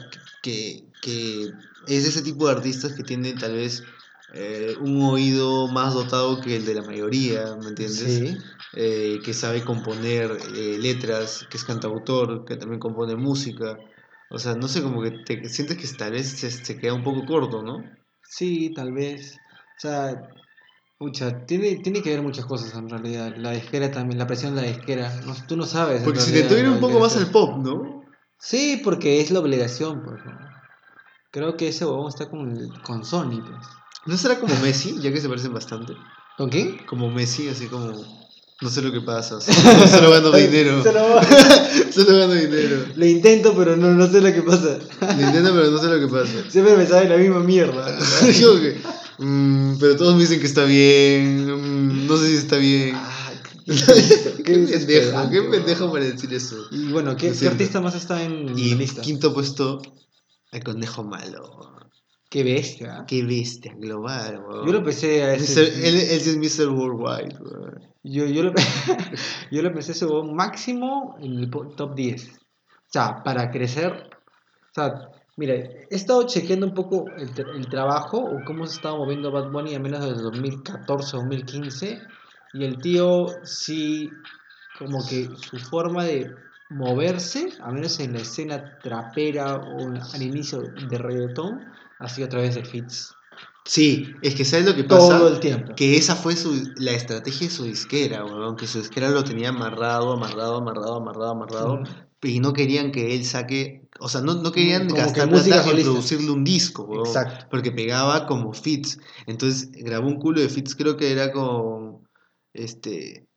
que, 0.41 0.85
que 1.01 1.51
es 1.87 2.05
ese 2.05 2.21
tipo 2.21 2.45
de 2.47 2.53
artistas 2.53 2.93
que 2.93 3.03
tienen 3.03 3.37
tal 3.37 3.53
vez 3.53 3.83
eh, 4.33 4.75
un 4.79 5.01
oído 5.01 5.67
más 5.67 5.93
dotado 5.93 6.39
que 6.41 6.55
el 6.55 6.65
de 6.65 6.75
la 6.75 6.83
mayoría, 6.83 7.55
¿me 7.55 7.69
entiendes? 7.69 7.97
Sí. 7.99 8.37
eh, 8.73 9.19
que 9.23 9.33
sabe 9.33 9.63
componer 9.63 10.37
eh, 10.55 10.77
letras, 10.79 11.47
que 11.49 11.57
es 11.57 11.63
cantautor, 11.63 12.45
que 12.45 12.55
también 12.55 12.79
compone 12.79 13.15
música. 13.15 13.77
O 14.29 14.37
sea, 14.37 14.55
no 14.55 14.67
sé, 14.67 14.83
como 14.83 15.01
que 15.01 15.11
te 15.11 15.49
sientes 15.49 15.77
que 15.77 15.87
tal 15.97 16.11
vez 16.11 16.27
se, 16.27 16.51
se 16.51 16.77
queda 16.77 16.93
un 16.93 17.03
poco 17.03 17.25
corto, 17.25 17.63
¿no? 17.63 17.83
Sí, 18.21 18.71
tal 18.75 18.93
vez. 18.93 19.39
O 19.77 19.79
sea, 19.79 20.29
pucha, 20.99 21.45
tiene, 21.45 21.77
tiene 21.77 22.03
que 22.03 22.11
ver 22.11 22.21
muchas 22.21 22.45
cosas 22.45 22.75
en 22.75 22.89
realidad. 22.89 23.35
La 23.37 23.51
disquera 23.51 23.89
también, 23.89 24.19
la 24.19 24.27
presión 24.27 24.55
de 24.55 24.61
la 24.61 24.67
disquera. 24.67 25.21
No, 25.25 25.33
tú 25.47 25.57
no 25.57 25.65
sabes. 25.65 26.03
Porque 26.03 26.19
si 26.19 26.31
realidad 26.31 26.49
te 26.49 26.59
ir 26.59 26.67
lo 26.67 26.73
un 26.73 26.79
poco 26.79 26.99
más 26.99 27.17
al 27.17 27.31
pop, 27.31 27.57
¿no? 27.57 28.03
Sí, 28.37 28.79
porque 28.83 29.19
es 29.19 29.31
la 29.31 29.39
obligación, 29.39 30.03
pues. 30.03 30.23
¿no? 30.23 30.37
Creo 31.31 31.57
que 31.57 31.69
ese 31.69 31.85
huevón 31.85 32.09
está 32.09 32.29
con, 32.29 32.69
con 32.83 33.03
Sony, 33.03 33.41
pues. 33.41 33.67
¿No 34.05 34.17
será 34.17 34.39
como 34.39 34.55
Messi, 34.59 34.95
ya 35.01 35.11
que 35.11 35.21
se 35.21 35.29
parecen 35.29 35.53
bastante? 35.53 35.93
¿Con 36.37 36.49
quién? 36.49 36.77
Como 36.85 37.09
Messi, 37.11 37.49
así 37.49 37.67
como... 37.67 38.19
No 38.61 38.69
sé 38.69 38.81
lo 38.81 38.91
que 38.91 38.99
pasa, 38.99 39.39
solo, 39.41 39.87
solo 39.87 40.11
gano 40.11 40.31
dinero. 40.31 40.83
Solo- 40.83 41.21
Solo 41.93 42.17
gano 42.17 42.33
dinero. 42.33 42.85
Lo 42.95 43.05
intento, 43.05 43.55
pero 43.55 43.77
no, 43.77 43.93
no 43.93 44.07
sé 44.07 44.19
lo 44.19 44.33
que 44.33 44.41
pasa. 44.41 44.77
Lo 44.99 45.21
intento, 45.27 45.53
pero 45.53 45.71
no 45.71 45.77
sé 45.79 45.87
lo 45.87 45.99
que 45.99 46.07
pasa. 46.13 46.33
Siempre 46.49 46.75
me 46.75 46.85
sabe 46.85 47.07
la 47.07 47.15
misma 47.15 47.39
mierda. 47.39 47.97
Digo 48.25 48.59
que, 48.59 48.81
mm, 49.19 49.77
pero 49.79 49.95
todos 49.95 50.15
me 50.15 50.21
dicen 50.21 50.41
que 50.41 50.45
está 50.47 50.65
bien. 50.65 51.45
mm, 51.45 52.07
no 52.07 52.17
sé 52.17 52.27
si 52.27 52.35
está 52.35 52.57
bien. 52.57 52.95
Ah, 52.95 53.31
qué 53.65 54.43
qué 54.43 54.53
pendejo, 54.67 55.29
qué 55.29 55.41
pendejo 55.43 55.91
para 55.91 56.03
decir 56.05 56.33
eso. 56.33 56.57
Y 56.71 56.91
bueno, 56.91 57.15
¿qué, 57.15 57.29
artista 57.47 57.79
más 57.79 57.95
está 57.95 58.21
en 58.23 58.57
Y 58.57 58.71
la 58.71 58.75
lista? 58.75 59.01
quinto 59.01 59.33
puesto, 59.33 59.81
el 60.51 60.63
conejo 60.63 61.03
malo. 61.05 61.77
Qué 62.29 62.43
bestia. 62.43 63.05
Qué 63.07 63.23
bestia 63.23 63.73
global, 63.75 64.43
weón. 64.47 64.67
Yo 64.67 64.73
lo 64.73 64.83
pensé 64.83 65.23
a 65.23 65.33
Mr. 65.33 65.41
ese... 65.41 65.87
él, 65.87 65.95
él 65.95 66.09
es 66.11 66.37
Mr. 66.37 66.69
Worldwide, 66.69 67.35
weón. 67.39 67.89
Yo, 68.03 68.25
yo, 68.25 68.43
lo, 68.43 68.53
yo 69.51 69.61
lo 69.61 69.73
pensé 69.73 69.91
ese 69.91 70.05
máximo 70.05 71.17
en 71.19 71.39
el 71.39 71.49
top 71.49 71.95
10. 71.95 72.29
O 72.29 72.91
sea, 72.91 73.23
para 73.23 73.49
crecer. 73.49 73.91
O 73.91 74.73
sea, 74.73 75.09
mira, 75.37 75.55
he 75.55 75.87
estado 75.89 76.25
chequeando 76.27 76.67
un 76.67 76.73
poco 76.73 77.05
el, 77.17 77.29
el 77.55 77.67
trabajo 77.67 78.19
o 78.19 78.43
cómo 78.45 78.67
se 78.67 78.75
estaba 78.75 78.97
moviendo 78.97 79.31
Bad 79.31 79.51
Bunny 79.51 79.75
a 79.75 79.79
menos 79.79 80.05
desde 80.05 80.21
2014 80.21 81.17
2015. 81.17 82.01
Y 82.53 82.63
el 82.63 82.77
tío 82.77 83.27
sí, 83.43 84.09
como 84.77 85.05
que 85.07 85.29
su 85.35 85.57
forma 85.57 86.03
de 86.03 86.31
moverse, 86.69 87.49
a 87.61 87.71
menos 87.71 87.99
en 87.99 88.13
la 88.13 88.19
escena 88.19 88.77
trapera 88.79 89.55
o 89.55 89.79
al 89.87 90.21
inicio 90.21 90.61
de 90.61 90.97
reggaetón, 90.97 91.65
ha 91.99 92.09
sido 92.09 92.25
a 92.25 92.29
través 92.29 92.55
de 92.55 92.63
fits. 92.63 93.13
Sí, 93.65 94.15
es 94.23 94.33
que 94.33 94.45
¿sabes 94.45 94.65
lo 94.65 94.75
que 94.75 94.83
pasa? 94.83 95.19
Todo 95.19 95.27
el 95.27 95.39
tiempo. 95.39 95.75
Que 95.75 95.95
esa 95.95 96.15
fue 96.15 96.35
su, 96.35 96.71
la 96.77 96.91
estrategia 96.91 97.47
de 97.47 97.53
su 97.53 97.65
disquera, 97.65 98.25
weón. 98.25 98.55
Que 98.55 98.65
su 98.65 98.79
disquera 98.79 99.09
lo 99.09 99.23
tenía 99.23 99.49
amarrado, 99.49 100.13
amarrado, 100.13 100.57
amarrado, 100.57 100.95
amarrado, 100.95 101.31
amarrado. 101.31 101.83
Y 102.23 102.39
no 102.39 102.53
querían 102.53 102.91
que 102.91 103.13
él 103.13 103.23
saque. 103.25 103.87
O 103.99 104.09
sea, 104.09 104.21
no, 104.21 104.33
no 104.33 104.51
querían 104.51 104.87
Como 104.87 104.95
que 104.95 105.01
gastar 105.01 105.29
música 105.29 105.61
plata 105.61 105.77
en 105.77 105.83
producirle 105.83 106.31
un 106.31 106.43
disco, 106.43 106.83
weón. 106.85 107.05
Exacto. 107.05 107.45
Porque 107.51 107.71
pegaba 107.71 108.25
como 108.25 108.53
fits. 108.53 108.97
Entonces 109.27 109.69
grabó 109.71 110.07
un 110.07 110.19
culo 110.19 110.41
de 110.41 110.49
fits, 110.49 110.75
creo 110.75 110.97
que 110.97 111.11
era 111.11 111.31
con. 111.31 112.07
Este. 112.53 113.27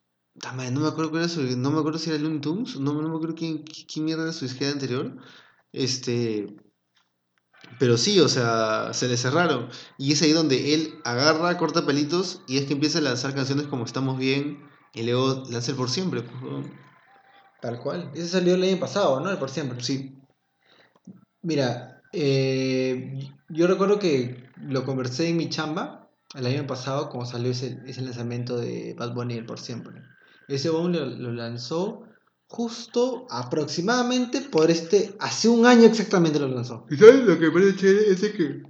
No 0.73 0.81
me 0.81 0.89
acuerdo 0.89 1.19
era 1.19 1.29
su. 1.29 1.43
No 1.59 1.73
me 1.73 1.81
acuerdo 1.81 1.99
si 1.99 2.09
era 2.09 2.19
Looney 2.19 2.41
Tunes. 2.41 2.81
No, 2.81 2.95
no 2.95 3.09
me 3.11 3.17
acuerdo 3.17 3.35
quién, 3.35 3.65
quién 3.65 4.07
mierda 4.07 4.23
era 4.23 4.33
su 4.33 4.47
disquera 4.47 4.73
anterior. 4.73 5.15
Este. 5.73 6.57
Pero 7.79 7.97
sí, 7.97 8.21
o 8.21 8.29
sea, 8.29 8.93
se 8.93 9.09
le 9.09 9.17
cerraron. 9.17 9.69
Y 9.99 10.13
es 10.13 10.23
ahí 10.23 10.33
donde 10.33 10.75
él 10.75 10.95
agarra, 11.05 11.57
corta 11.59 11.87
pelitos 11.87 12.43
y 12.47 12.59
es 12.59 12.67
que 12.67 12.75
empieza 12.75 12.99
a 12.99 13.03
lanzar 13.03 13.35
canciones 13.35 13.67
como 13.67 13.85
Estamos 13.85 14.19
Bien 14.19 14.63
y 14.95 15.03
luego 15.03 15.45
lanza 15.51 15.71
el 15.71 15.77
por 15.77 15.91
siempre. 15.91 16.23
pues. 16.23 16.67
Tal 17.61 17.79
cual. 17.79 18.11
Ese 18.15 18.29
salió 18.29 18.55
el 18.55 18.63
año 18.63 18.79
pasado, 18.79 19.21
¿no? 19.21 19.31
El 19.31 19.39
por 19.39 19.51
siempre. 19.51 19.83
Sí. 19.83 20.19
Mira, 21.43 22.03
eh, 22.13 23.31
yo 23.49 23.67
recuerdo 23.67 23.99
que 23.99 24.49
lo 24.61 24.85
conversé 24.85 25.29
en 25.29 25.37
mi 25.37 25.49
chamba 25.49 26.11
el 26.35 26.47
año 26.47 26.67
pasado, 26.67 27.09
como 27.09 27.25
salió 27.25 27.51
ese, 27.51 27.81
ese 27.87 28.03
lanzamiento 28.03 28.57
de 28.57 28.95
Bad 28.99 29.15
Bunny 29.15 29.35
el 29.35 29.47
por 29.47 29.59
siempre. 29.59 30.03
Ese 30.49 30.69
lo, 30.69 30.89
lo 30.89 31.33
lanzó 31.33 32.05
justo 32.53 33.27
aproximadamente 33.31 34.43
por 34.43 34.71
este, 34.71 35.17
hace 35.21 35.49
un 35.49 35.65
año 35.65 35.85
exactamente 35.87 36.39
lo 36.39 36.49
lanzó. 36.49 36.85
¿Y 36.91 36.97
sabes 36.99 37.25
lo 37.25 37.39
que 37.39 37.47
me 37.47 37.51
parece 37.53 37.77
chévere? 37.79 38.11
Es 38.13 38.21
que. 38.21 38.63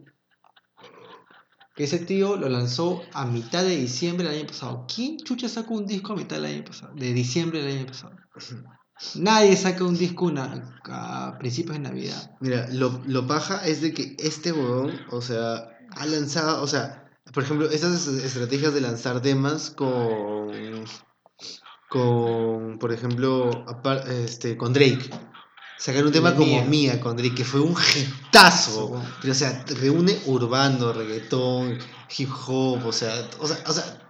Que 1.74 1.84
ese 1.84 1.98
tío 1.98 2.36
lo 2.36 2.48
lanzó 2.48 3.02
a 3.12 3.24
mitad 3.26 3.64
de 3.64 3.76
diciembre 3.76 4.28
del 4.28 4.38
año 4.38 4.46
pasado. 4.46 4.86
¿Quién 4.94 5.16
chucha 5.18 5.48
sacó 5.48 5.74
un 5.74 5.86
disco 5.86 6.12
a 6.12 6.16
mitad 6.16 6.36
del 6.36 6.44
año 6.54 6.64
pasado? 6.64 6.94
De 6.94 7.12
diciembre 7.12 7.62
del 7.62 7.78
año 7.78 7.86
pasado. 7.86 8.14
Nadie 9.16 9.56
saca 9.56 9.82
un 9.84 9.96
disco 9.98 10.26
una- 10.26 10.78
a 10.84 11.36
principios 11.40 11.76
de 11.76 11.82
Navidad. 11.82 12.36
Mira, 12.40 12.68
lo, 12.72 13.02
lo 13.06 13.26
paja 13.26 13.66
es 13.66 13.80
de 13.80 13.92
que 13.92 14.14
este 14.20 14.52
huevón, 14.52 14.92
o 15.10 15.20
sea, 15.20 15.66
ha 15.90 16.06
lanzado, 16.06 16.62
o 16.62 16.66
sea, 16.68 17.10
por 17.34 17.42
ejemplo, 17.42 17.68
estas 17.68 18.06
es- 18.06 18.22
estrategias 18.22 18.74
de 18.74 18.80
lanzar 18.80 19.20
temas 19.20 19.70
con, 19.70 20.84
con, 21.92 22.78
por 22.78 22.90
ejemplo, 22.90 23.50
este, 24.08 24.56
con 24.56 24.72
Drake. 24.72 25.10
Sacar 25.76 26.06
un 26.06 26.12
tema 26.12 26.34
como 26.34 26.64
Mía. 26.64 26.98
Con 26.98 27.18
Drake, 27.18 27.34
que 27.34 27.44
fue 27.44 27.60
un 27.60 27.76
hitazo. 27.76 29.02
Pero, 29.20 29.32
o 29.32 29.36
sea, 29.36 29.62
reúne 29.78 30.18
urbano, 30.24 30.94
reggaetón, 30.94 31.78
hip 32.16 32.30
hop, 32.46 32.86
o 32.86 32.92
sea, 32.92 33.28
o 33.38 33.46
sea, 33.46 33.58
o 33.66 33.72
sea 33.74 34.00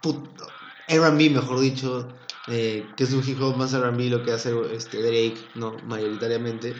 R&B, 0.87 1.31
mejor 1.31 1.59
dicho, 1.59 2.09
eh, 2.47 2.87
que 2.97 3.03
es 3.03 3.13
un 3.13 3.29
hip 3.29 3.43
hop 3.43 3.57
más 3.57 3.73
R&B 3.73 4.11
lo 4.11 4.23
que 4.23 4.31
hace 4.31 4.53
este 4.73 5.03
Drake, 5.03 5.39
no, 5.57 5.77
mayoritariamente. 5.89 6.77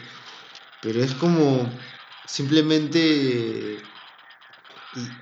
Pero 0.81 1.03
es 1.03 1.13
como 1.15 1.69
simplemente, 2.25 3.81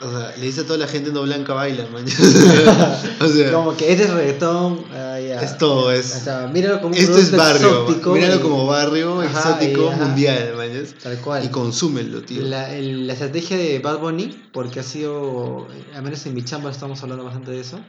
o 0.02 0.10
sea, 0.12 0.36
le 0.38 0.46
dice 0.46 0.62
a 0.62 0.66
toda 0.66 0.78
la 0.80 0.88
gente 0.88 1.12
no 1.12 1.22
blanca 1.24 1.54
baila, 1.54 1.86
man. 1.88 2.06
o 3.22 3.28
sea, 3.28 3.52
Como 3.52 3.76
que 3.78 3.92
este 3.92 4.04
es 4.06 4.10
reggaetón. 4.14 4.86
ah, 4.94 5.18
es 5.20 5.58
todo, 5.58 5.86
O 5.88 5.92
es... 5.92 6.06
sea, 6.06 6.48
míralo 6.48 6.82
como 6.82 6.94
un 6.96 7.02
Esto 7.02 7.18
es 7.18 7.32
barrio, 7.36 7.84
exótico 7.84 8.14
míralo 8.14 8.36
y- 8.36 8.40
como 8.40 8.66
barrio 8.68 9.22
Ajá, 9.22 9.40
exótico 9.40 9.84
y- 9.84 9.88
ajá. 9.88 10.06
mundial, 10.06 10.54
man. 10.58 10.86
Tal 11.02 11.18
cual. 11.20 11.46
Y 11.46 11.50
consúmenlo, 11.50 12.22
tío. 12.22 12.42
La, 12.44 12.74
el- 12.76 13.08
la 13.08 13.14
estrategia 13.14 13.58
de 13.58 13.80
Bad 13.80 14.00
Bunny, 14.00 14.50
porque 14.52 14.80
ha 14.80 14.84
sido, 14.84 15.68
eh, 15.74 15.86
al 15.96 16.04
menos 16.04 16.26
en 16.26 16.34
mi 16.34 16.44
chamba 16.44 16.70
estamos 16.72 17.02
hablando 17.04 17.24
bastante 17.24 17.52
de 17.52 17.62
eso, 17.62 17.80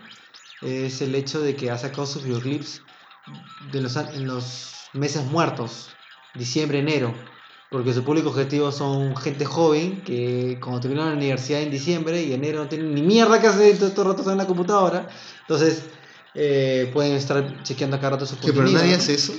es 0.63 1.03
el 1.03 1.15
hecho 1.15 1.41
de 1.41 1.57
que 1.57 1.71
ha 1.71 1.79
sacado 1.79 2.07
sus 2.07 2.23
videoclips 2.23 2.83
de 3.73 3.81
los, 3.81 3.97
a- 3.97 4.13
en 4.15 4.27
los 4.27 4.71
meses 4.93 5.25
muertos, 5.25 5.89
diciembre, 6.35 6.79
enero, 6.79 7.13
porque 7.73 7.95
su 7.95 8.05
público 8.05 8.29
objetivo 8.29 8.71
son 8.71 9.17
gente 9.17 9.47
joven 9.47 10.05
que 10.05 10.59
cuando 10.63 10.79
terminaron 10.79 11.13
la 11.13 11.17
universidad 11.17 11.63
en 11.63 11.71
diciembre 11.71 12.23
y 12.23 12.35
enero 12.35 12.59
no 12.59 12.69
tienen 12.69 12.95
ni 12.95 13.03
mierda 13.03 13.41
que 13.41 13.47
hacer, 13.47 13.79
todo, 13.79 13.93
todo 13.93 14.03
el 14.03 14.09
rato 14.11 14.21
están 14.21 14.35
en 14.35 14.39
la 14.39 14.47
computadora, 14.47 15.09
entonces 15.41 15.89
eh, 16.35 16.91
pueden 16.93 17.15
estar 17.15 17.63
chequeando 17.63 17.99
cada 17.99 18.11
rato 18.11 18.27
su 18.27 18.39
Que 18.39 18.53
pero 18.53 18.69
nadie 18.69 18.91
¿no? 18.91 18.97
hace 18.97 19.15
eso. 19.15 19.33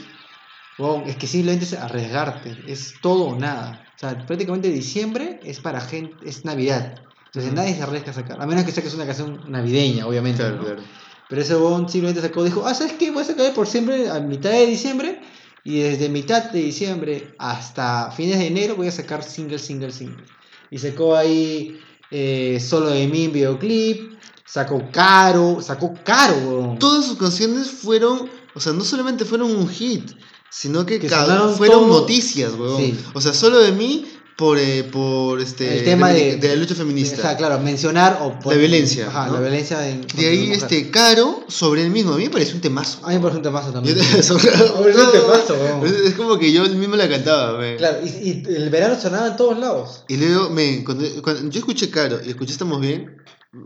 Wow, 0.80 1.04
es 1.06 1.16
que 1.18 1.28
simplemente 1.28 1.66
es 1.66 1.74
arriesgarte, 1.74 2.58
es 2.66 3.00
todo 3.00 3.26
o 3.26 3.36
nada. 3.40 3.88
O 3.96 4.00
sea, 4.00 4.26
prácticamente 4.26 4.70
diciembre 4.70 5.40
es 5.44 5.60
para 5.60 5.80
gente, 5.80 6.28
es 6.28 6.44
Navidad. 6.44 7.04
Entonces 7.26 7.52
Ujú. 7.52 7.56
nadie 7.62 7.76
se 7.76 7.84
arriesga 7.84 8.10
a 8.10 8.16
sacar, 8.16 8.42
a 8.42 8.48
menos 8.48 8.64
que 8.64 8.72
saques 8.72 8.96
una 8.96 9.06
canción 9.06 9.44
navideña, 9.48 10.08
obviamente. 10.08 10.42
Claro, 10.42 10.58
¿no? 10.58 10.64
claro. 10.64 10.82
Pero 11.30 11.42
ese 11.42 11.54
bon 11.54 11.88
simplemente 11.88 12.22
sacó, 12.22 12.44
dijo, 12.44 12.66
ah, 12.66 12.74
¿sabes 12.74 12.94
qué? 12.94 13.12
Voy 13.12 13.22
a 13.22 13.26
sacar 13.26 13.54
por 13.54 13.68
siempre 13.68 14.10
a 14.10 14.20
mitad 14.20 14.50
de 14.50 14.66
diciembre 14.66 15.22
y 15.64 15.80
desde 15.80 16.10
mitad 16.10 16.52
de 16.52 16.60
diciembre 16.60 17.34
hasta 17.40 18.12
fines 18.12 18.38
de 18.40 18.48
enero 18.48 18.76
voy 18.76 18.88
a 18.88 18.92
sacar 18.92 19.24
single, 19.24 19.60
single, 19.60 19.92
single. 19.92 20.24
Y 20.70 20.78
sacó 20.80 21.16
ahí 21.16 21.80
eh, 22.12 22.60
Solo 22.60 22.90
de 22.90 23.08
mí 23.08 23.26
en 23.26 23.32
videoclip, 23.32 24.14
sacó 24.46 24.82
Caro, 24.92 25.60
sacó 25.62 25.94
Caro, 26.04 26.36
weón. 26.38 26.80
Todas 26.80 27.06
sus 27.06 27.18
canciones 27.18 27.70
fueron, 27.72 28.30
o 28.54 28.60
sea, 28.60 28.74
no 28.74 28.84
solamente 28.84 29.26
fueron 29.26 29.56
un 29.56 29.68
hit, 29.70 30.12
sino 30.50 30.86
que, 30.86 31.00
Que 31.00 31.10
fueron 31.10 31.56
todo- 31.58 31.88
noticias, 32.02 32.54
weón. 32.54 32.78
Sí. 32.78 33.00
O 33.14 33.22
sea, 33.22 33.34
solo 33.34 33.60
de 33.60 33.72
mí 33.72 34.06
por, 34.36 34.58
eh, 34.58 34.84
por 34.84 35.40
este, 35.40 35.80
El 35.80 35.86
tema 35.86 36.10
de- 36.10 36.38
de 36.38 36.48
la 36.50 36.56
lucha 36.56 36.74
feminista. 36.76 37.22
Sea, 37.22 37.38
claro, 37.38 37.60
mencionar 37.60 38.20
o 38.22 38.38
La 38.50 38.56
violencia, 38.56 39.08
Ajá, 39.08 39.28
¿no? 39.28 39.34
la 39.34 39.40
violencia 39.42 39.88
en, 39.88 40.02
De 40.08 40.28
ahí, 40.28 40.52
este, 40.52 40.90
Caro, 40.90 41.44
sobre 41.48 41.84
el 41.84 41.92
mismo. 41.92 42.14
A 42.14 42.18
mí 42.18 42.24
me 42.26 42.30
parece 42.32 42.54
un 42.56 42.62
temazo. 42.62 43.00
A 43.06 43.10
mí 43.10 43.16
me 43.16 43.22
parece 43.22 43.38
un 43.38 43.44
temazo 43.44 43.72
también. 43.72 43.96
un 44.00 45.12
temazo, 45.12 45.54
weón. 45.54 45.86
es, 46.06 46.14
como 46.16 46.40
que 46.40 46.52
yo 46.52 46.64
mismo 46.70 46.96
la 46.96 47.08
cantaba, 47.08 47.60
me. 47.60 47.76
Claro, 47.76 48.00
y, 48.04 48.08
y 48.08 48.44
el 48.56 48.70
verano 48.70 49.00
sonaba 49.00 49.28
en 49.28 49.36
todos 49.38 49.58
lados. 49.60 50.04
Y 50.08 50.18
luego, 50.18 50.50
me, 50.50 50.84
cuando, 50.84 51.06
cuando 51.22 51.50
yo 51.52 51.60
escuché 51.60 51.90
Caro 51.90 52.20
y 52.26 52.30
escuché 52.30 52.52
Estamos 52.54 52.82
Bien, 52.82 53.18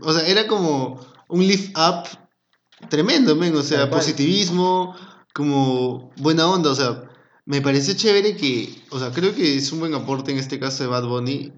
o 0.02 0.12
sea, 0.12 0.26
era 0.26 0.46
como 0.46 1.00
un 1.28 1.46
lift 1.46 1.76
up 1.78 2.04
tremendo, 2.90 3.34
men, 3.36 3.56
o 3.56 3.62
sea, 3.62 3.88
positivismo, 3.90 4.94
como 5.34 6.10
buena 6.16 6.46
onda, 6.46 6.70
o 6.70 6.74
sea, 6.74 7.04
me 7.48 7.62
pareció 7.62 7.94
chévere 7.94 8.36
que, 8.36 8.68
o 8.90 8.98
sea, 8.98 9.10
creo 9.10 9.34
que 9.34 9.56
es 9.56 9.72
un 9.72 9.80
buen 9.80 9.94
aporte 9.94 10.30
en 10.32 10.38
este 10.38 10.58
caso 10.60 10.82
de 10.84 10.90
Bad 10.90 11.06
Bunny 11.06 11.50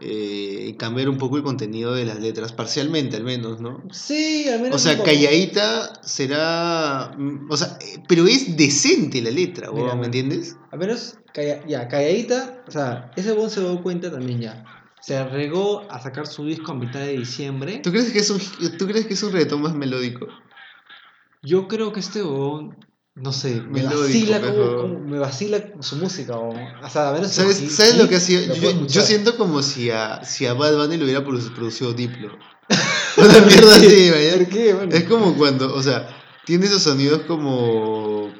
eh, 0.00 0.74
cambiar 0.76 1.08
un 1.08 1.18
poco 1.18 1.36
el 1.36 1.44
contenido 1.44 1.94
de 1.94 2.04
las 2.04 2.18
letras, 2.20 2.52
parcialmente 2.52 3.16
al 3.16 3.22
menos, 3.22 3.60
¿no? 3.60 3.80
Sí, 3.92 4.48
al 4.48 4.60
menos. 4.60 4.74
O 4.74 4.78
sea, 4.84 5.00
calladita 5.02 6.02
será, 6.02 7.12
mm, 7.16 7.48
o 7.48 7.56
sea, 7.56 7.78
pero 8.08 8.26
es 8.26 8.56
decente 8.56 9.22
la 9.22 9.30
letra, 9.30 9.70
Mira, 9.72 9.94
¿me 9.94 10.06
entiendes? 10.06 10.56
Al 10.72 10.80
menos, 10.80 11.16
calla- 11.32 11.64
ya, 11.66 11.86
calladita. 11.86 12.64
O 12.66 12.70
sea, 12.72 13.12
ese 13.16 13.30
bon 13.32 13.48
se 13.48 13.60
dio 13.60 13.80
cuenta 13.84 14.10
también 14.10 14.40
ya. 14.40 14.64
Se 15.00 15.16
arregó 15.16 15.86
a 15.90 16.00
sacar 16.02 16.26
su 16.26 16.44
disco 16.44 16.72
a 16.72 16.74
mitad 16.74 16.98
de 17.00 17.16
diciembre. 17.18 17.78
¿Tú 17.84 17.92
crees 17.92 18.10
que 18.10 18.18
es 18.18 18.30
un, 18.30 18.40
¿tú 18.76 18.86
crees 18.88 19.06
que 19.06 19.14
es 19.14 19.22
un 19.22 19.30
reggaetón 19.32 19.62
más 19.62 19.74
melódico? 19.76 20.26
Yo 21.42 21.68
creo 21.68 21.92
que 21.92 22.00
este 22.00 22.22
bon. 22.22 22.76
No 23.16 23.32
sé, 23.32 23.62
me 23.62 23.82
Melódico, 23.82 24.02
vacila, 24.02 24.40
como, 24.42 25.00
me 25.00 25.18
vacila 25.18 25.58
su 25.80 25.96
música. 25.96 26.36
O, 26.36 26.50
o 26.50 26.90
sea, 26.90 27.08
a 27.08 27.12
menos 27.14 27.32
¿Sabes, 27.32 27.62
hit- 27.62 27.70
¿sabes 27.70 27.96
lo 27.96 28.08
que 28.08 28.16
hacía? 28.16 28.42
Yo, 28.54 28.86
yo 28.86 29.00
siento 29.02 29.36
como 29.38 29.62
si 29.62 29.90
a, 29.90 30.22
si 30.22 30.44
a 30.46 30.52
Bad 30.52 30.76
Bunny 30.76 30.98
lo 30.98 31.04
hubiera 31.04 31.24
produ- 31.24 31.54
producido 31.54 31.94
Diplo. 31.94 32.36
Una 33.16 33.40
mierda 33.40 33.76
así. 33.76 34.10
¿Por 34.36 34.46
qué? 34.48 34.74
Bueno, 34.74 34.94
Es 34.94 35.04
como 35.04 35.34
cuando, 35.34 35.74
o 35.74 35.82
sea, 35.82 36.08
tiene 36.44 36.66
esos 36.66 36.82
sonidos 36.82 37.22
como. 37.22 38.30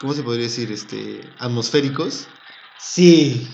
¿Cómo 0.00 0.12
se 0.12 0.22
podría 0.22 0.44
decir? 0.44 0.70
Este. 0.70 1.22
atmosféricos. 1.38 2.28
Sí. 2.78 3.48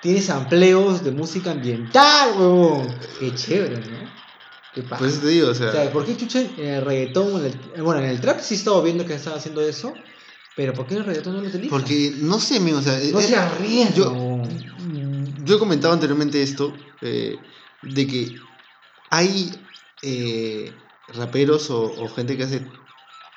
Tiene 0.00 0.22
sampleos 0.22 1.04
de 1.04 1.10
música 1.10 1.50
ambiental, 1.50 2.30
huevón. 2.38 2.88
Qué 3.20 3.34
chévere, 3.34 3.78
¿no? 3.80 4.05
Qué 4.76 4.82
paja. 4.82 4.98
Por 4.98 5.08
eso 5.08 5.20
te 5.20 5.28
digo, 5.28 5.48
o 5.48 5.54
sea. 5.54 5.70
O 5.70 5.72
sea, 5.72 5.90
¿por 5.90 6.04
qué 6.04 6.14
chucha 6.18 6.42
en 6.42 6.60
el 6.60 6.84
reggaetón 6.84 7.40
en 7.40 7.46
el, 7.46 7.82
bueno, 7.82 8.02
en 8.02 8.10
el 8.10 8.20
trap 8.20 8.40
sí 8.40 8.56
estaba 8.56 8.82
viendo 8.82 9.06
que 9.06 9.14
están 9.14 9.32
haciendo 9.32 9.62
eso, 9.62 9.94
pero 10.54 10.74
¿por 10.74 10.86
qué 10.86 10.94
en 10.96 11.00
el 11.00 11.06
reggaetón 11.06 11.34
no 11.34 11.40
lo 11.40 11.48
utilizan? 11.48 11.70
porque, 11.70 12.12
no 12.18 12.38
sé, 12.38 12.60
men, 12.60 12.74
o 12.74 12.82
sea. 12.82 12.92
no 13.10 13.18
eh, 13.18 13.22
se 13.22 13.36
arriesgan. 13.36 13.94
yo-. 13.94 14.42
Yo 15.44 15.56
he 15.56 15.58
comentado 15.58 15.94
anteriormente 15.94 16.42
esto, 16.42 16.74
eh, 17.00 17.36
de 17.82 18.06
que 18.06 18.36
hay 19.08 19.50
eh, 20.02 20.70
raperos 21.08 21.70
o, 21.70 21.84
o 21.84 22.08
gente 22.08 22.36
que 22.36 22.42
hace 22.42 22.66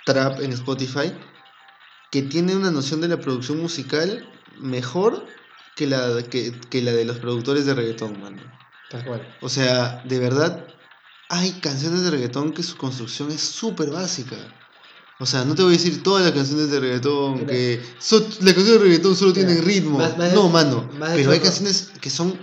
trap 0.06 0.42
en 0.42 0.52
Spotify 0.52 1.14
que 2.12 2.24
tiene 2.24 2.56
una 2.56 2.72
noción 2.72 3.00
de 3.00 3.08
la 3.08 3.22
producción 3.22 3.62
musical 3.62 4.28
mejor 4.58 5.26
que 5.78 5.88
la, 5.88 6.22
que, 6.24 6.52
que 6.70 6.82
la 6.82 6.92
de 6.92 7.06
los 7.06 7.20
productores 7.20 7.66
de 7.66 7.76
reggaetón, 7.76 8.20
mano. 8.20 8.42
Tal 8.90 9.06
cual. 9.06 9.36
O 9.40 9.48
sea, 9.48 10.02
de 10.04 10.20
verdad, 10.20 10.68
hay 11.30 11.52
canciones 11.62 12.02
de 12.04 12.12
reggaetón 12.12 12.54
que 12.54 12.64
su 12.64 12.76
construcción 12.78 13.32
es 13.32 13.42
súper 13.42 13.90
básica. 13.92 14.36
O 15.20 15.26
sea, 15.26 15.44
no 15.46 15.54
te 15.54 15.64
voy 15.64 15.74
a 15.74 15.78
decir 15.78 16.02
todas 16.02 16.24
las 16.24 16.32
canciones 16.34 16.72
de 16.72 16.80
reggaetón 16.80 17.34
Mira. 17.42 17.48
que... 17.48 17.82
so- 18.00 18.20
las 18.20 18.54
canciones 18.54 18.68
de 18.74 18.80
reggaetón 18.80 19.16
solo 19.16 19.34
Mira, 19.34 19.48
tienen 19.48 19.64
ritmo. 19.66 19.98
más- 19.98 20.18
más 20.18 20.34
no, 20.34 20.50
mano. 20.50 20.90
más 20.98 21.12
Pero 21.14 21.32
hay 21.32 21.40
canciones 21.40 21.92
que 22.02 22.10
son... 22.10 22.40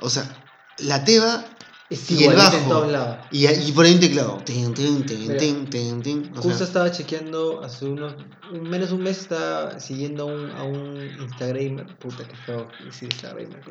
O 0.00 0.10
sea, 0.10 0.44
la 0.78 1.04
teba 1.04 1.44
Es 1.88 2.10
Y 2.10 2.24
el 2.24 2.34
bajo. 2.36 2.86
y, 3.30 3.46
y 3.46 3.72
por 3.72 3.84
ahí 3.84 3.94
un 3.94 4.00
teclado. 4.00 4.42
Tin. 4.44 6.32
O 6.32 6.42
Justo 6.42 6.58
sea, 6.58 6.66
estaba 6.66 6.90
chequeando 6.90 7.62
hace 7.62 7.84
unos. 7.86 8.14
menos 8.50 8.90
un 8.92 9.02
mes 9.02 9.18
estaba 9.18 9.78
siguiendo 9.78 10.24
a 10.24 10.26
un, 10.26 10.50
a 10.50 10.62
un 10.64 11.16
Instagramer. 11.20 11.86
Puta, 11.98 12.26
que 12.26 12.34
feo 12.36 12.72
decir 12.80 13.08
Instagramer, 13.12 13.62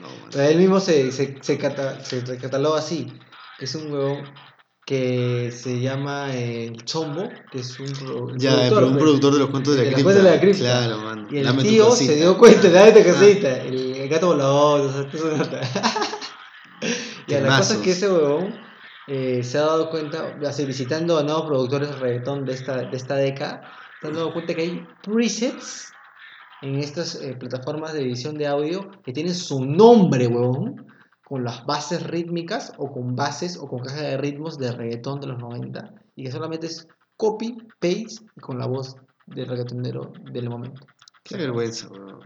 no. 0.00 0.08
Pero 0.30 0.44
él 0.44 0.58
mismo 0.58 0.80
se, 0.80 1.12
se, 1.12 1.38
se, 1.42 1.58
cata- 1.58 2.02
se 2.04 2.22
así. 2.74 3.12
Es 3.58 3.74
un 3.74 3.92
huevón 3.92 4.24
que 4.84 5.52
se 5.52 5.80
llama 5.80 6.34
El 6.34 6.84
Chombo, 6.84 7.28
que 7.50 7.60
es 7.60 7.78
un, 7.78 8.36
Ya, 8.38 8.56
pero 8.68 8.86
un 8.86 8.92
pues. 8.94 9.02
productor 9.04 9.32
de 9.34 9.38
los 9.38 9.50
cuentos 9.50 9.76
de 9.76 9.84
de 9.84 9.90
la 9.90 9.92
las 9.92 10.02
cripta. 10.02 10.22
de 10.22 10.30
la 10.30 10.40
cripta. 10.40 10.58
Claro, 10.64 10.98
mano. 10.98 11.28
Y 11.30 11.38
el 11.38 11.44
Dame 11.44 11.62
tío 11.62 11.90
se 11.92 12.16
dio 12.16 12.36
cuenta, 12.36 12.68
dame 12.70 12.92
tu 12.92 12.98
Ah. 12.98 13.12
cosita. 13.12 13.56
El, 13.62 13.94
el 13.96 14.08
gato 14.08 14.26
volador, 14.28 14.80
o 14.80 14.92
sea, 14.92 15.08
eso 15.12 15.36
nota. 15.36 15.60
y 17.28 17.32
la 17.34 17.58
cosa 17.58 17.74
es 17.74 17.80
que 17.80 17.92
ese 17.92 18.08
huevón 18.10 18.54
eh, 19.06 19.42
se 19.44 19.58
ha 19.58 19.62
dado 19.62 19.88
cuenta, 19.90 20.36
así, 20.46 20.64
visitando 20.64 21.18
a 21.18 21.22
nuevos 21.22 21.46
productores 21.46 21.88
de 21.90 21.96
reggaetón 21.96 22.44
de 22.44 22.52
esta, 22.54 22.76
de 22.78 22.96
esta 22.96 23.14
década, 23.16 23.62
se 24.00 24.08
han 24.08 24.14
dado 24.14 24.32
cuenta 24.32 24.54
que 24.54 24.62
hay 24.62 24.86
presets 25.04 25.92
en 26.62 26.76
estas 26.76 27.16
eh, 27.22 27.36
plataformas 27.38 27.92
de 27.92 28.00
edición 28.02 28.36
de 28.36 28.46
audio 28.48 28.90
que 29.04 29.12
tienen 29.12 29.34
su 29.34 29.64
nombre, 29.64 30.26
huevón, 30.26 30.86
con 31.32 31.44
las 31.44 31.64
bases 31.64 32.02
rítmicas 32.02 32.74
o 32.76 32.92
con 32.92 33.16
bases 33.16 33.56
o 33.56 33.66
con 33.66 33.78
caja 33.82 34.02
de 34.02 34.18
ritmos 34.18 34.58
de 34.58 34.70
reggaetón 34.70 35.18
de 35.18 35.28
los 35.28 35.38
90 35.38 35.94
y 36.14 36.24
que 36.24 36.30
solamente 36.30 36.66
es 36.66 36.86
copy, 37.16 37.56
paste 37.80 38.06
y 38.36 38.40
con 38.40 38.58
la 38.58 38.66
voz 38.66 38.96
del 39.24 39.48
reggaetonero 39.48 40.12
del 40.30 40.50
momento. 40.50 40.86
Qué 41.24 41.38
vergüenza, 41.38 41.88
weón. 41.88 42.20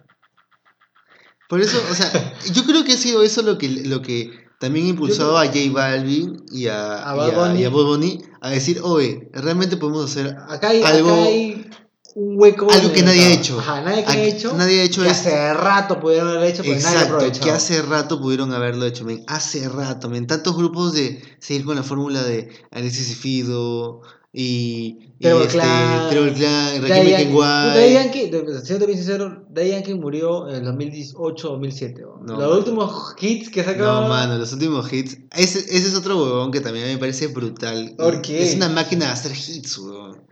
Por 1.48 1.60
eso, 1.60 1.78
o 1.88 1.94
sea, 1.94 2.10
yo 2.52 2.64
creo 2.64 2.82
que 2.82 2.94
ha 2.94 2.96
sido 2.96 3.22
eso 3.22 3.42
lo 3.42 3.58
que, 3.58 3.68
lo 3.68 4.02
que 4.02 4.30
también 4.58 4.86
impulsó 4.88 5.38
a 5.38 5.46
J 5.46 5.56
Balvin 5.72 6.42
y 6.50 6.66
a, 6.66 7.08
A 7.08 7.14
y 7.16 7.30
a- 7.30 7.54
y 7.60 7.64
a 7.64 7.68
Bunny. 7.68 8.18
A 8.40 8.50
decir, 8.50 8.80
oye, 8.82 9.30
realmente 9.32 9.76
podemos 9.76 10.04
hacer 10.10 10.34
Acá 10.48 10.70
hay, 10.70 10.82
Algo- 10.82 11.10
acá 11.12 11.22
hay 11.26 11.70
un 12.16 12.40
hueco. 12.40 12.66
algo 12.70 12.92
que 12.92 13.02
nadie 13.02 13.24
ha 13.26 13.32
hecho. 13.34 13.58
Ajá, 13.60 13.82
nadie 13.82 14.02
que 14.02 14.10
ha 14.10 14.24
hecho. 14.24 14.54
nadie 14.56 14.80
ha 14.80 14.84
hecho 14.84 15.02
que 15.02 15.10
hace 15.10 15.52
rato 15.52 16.00
pudieron 16.00 16.28
haber 16.28 16.50
hecho, 16.50 16.62
pero 16.62 16.80
nadie 16.80 16.98
aprovechado. 16.98 17.44
que 17.44 17.50
hace 17.50 17.82
rato 17.82 18.20
pudieron 18.20 18.54
haberlo 18.54 18.86
hecho, 18.86 19.04
men. 19.04 19.22
Hace 19.26 19.68
rato, 19.68 20.08
men. 20.08 20.26
Tantos 20.26 20.56
grupos 20.56 20.94
de 20.94 21.22
seguir 21.40 21.66
con 21.66 21.76
la 21.76 21.82
fórmula 21.82 22.22
de 22.22 22.48
Alexis 22.70 23.10
y 23.10 23.14
Fido 23.14 24.00
y, 24.32 25.12
Trevor 25.20 25.42
este, 25.42 25.58
Clan, 25.58 26.10
Trevor 26.10 26.32
Clan, 26.32 26.82
Rakim 26.82 27.04
Yankee- 27.06 28.64
siendo 28.64 28.86
bien 28.86 28.98
sincero, 28.98 29.44
Daddy 29.50 29.70
Yankee 29.70 29.94
murió 29.94 30.48
en 30.48 30.56
el 30.56 30.64
2018-2007. 30.64 32.02
No, 32.22 32.40
Los 32.40 32.58
últimos 32.58 33.14
hits 33.20 33.50
que 33.50 33.62
sacaba. 33.62 34.00
No, 34.02 34.08
mano, 34.08 34.38
los 34.38 34.52
últimos 34.54 34.90
hits. 34.90 35.18
Ese, 35.36 35.58
ese 35.58 35.88
es 35.88 35.94
otro 35.94 36.16
huevón 36.22 36.50
que 36.50 36.60
también 36.60 36.86
me 36.86 36.96
parece 36.96 37.26
brutal. 37.26 37.94
¿Por 37.98 38.22
qué? 38.22 38.42
Es 38.42 38.54
una 38.56 38.70
máquina 38.70 39.06
de 39.06 39.12
hacer 39.12 39.32
hits, 39.32 39.76
huevón. 39.78 40.22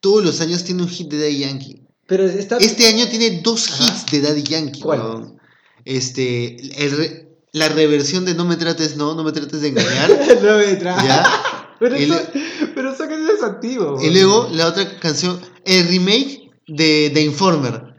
Todos 0.00 0.24
los 0.24 0.40
años 0.40 0.64
tiene 0.64 0.82
un 0.82 0.88
hit 0.88 1.08
de 1.10 1.18
Daddy 1.18 1.38
Yankee. 1.38 1.82
Pero. 2.06 2.24
Este 2.26 2.86
año 2.86 3.08
tiene 3.08 3.40
dos 3.42 3.70
Ajá. 3.70 3.84
hits 3.84 4.10
de 4.10 4.20
Daddy 4.20 4.42
Yankee, 4.42 4.80
¿Cuál? 4.80 5.34
Este, 5.84 6.56
el 6.84 7.28
la 7.52 7.68
reversión 7.68 8.24
de 8.24 8.34
No 8.34 8.44
me 8.44 8.56
trates, 8.56 8.96
no, 8.96 9.14
no 9.14 9.24
me 9.24 9.32
trates 9.32 9.60
de 9.60 9.68
engañar. 9.68 10.10
no 10.42 10.56
me 10.58 10.78
tra- 10.80 11.02
¿Ya? 11.04 11.26
Pero, 11.80 11.94
eso, 11.94 12.20
pero 12.74 12.92
canción 12.92 13.30
es 13.36 13.40
antigua. 13.40 14.04
Y 14.04 14.10
luego 14.10 14.48
la 14.50 14.66
otra 14.66 14.98
canción, 14.98 15.40
el 15.64 15.86
remake 15.86 16.50
de, 16.66 17.08
de 17.14 17.22
Informer, 17.22 17.94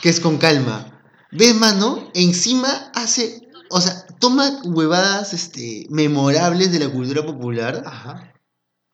que 0.00 0.10
es 0.10 0.20
con 0.20 0.38
calma. 0.38 1.02
Desmano 1.32 2.08
encima 2.14 2.68
hace, 2.94 3.40
o 3.68 3.80
sea, 3.80 4.06
toma 4.20 4.60
huevadas 4.62 5.34
este, 5.34 5.88
memorables 5.90 6.70
de 6.70 6.78
la 6.78 6.88
cultura 6.88 7.26
popular 7.26 7.82
Ajá. 7.84 8.32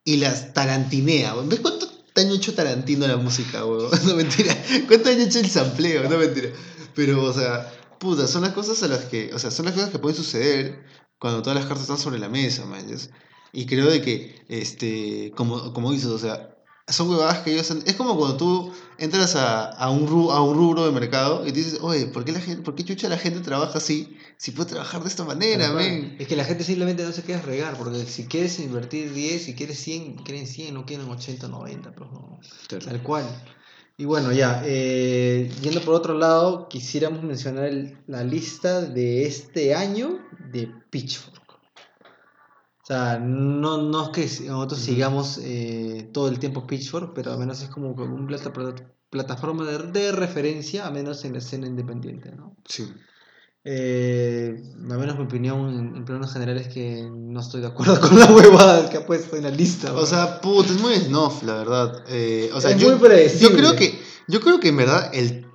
y 0.03 0.16
las 0.16 0.55
tarantinea. 0.55 1.34
¿Ves 1.34 1.61
cuánto 1.61 1.91
daño 2.15 2.35
hecho 2.35 2.55
Tarantino 2.55 3.07
la 3.07 3.17
música, 3.17 3.65
weón? 3.65 3.91
No 4.07 4.15
mentira. 4.15 4.57
¿Cuánto 4.87 5.09
daño 5.09 5.25
hecho 5.25 5.39
el 5.39 5.51
sampleo? 5.51 6.09
No 6.09 6.19
mentira. 6.19 6.51
Pero, 6.95 7.25
o 7.25 7.33
sea, 7.33 7.73
puta, 7.99 8.27
son 8.27 8.43
las 8.43 8.53
cosas 8.53 8.83
a 8.83 8.89
las 8.89 9.05
que, 9.07 9.33
o 9.35 9.39
sea, 9.39 9.51
son 9.51 9.67
las 9.67 9.75
cosas 9.75 9.91
que 9.91 9.99
pueden 9.99 10.17
suceder 10.17 10.85
cuando 11.19 11.43
todas 11.43 11.57
las 11.57 11.67
cartas 11.67 11.83
están 11.83 11.99
sobre 11.99 12.19
la 12.19 12.29
mesa, 12.29 12.67
man. 12.67 12.87
Y 13.53 13.67
creo 13.67 13.91
de 13.91 14.03
que, 14.03 14.45
este, 14.49 15.33
como, 15.37 15.73
como 15.73 15.93
dices, 15.93 16.09
o 16.09 16.19
sea, 16.19 16.57
son 16.93 17.09
huevadas 17.11 17.38
que 17.38 17.53
ellos... 17.53 17.70
han- 17.70 17.82
Es 17.86 17.95
como 17.97 18.16
cuando 18.16 18.36
tú 18.36 18.72
entras 18.99 19.34
a, 19.36 19.64
a, 19.70 19.90
un, 19.90 20.07
ru- 20.09 20.30
a 20.32 20.40
un 20.43 20.57
rubro 20.57 20.84
de 20.84 20.93
mercado 20.93 21.47
y 21.47 21.51
dices, 21.53 21.78
oye, 21.80 22.07
¿por 22.07 22.24
qué, 22.24 22.32
la 22.32 22.40
gente, 22.40 22.62
¿por 22.62 22.74
qué 22.74 22.84
chucha 22.84 23.09
la 23.09 23.18
gente 23.18 23.40
trabaja 23.40 23.78
así 23.78 24.16
si 24.36 24.51
puede 24.53 24.70
trabajar 24.70 25.03
de 25.03 25.09
esta 25.09 25.24
manera, 25.24 25.70
men? 25.72 26.16
Es 26.18 26.28
que 26.28 26.36
la 26.36 26.45
gente 26.45 26.62
simplemente 26.64 27.03
no 27.05 27.12
se 27.12 27.22
quiere 27.22 27.43
regar, 27.43 27.76
porque 27.76 28.05
si 28.07 28.26
quieres 28.26 28.59
invertir 28.61 29.12
10, 29.12 29.43
si 29.45 29.55
quieres 29.55 29.78
100, 29.78 30.16
quieren 30.18 30.47
100, 30.47 30.74
no 30.74 30.84
quieren 30.86 31.09
80, 31.09 31.49
90, 31.49 31.93
pues 31.95 32.11
no. 32.11 32.38
Tal 32.84 33.03
cual. 33.03 33.24
Y 33.99 34.05
bueno, 34.07 34.32
ya, 34.32 34.62
eh, 34.64 35.51
yendo 35.62 35.80
por 35.82 35.95
otro 35.95 36.14
lado, 36.18 36.68
quisiéramos 36.68 37.22
mencionar 37.22 37.66
el- 37.66 37.99
la 38.07 38.24
lista 38.24 38.80
de 38.80 39.26
este 39.26 39.74
año 39.74 40.18
de 40.51 40.68
Pitchfork. 40.90 41.41
O 42.83 42.87
sea, 42.87 43.18
no, 43.18 43.78
no 43.83 44.05
es 44.05 44.09
que 44.11 44.45
nosotros 44.49 44.80
sigamos 44.80 45.39
eh, 45.43 46.11
todo 46.12 46.28
el 46.28 46.39
tiempo 46.41 46.66
Pitchfork, 46.66 47.12
pero 47.14 47.33
al 47.33 47.39
menos 47.39 47.62
es 47.62 47.68
como 47.68 47.95
que 47.95 48.03
un 48.03 48.26
plata- 48.26 48.53
plataforma 49.09 49.64
de, 49.64 49.78
de 49.93 50.11
referencia, 50.12 50.87
al 50.87 50.93
menos 50.95 51.24
en 51.24 51.33
la 51.35 51.39
escena 51.39 51.66
independiente, 51.68 52.33
¿no? 52.35 52.57
Sí. 52.64 52.93
Eh, 53.64 54.61
al 54.91 54.99
menos 54.99 55.16
mi 55.16 55.24
opinión 55.24 55.68
en, 55.68 55.97
en 55.97 56.05
planos 56.05 56.33
generales 56.33 56.66
es 56.66 56.74
que 56.74 57.09
no 57.09 57.39
estoy 57.39 57.61
de 57.61 57.68
acuerdo 57.68 58.01
con 58.09 58.18
la 58.18 58.26
huevada 58.26 58.91
que 58.91 58.97
ha 58.97 59.07
puesto 59.07 59.37
en 59.37 59.45
la 59.45 59.51
lista. 59.51 59.93
O 59.95 60.05
sea, 60.05 60.41
puta, 60.41 60.72
es 60.72 60.80
muy 60.80 60.95
snuff, 60.97 61.45
la 61.45 61.55
verdad. 61.55 62.03
Eh, 62.09 62.51
o 62.53 62.61
sea, 62.61 62.72
Es 62.72 62.78
yo, 62.78 62.91
muy 62.91 62.99
predecible. 62.99 63.49
yo 63.49 63.57
creo 63.57 63.76
que, 63.76 64.01
yo 64.26 64.41
creo 64.41 64.59
que 64.59 64.68
en 64.70 64.76
verdad 64.78 65.11
el 65.14 65.47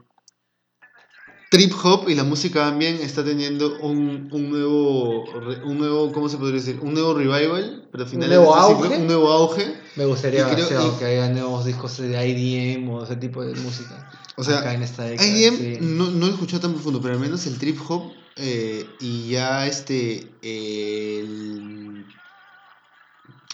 trip 1.50 1.72
hop 1.84 2.10
y 2.10 2.16
la 2.16 2.24
música 2.24 2.68
ambient 2.68 3.00
está 3.02 3.24
teniendo 3.24 3.80
un, 3.80 4.28
un 4.32 4.50
nuevo, 4.50 5.24
un 5.64 5.78
nuevo, 5.78 6.12
¿cómo 6.12 6.28
se 6.30 6.38
podría 6.38 6.60
decir? 6.60 6.80
Un 6.82 6.94
nuevo 6.94 7.14
revival, 7.14 7.88
pero 7.92 8.04
al 8.04 8.10
final 8.10 8.28
nuevo 8.30 8.54
de 8.54 8.60
este 8.62 8.74
ciclo, 8.74 8.86
auge? 8.86 8.98
un 9.02 9.08
nuevo 9.08 9.32
auge. 9.32 9.74
me 9.96 10.06
gustaría 10.06 10.42
y 10.42 10.54
creo- 10.54 10.66
o 10.66 10.70
sea, 10.70 10.84
y- 10.86 11.00
que 11.00 11.06
haya 11.06 11.30
nuevos 11.30 11.66
discos 11.66 11.98
de 11.98 12.28
IDM 12.28 12.90
o 12.94 13.04
ese 13.04 13.16
tipo 13.16 13.44
de 13.46 13.54
música. 13.56 14.06
O 14.36 14.44
sea, 14.44 14.60
acá 14.60 14.74
en 14.74 14.84
esta 14.84 15.04
década. 15.06 15.28
IDM 15.28 15.58
sí. 15.58 15.78
no, 15.82 16.12
no 16.12 16.20
lo 16.26 16.28
he 16.28 16.32
escuchado 16.32 16.62
tan 16.62 16.74
profundo, 16.74 17.02
pero 17.02 17.14
al 17.14 17.20
menos 17.20 17.46
el 17.48 17.58
trip 17.58 17.80
hop 17.88 18.14
eh, 18.36 18.98
y 19.00 19.30
ya 19.30 19.66
este 19.68 20.38
el 20.44 22.06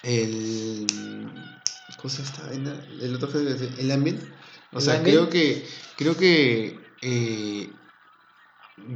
el 0.03 0.85
¿cómo 1.97 2.09
se 2.09 2.17
llama 2.23 2.29
esta 2.29 2.47
vaina? 2.47 2.87
El 3.01 3.15
otro 3.15 3.29
el 3.39 3.91
ambient. 3.91 4.21
O 4.71 4.79
¿El 4.79 4.83
sea, 4.83 5.01
creo 5.03 5.29
que 5.29 5.65
creo 5.95 6.17
que 6.17 6.97
eh, 7.01 7.79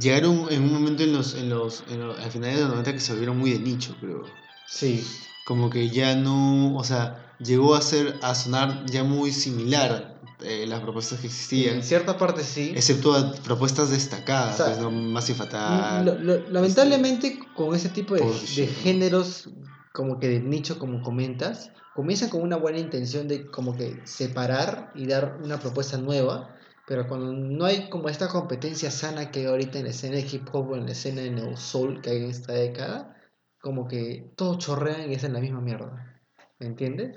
llegaron 0.00 0.46
en 0.50 0.62
un 0.62 0.72
momento 0.72 1.02
en 1.02 1.12
los 1.12 1.34
en 1.34 1.48
los, 1.50 1.84
en 1.90 2.00
los 2.06 2.18
al 2.18 2.30
final 2.30 2.54
de 2.54 2.60
los 2.60 2.68
90 2.70 2.92
que 2.92 3.00
se 3.00 3.12
volvieron 3.12 3.38
muy 3.38 3.50
de 3.52 3.58
nicho, 3.60 3.96
creo. 4.00 4.24
Sí, 4.66 5.04
Como 5.44 5.70
que 5.70 5.88
ya 5.90 6.14
no, 6.14 6.76
o 6.76 6.84
sea, 6.84 7.34
llegó 7.38 7.74
a 7.74 7.80
ser 7.80 8.18
a 8.22 8.34
sonar 8.34 8.84
ya 8.86 9.02
muy 9.04 9.32
similar 9.32 10.20
eh, 10.42 10.66
las 10.68 10.80
propuestas 10.80 11.20
que 11.20 11.26
existían. 11.28 11.76
en 11.76 11.82
cierta 11.82 12.16
parte 12.18 12.44
sí. 12.44 12.72
Excepto 12.76 13.14
a 13.14 13.32
propuestas 13.32 13.90
destacadas, 13.90 14.54
O 14.54 14.56
sea, 14.58 14.66
pues, 14.66 14.78
¿no? 14.78 14.90
Massive 14.90 15.42
Attack. 15.42 16.04
Lo- 16.04 16.18
lo- 16.18 16.48
lamentablemente 16.50 17.38
con 17.54 17.74
ese 17.74 17.88
tipo 17.88 18.14
de, 18.14 18.20
de 18.22 18.66
géneros 18.66 19.48
como 19.92 20.20
que 20.20 20.28
de 20.28 20.40
nicho 20.40 20.78
como 20.78 21.02
comentas 21.02 21.70
comienzan 21.94 22.28
con 22.28 22.42
una 22.42 22.56
buena 22.56 22.78
intención 22.78 23.26
de 23.26 23.50
como 23.50 23.76
que 23.76 24.02
separar 24.06 24.92
y 24.94 25.06
dar 25.06 25.40
una 25.42 25.58
propuesta 25.58 25.96
nueva 25.96 26.54
pero 26.88 27.06
cuando 27.06 27.32
no 27.32 27.66
hay 27.66 27.90
como 27.90 28.08
esta 28.08 28.28
competencia 28.28 28.90
sana 28.90 29.30
que 29.30 29.40
hay 29.40 29.46
ahorita 29.46 29.78
en 29.78 29.84
la 29.84 29.90
escena 29.90 30.16
de 30.16 30.22
hip 30.22 30.48
hop 30.50 30.70
o 30.70 30.76
en 30.76 30.86
la 30.86 30.92
escena 30.92 31.20
de 31.20 31.30
neo 31.30 31.54
soul 31.54 32.00
que 32.00 32.10
hay 32.10 32.24
en 32.24 32.30
esta 32.30 32.54
década 32.54 33.14
como 33.60 33.86
que 33.86 34.32
todos 34.34 34.56
chorrean 34.56 35.12
y 35.12 35.14
hacen 35.14 35.34
la 35.34 35.40
misma 35.40 35.60
mierda 35.60 36.18
¿me 36.58 36.66
entiendes? 36.66 37.14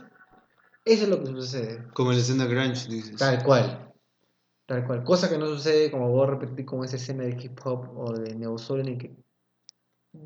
eso 0.84 1.04
es 1.04 1.10
lo 1.10 1.24
que 1.24 1.28
sucede 1.28 1.88
Como 1.94 2.12
la 2.12 2.18
escena 2.18 2.46
grunge, 2.46 2.90
dices. 2.90 3.16
Tal 3.18 3.44
cual. 3.44 3.94
Tal 4.66 4.86
cual. 4.86 5.04
Cosa 5.04 5.30
que 5.30 5.38
no 5.38 5.48
sucede, 5.48 5.92
como 5.92 6.10
voy 6.10 6.28
a 6.28 6.32
repetir, 6.32 6.66
con 6.66 6.84
esa 6.84 6.96
escena 6.96 7.24
de 7.24 7.38
hip 7.42 7.60
hop 7.64 7.98
o 7.98 8.14
de 8.14 8.36
neo 8.36 8.58
soul 8.58 8.82
en 8.82 8.88
el 8.88 8.98
que. 8.98 9.16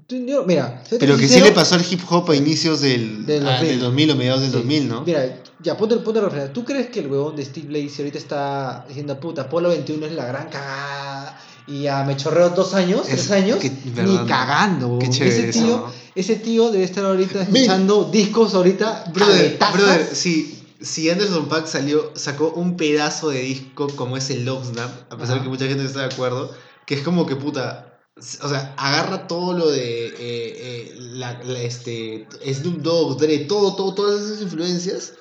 Mira, 0.10 0.84
Pero 1.00 1.16
que 1.16 1.24
sí 1.24 1.28
sincero, 1.28 1.46
le 1.46 1.52
pasó 1.52 1.76
al 1.76 1.86
hip 1.90 2.02
hop 2.10 2.32
a 2.32 2.36
inicios 2.36 2.82
del, 2.82 3.26
Del 3.26 3.48
ah, 3.48 3.52
2000. 3.58 3.70
del 3.70 3.80
2000 3.82 4.12
o 4.12 4.16
mediados 4.16 4.42
del 4.42 4.50
sí. 4.52 4.58
2000, 4.58 4.88
¿no? 4.90 5.02
Mira, 5.04 5.42
ya, 5.62 5.78
ponte, 5.78 5.96
ponte 5.98 6.20
a 6.20 6.24
reflexionar. 6.24 6.54
¿Tú 6.54 6.66
crees 6.66 6.88
que 6.88 7.00
el 7.02 7.08
huevón 7.08 7.36
de 7.36 7.46
Steve 7.46 7.68
Lacey 7.72 8.00
ahorita 8.00 8.18
está 8.18 8.86
diciendo, 8.88 9.20
puta, 9.20 9.44
Apolo 9.44 9.70
21 9.70 10.06
es 10.08 10.12
la 10.14 10.26
gran 10.26 10.50
cagada? 10.50 11.40
Y 11.68 11.84
ya 11.84 12.04
me 12.04 12.16
chorreo 12.18 12.50
dos 12.50 12.74
años, 12.74 13.02
Es- 13.08 13.28
tres 13.28 13.32
años, 13.32 13.60
que- 13.60 13.70
ni 13.70 14.18
cagando. 14.28 14.98
Qué 15.00 15.10
chévere 15.10 15.36
ese, 15.38 15.50
eso, 15.50 15.60
tío, 15.66 15.78
¿no? 15.78 15.92
ese 16.16 16.36
tío 16.36 16.72
debe 16.72 16.84
estar 16.84 17.06
ahorita 17.06 17.42
escuchando 17.44 18.10
discos 18.12 18.54
ahorita. 18.54 19.06
Brother, 19.14 19.58
brother, 19.74 20.10
si, 20.14 20.64
si 20.82 21.10
Anderson 21.10 21.48
Paak 21.48 21.68
salió, 21.68 22.12
sacó 22.16 22.50
un 22.56 22.76
pedazo 22.78 23.30
de 23.30 23.42
disco 23.42 23.88
como 23.96 24.18
es 24.18 24.30
el 24.30 24.46
Locksnap, 24.46 25.12
a 25.12 25.18
pesar 25.18 25.24
Ajá. 25.24 25.36
de 25.36 25.42
que 25.44 25.50
mucha 25.50 25.66
gente 25.66 25.82
no 25.84 25.90
está 25.90 26.00
de 26.08 26.14
acuerdo, 26.14 26.52
que 26.86 26.96
es 26.96 27.02
como 27.02 27.26
que 27.26 27.36
puta. 27.36 27.92
O 28.18 28.50
sea, 28.50 28.74
agarra 28.78 29.28
todo 29.28 29.58
lo 29.58 29.70
de 29.70 30.08
eh, 30.08 30.14
eh, 30.20 30.96
la, 30.98 31.34
la, 31.44 31.62
este, 31.62 32.28
Snoop 32.46 32.78
Dogg, 32.78 33.20
Dre, 33.20 33.40
todo, 33.40 33.76
todo, 33.76 33.94
todas 33.94 34.24
esas 34.24 34.42
influencias 34.42 35.14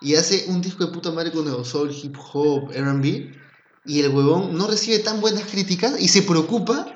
y 0.00 0.14
hace 0.14 0.46
un 0.48 0.62
disco 0.62 0.86
de 0.86 0.92
puta 0.92 1.10
madre 1.10 1.30
con 1.30 1.44
neo 1.44 1.62
soul, 1.62 1.90
hip 1.90 2.16
hop, 2.32 2.70
R&B 2.72 3.34
y 3.84 4.00
el 4.00 4.08
huevón 4.08 4.56
no 4.56 4.66
recibe 4.66 4.98
tan 5.00 5.20
buenas 5.20 5.44
críticas 5.44 6.00
y 6.00 6.08
se 6.08 6.22
preocupa 6.22 6.86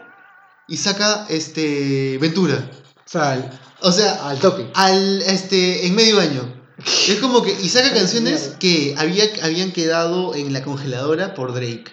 y 0.68 0.76
saca 0.78 1.26
este 1.28 2.16
Ventura. 2.18 2.70
O 3.04 3.08
sea, 3.08 3.32
al, 3.32 3.60
O 3.80 3.92
sea, 3.92 4.28
al 4.28 4.38
toque. 4.38 4.70
al 4.74 5.20
este 5.22 5.86
en 5.86 5.94
medio 5.94 6.18
año. 6.18 6.62
Es 7.08 7.18
como 7.20 7.42
que 7.42 7.52
y 7.52 7.68
saca 7.68 7.92
canciones 7.94 8.54
que 8.58 8.94
había, 8.96 9.24
habían 9.42 9.72
quedado 9.72 10.34
en 10.34 10.52
la 10.52 10.62
congeladora 10.62 11.34
por 11.34 11.52
Drake. 11.52 11.84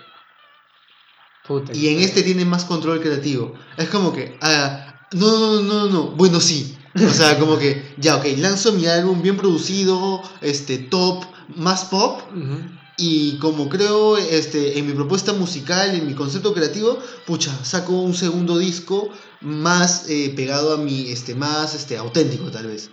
Puta, 1.50 1.74
Y 1.76 1.88
en 1.90 1.98
que- 1.98 2.04
este 2.06 2.24
tiene 2.24 2.46
más 2.46 2.64
control 2.64 3.02
creativo. 3.02 3.54
Es 3.76 3.90
como 3.90 4.14
que 4.14 4.38
ah, 4.42 5.08
no, 5.14 5.38
no, 5.40 5.62
no, 5.64 5.86
no, 5.90 6.04
bueno, 6.12 6.40
sí. 6.40 6.78
O 6.96 7.10
sea, 7.12 7.38
como 7.40 7.58
que 7.58 7.94
ya, 7.98 8.16
ok, 8.18 8.26
lanzo 8.38 8.72
mi 8.74 8.86
álbum 8.86 9.22
bien 9.22 9.36
producido, 9.36 10.22
este 10.42 10.78
top, 10.78 11.26
más 11.56 11.86
pop 11.86 12.22
Ujú. 12.32 12.60
y 12.98 13.38
como 13.40 13.68
creo 13.70 14.18
este, 14.18 14.78
en 14.78 14.86
mi 14.88 14.94
propuesta 14.94 15.34
musical, 15.34 15.96
en 15.96 16.06
mi 16.06 16.14
concepto 16.14 16.54
creativo, 16.54 17.00
pucha, 17.26 17.52
saco 17.66 17.94
un 17.94 18.14
segundo 18.14 18.58
disco 18.60 19.10
más 19.42 20.06
eh, 20.10 20.32
pegado 20.36 20.74
a 20.74 20.78
mi, 20.78 21.10
este, 21.10 21.34
más 21.34 21.74
este, 21.74 21.98
auténtico 21.98 22.52
tal 22.52 22.68
vez. 22.68 22.90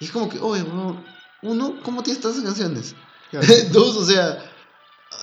Y 0.00 0.06
es 0.06 0.10
como 0.12 0.28
que, 0.30 0.38
oye, 0.38 0.62
weón, 0.62 1.04
uno, 1.42 1.74
¿cómo 1.82 2.02
tienes 2.02 2.22
tantas 2.22 2.42
canciones? 2.42 2.94
Claro. 3.30 3.46
Dos, 3.72 3.96
o 3.96 4.04
sea, 4.06 4.50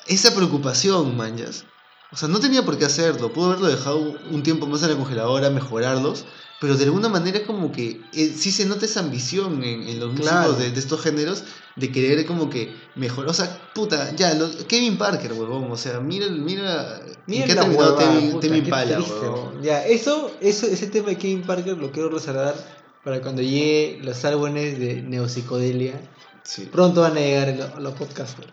esa 0.08 0.36
preocupación, 0.36 1.16
manjas. 1.18 1.64
O 2.12 2.18
sea, 2.18 2.28
no 2.30 2.40
tenía 2.40 2.64
por 2.64 2.78
qué 2.78 2.86
hacerlo. 2.86 3.34
Pudo 3.34 3.48
haberlo 3.48 3.68
dejado 3.68 4.16
un 4.32 4.44
tiempo 4.44 4.68
más 4.68 4.84
en 4.84 4.90
la 4.92 4.96
congeladora, 4.96 5.50
mejorarlos. 5.50 6.26
Pero 6.62 6.78
de 6.78 6.86
alguna 6.86 7.10
manera 7.10 7.44
como 7.46 7.72
que 7.74 8.00
eh, 8.14 8.34
sí 8.38 8.50
se 8.52 8.66
nota 8.66 8.86
esa 8.86 9.02
ambición 9.02 9.62
en, 9.64 9.88
en 9.90 10.00
los 10.00 10.12
músicos 10.12 10.30
Claro. 10.32 10.54
de, 10.54 10.72
de 10.72 10.80
estos 10.80 11.02
géneros 11.02 11.44
de 11.76 11.92
querer 11.92 12.26
como 12.26 12.50
que 12.50 12.74
mejorar. 12.96 13.30
O 13.32 13.34
sea, 13.34 13.60
puta, 13.76 14.16
ya, 14.16 14.34
lo- 14.36 14.50
Kevin 14.66 14.98
Parker, 14.98 15.34
huevón. 15.34 15.70
O 15.70 15.76
sea, 15.76 16.00
mira, 16.00 16.28
mira, 16.30 17.02
Mira 17.28 17.46
qué 17.46 17.52
ha 17.52 17.56
la 17.56 17.62
terminado 17.64 17.96
huevada, 17.96 18.14
Temi, 18.16 18.28
puta, 18.32 18.40
Temi 18.40 18.60
qué 18.62 18.66
Impala, 18.66 18.96
triste, 18.96 19.14
huevón. 19.20 19.40
huevón. 19.48 19.64
Ya, 19.64 19.86
eso, 19.86 20.32
eso, 20.40 20.66
ese 20.68 20.88
tema 20.88 21.10
de 21.10 21.18
Kevin 21.18 21.42
Parker 21.42 21.78
lo 21.78 21.92
quiero 21.92 22.08
reservar 22.10 22.56
para 23.04 23.22
cuando 23.22 23.42
llegue 23.42 24.00
los 24.02 24.24
álbumes 24.24 24.80
de 24.80 25.02
Neopsicodelia. 25.02 26.00
Sí. 26.44 26.70
Pronto 26.72 27.02
van 27.02 27.18
a 27.18 27.20
llegar 27.20 27.50
en 27.50 27.60
lo- 27.60 27.80
los 27.82 27.94
podcasters. 27.96 28.48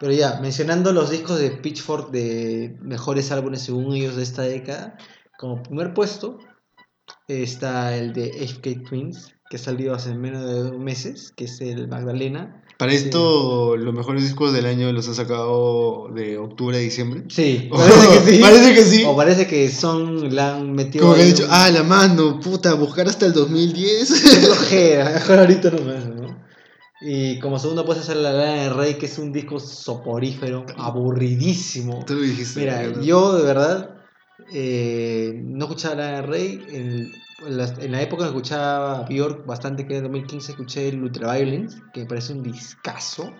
Pero 0.00 0.12
ya, 0.12 0.38
mencionando 0.40 0.92
los 0.92 1.10
discos 1.10 1.38
de 1.40 1.50
Pitchfork 1.50 2.10
de 2.12 2.76
mejores 2.80 3.32
álbumes 3.32 3.62
según 3.62 3.94
ellos 3.94 4.14
de 4.16 4.22
esta 4.22 4.42
década, 4.42 4.96
como 5.38 5.62
primer 5.62 5.92
puesto 5.94 6.38
está 7.26 7.96
el 7.96 8.12
de 8.12 8.30
FK 8.46 8.84
Twins, 8.88 9.32
que 9.50 9.58
salió 9.58 9.94
hace 9.94 10.14
menos 10.14 10.44
de 10.44 10.52
dos 10.52 10.78
meses, 10.78 11.32
que 11.36 11.44
es 11.44 11.60
el 11.60 11.88
Magdalena. 11.88 12.62
Para 12.78 12.92
Sí. 12.92 12.98
esto, 12.98 13.76
los 13.76 13.92
mejores 13.92 14.22
discos 14.22 14.52
del 14.52 14.66
año 14.66 14.92
los 14.92 15.08
han 15.08 15.14
sacado 15.14 16.08
de 16.14 16.38
octubre 16.38 16.76
a 16.76 16.80
diciembre. 16.80 17.24
Sí, 17.28 17.68
parece 17.72 18.08
que 18.24 18.30
sí. 18.32 18.38
Parece 18.40 18.74
que 18.74 18.82
sí. 18.84 19.04
O 19.04 19.16
parece 19.16 19.46
que 19.48 19.68
son, 19.68 20.32
la 20.34 20.54
han 20.56 20.72
metido. 20.72 21.02
Como 21.04 21.16
que 21.16 21.22
han 21.22 21.28
dicho, 21.28 21.44
un- 21.44 21.50
ah, 21.52 21.70
la 21.70 21.82
mano, 21.82 22.38
puta, 22.38 22.74
buscar 22.74 23.08
hasta 23.08 23.26
el 23.26 23.32
2010. 23.32 24.08
Qué 24.22 24.28
flojera, 24.46 25.10
mejor 25.12 25.38
ahorita 25.40 25.70
¿no? 25.72 25.78
Y 27.00 27.38
como 27.38 27.58
segundo 27.58 27.84
puesto 27.84 28.02
sale 28.02 28.22
La 28.22 28.32
Lana 28.32 28.62
del 28.64 28.74
Rey, 28.74 28.94
que 28.94 29.06
es 29.06 29.18
un 29.18 29.32
disco 29.32 29.60
soporífero, 29.60 30.66
aburridísimo. 30.76 32.04
Tú 32.04 32.14
lo 32.14 32.22
dijiste. 32.22 32.60
Mira, 32.60 32.82
¿no? 32.82 33.02
yo 33.02 33.34
de 33.36 33.44
verdad 33.44 33.94
eh, 34.52 35.40
no 35.44 35.66
escuchaba 35.66 35.94
Lana 35.94 36.16
del 36.22 36.26
Rey. 36.28 36.64
En, 36.68 37.12
en 37.46 37.56
la, 37.56 37.64
en 37.66 37.92
la 37.92 38.02
época 38.02 38.26
escuchaba 38.26 39.02
Bjork 39.08 39.46
bastante, 39.46 39.86
que 39.86 39.98
en 39.98 40.02
2015 40.04 40.52
escuché 40.52 40.88
el 40.88 41.02
Ultraviolence, 41.02 41.78
que 41.92 42.00
me 42.00 42.06
parece 42.06 42.32
un 42.32 42.42
discazo. 42.42 43.32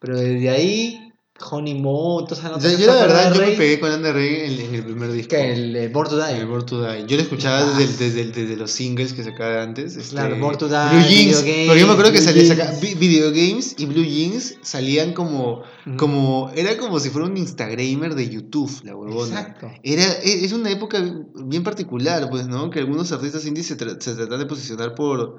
Pero 0.00 0.18
desde 0.18 0.50
ahí, 0.50 1.11
Honey 1.40 1.74
Mo, 1.80 2.24
todas 2.24 2.44
esas 2.44 2.62
Yo, 2.62 2.68
notas 2.68 2.78
yo 2.78 2.86
la 2.86 2.92
verdad, 3.06 3.34
yo 3.34 3.40
me 3.40 3.52
pegué 3.52 3.80
con 3.80 4.02
del 4.02 4.12
Rey 4.14 4.36
en, 4.52 4.60
en 4.68 4.74
el 4.76 4.84
primer 4.84 5.10
disco. 5.10 5.30
que 5.30 5.52
el, 5.52 5.74
el 5.74 5.88
Born 5.88 6.08
to 6.10 6.16
Die. 6.24 6.36
El 6.38 6.46
Born 6.46 6.66
to 6.66 6.82
Die. 6.82 7.04
Yo 7.06 7.16
lo 7.16 7.22
escuchaba 7.22 7.64
desde, 7.78 8.10
desde, 8.10 8.30
desde 8.30 8.56
los 8.56 8.70
singles 8.70 9.12
que 9.12 9.24
sacaba 9.24 9.62
antes. 9.62 9.96
Este, 9.96 10.10
Claro, 10.14 10.36
Born 10.38 10.58
to 10.58 10.68
Die, 10.68 10.74
Blue 10.92 11.08
Jeans. 11.08 11.36
Porque 11.38 11.80
yo 11.80 11.86
me 11.86 11.92
acuerdo 11.94 12.12
que 12.12 12.20
salía 12.20 12.42
Blue 12.44 12.54
saca, 12.54 12.66
Jeans. 12.66 12.80
vi- 12.80 12.94
Video 12.94 13.30
Games 13.30 13.74
y 13.78 13.86
Blue 13.86 14.04
Jeans 14.04 14.56
salían 14.62 15.14
como, 15.14 15.62
como. 15.96 16.50
Era 16.54 16.76
como 16.76 17.00
si 17.00 17.08
fuera 17.10 17.26
un 17.26 17.36
Instagramer 17.36 18.14
de 18.14 18.28
YouTube, 18.28 18.70
la 18.84 18.94
huevona. 18.94 19.40
Exacto. 19.40 19.70
Era, 19.82 20.04
e- 20.22 20.44
es 20.44 20.52
una 20.52 20.70
época 20.70 21.02
bien 21.34 21.64
particular, 21.64 22.28
pues, 22.30 22.46
¿no? 22.46 22.70
Que 22.70 22.78
algunos 22.78 23.10
artistas 23.10 23.44
indies 23.46 23.66
se, 23.66 23.76
tra- 23.78 23.98
se 24.00 24.14
tratan 24.14 24.38
de 24.38 24.46
posicionar 24.46 24.94
por, 24.94 25.38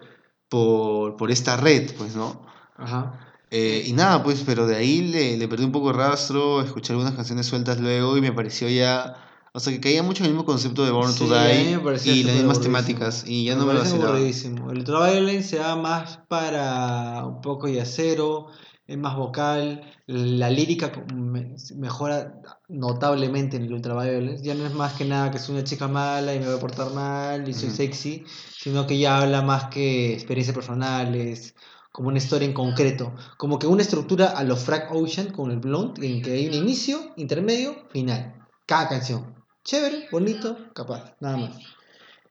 por, 0.50 1.16
por 1.18 1.32
esta 1.32 1.56
red, 1.56 1.92
pues, 1.98 2.16
¿no? 2.16 2.46
Ajá. 2.76 3.30
Eh, 3.56 3.84
y 3.86 3.94
nada, 3.94 4.24
pues, 4.24 4.42
pero 4.46 4.66
de 4.66 4.76
ahí 4.76 5.02
le, 5.04 5.38
le 5.38 5.48
perdí 5.48 5.64
un 5.64 5.72
poco 5.72 5.92
el 5.92 5.98
rastro, 5.98 6.62
escuché 6.62 6.94
algunas 6.94 7.14
canciones 7.14 7.46
sueltas 7.46 7.80
luego 7.80 8.18
y 8.18 8.22
me 8.22 8.32
pareció 8.32 8.68
ya. 8.68 9.16
O 9.54 9.60
sea, 9.60 9.72
que 9.72 9.80
caía 9.80 10.02
mucho 10.02 10.24
en 10.24 10.30
el 10.30 10.32
mismo 10.32 10.46
concepto 10.46 10.84
de 10.84 10.90
Born 10.90 11.12
to 11.12 11.18
Sí, 11.18 11.24
mí 11.26 11.30
Die 11.30 11.78
me 11.78 11.94
y 12.04 12.24
las 12.24 12.36
mismas 12.36 12.60
temáticas. 12.62 13.24
Y 13.28 13.46
ya 13.46 13.56
no 13.56 13.68
me 13.68 13.74
lo 13.74 13.80
vacilaba. 13.80 14.10
aburridísimo. 14.10 14.72
El 14.72 14.80
Ultraviolence 14.80 15.48
se 15.50 15.58
da 15.58 15.76
más 15.76 16.18
para 16.28 17.24
un 17.28 17.40
poco 17.42 17.68
yacero, 17.68 18.48
es 18.88 18.98
más 18.98 19.16
vocal, 19.16 19.84
la 20.08 20.50
lírica 20.50 20.92
me- 21.14 21.56
mejora 21.76 22.42
notablemente 22.68 23.58
en 23.58 23.64
el 23.66 23.74
Ultraviolence. 23.74 24.44
Ya 24.44 24.56
no 24.56 24.66
es 24.66 24.74
más 24.74 24.94
que 24.94 25.06
nada 25.06 25.30
que 25.30 25.38
soy 25.38 25.54
una 25.54 25.64
chica 25.64 25.88
mala 25.88 26.34
y 26.34 26.40
me 26.40 26.48
voy 26.48 26.56
a 26.56 26.60
portar 26.60 26.92
mal 26.92 27.48
y 27.48 27.54
soy 27.54 27.70
sexy, 27.70 28.24
sino 28.58 28.88
que 28.88 28.98
ya 28.98 29.20
habla 29.22 29.44
más 29.44 29.66
que 29.66 30.14
experiencias 30.14 30.56
personales, 30.56 31.54
como 31.94 32.10
una 32.10 32.18
historia 32.18 32.48
en 32.48 32.54
concreto, 32.54 33.14
como 33.38 33.60
que 33.60 33.68
una 33.68 33.84
estructura 33.84 34.32
a 34.32 34.44
los 34.44 34.60
Frag 34.62 34.90
Ocean 34.92 35.32
con 35.32 35.52
el 35.52 35.60
Blonde, 35.60 36.06
en 36.06 36.22
que 36.24 36.32
hay 36.34 36.48
un 36.48 36.56
inicio, 36.56 37.14
intermedio, 37.18 37.88
final, 37.92 38.34
cada 38.66 38.90
canción. 38.90 39.36
Chévere, 39.64 40.08
bonito, 40.12 40.58
capaz, 40.74 41.14
nada 41.22 41.38
más. 41.38 41.60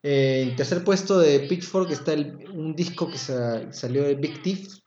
Eh, 0.02 0.52
tercer 0.56 0.82
puesto 0.82 1.20
de 1.20 1.40
Pitchfork 1.48 1.92
está 1.92 2.12
el- 2.12 2.50
un 2.52 2.74
disco 2.74 3.08
que 3.08 3.16
sa- 3.18 3.72
salió 3.72 4.02
de 4.02 4.16
Big 4.16 4.42
Thief. 4.42 4.80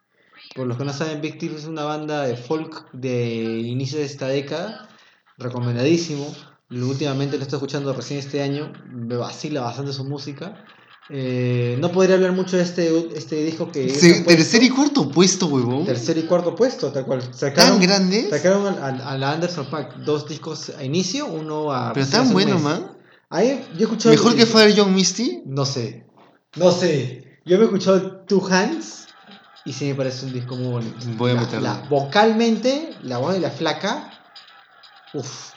Por 0.54 0.68
los 0.68 0.78
que 0.78 0.84
no 0.84 0.92
saben, 0.92 1.22
Big 1.22 1.38
Thief 1.40 1.56
es 1.56 1.66
una 1.66 1.86
banda 1.86 2.24
de 2.24 2.36
folk 2.36 2.92
de 2.92 3.34
inicio 3.62 3.98
de 4.00 4.06
esta 4.06 4.28
década, 4.28 4.90
recomendadísimo. 5.38 6.36
Últimamente 6.70 7.38
lo 7.38 7.44
estoy 7.44 7.58
escuchando 7.58 7.94
recién 7.94 8.20
este 8.20 8.42
año, 8.42 8.74
me 8.92 9.16
vacila 9.16 9.62
bastante 9.62 9.94
su 9.94 10.04
música. 10.04 10.66
Eh, 11.10 11.78
no 11.80 11.92
podría 11.92 12.16
hablar 12.16 12.32
mucho 12.32 12.58
de 12.58 12.64
este, 12.64 13.10
este 13.16 13.36
disco 13.44 13.72
que... 13.72 13.90
Se- 13.90 14.22
tercer 14.22 14.64
y 14.64 14.70
cuarto 14.70 15.08
puesto, 15.10 15.46
huevón. 15.48 15.86
Tercer 15.86 16.18
y 16.18 16.24
cuarto 16.24 16.56
puesto, 16.56 16.92
tal 16.92 17.06
cual. 17.06 17.22
Tan 17.22 17.34
Sacaron, 17.34 17.80
grandes, 17.80 18.30
sacaron 18.32 18.68
a, 18.68 18.86
a- 18.88 19.12
a 19.14 19.18
la 19.18 19.32
Anderson 19.34 19.68
Pack 19.68 19.98
dos 19.98 20.28
discos 20.28 20.72
a 20.78 20.84
inicio, 20.84 21.28
uno 21.28 21.72
a... 21.72 21.94
pero 21.94 22.04
hace 22.06 22.12
tan 22.18 22.34
bueno, 22.34 22.58
man. 22.60 22.92
Ahí 23.30 23.64
yo 23.74 23.80
he 23.82 23.84
escuchado... 23.84 24.16
Mejor 24.16 24.36
que 24.36 24.46
Fire 24.48 24.74
Young 24.74 24.92
Misty. 24.92 25.44
No 25.46 25.66
sé. 25.66 26.06
No 26.56 26.72
sé. 26.72 27.40
Yo 27.46 27.58
me 27.58 27.64
he 27.64 27.66
escuchado 27.66 28.22
Two 28.26 28.44
Hands 28.50 29.06
y 29.66 29.74
sí 29.74 29.86
me 29.86 29.96
parece 29.96 30.26
un 30.26 30.34
disco 30.34 30.56
muy 30.56 30.72
bonito. 30.72 30.98
Voy 31.18 31.32
a 31.32 31.34
La- 31.36 31.42
meterlo. 31.42 31.62
la- 31.68 31.86
vocalmente, 31.88 32.90
la 33.04 33.20
voz 33.20 33.34
de 33.36 33.42
la 33.42 33.52
flaca. 33.52 34.12
Uff. 35.14 35.52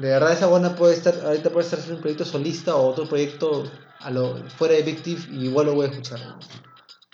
De 0.00 0.08
verdad 0.08 0.32
esa 0.32 0.46
buena 0.46 0.74
puede 0.74 0.94
estar, 0.94 1.14
ahorita 1.24 1.50
puede 1.50 1.64
estar 1.64 1.78
haciendo 1.78 1.96
un 1.96 2.02
proyecto 2.02 2.24
solista 2.24 2.76
o 2.76 2.88
otro 2.88 3.08
proyecto 3.08 3.64
a 4.00 4.10
lo, 4.10 4.36
fuera 4.50 4.74
de 4.74 4.82
Big 4.82 5.02
Thief 5.02 5.28
y 5.30 5.46
igual 5.46 5.66
lo 5.66 5.74
voy 5.74 5.86
a 5.86 5.90
escuchar. 5.90 6.20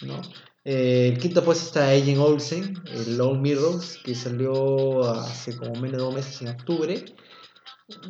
¿no? 0.02 0.20
Eh, 0.64 1.10
el 1.12 1.18
quinto 1.18 1.42
puesto 1.44 1.66
está 1.66 1.90
Agent 1.90 2.18
Olsen, 2.18 2.82
el 2.86 3.16
Lone 3.16 3.40
Mirrors, 3.40 3.98
que 4.04 4.14
salió 4.14 5.04
hace 5.10 5.56
como 5.56 5.74
menos 5.74 5.92
de 5.92 5.98
dos 5.98 6.14
meses 6.14 6.42
en 6.42 6.48
octubre. 6.48 7.04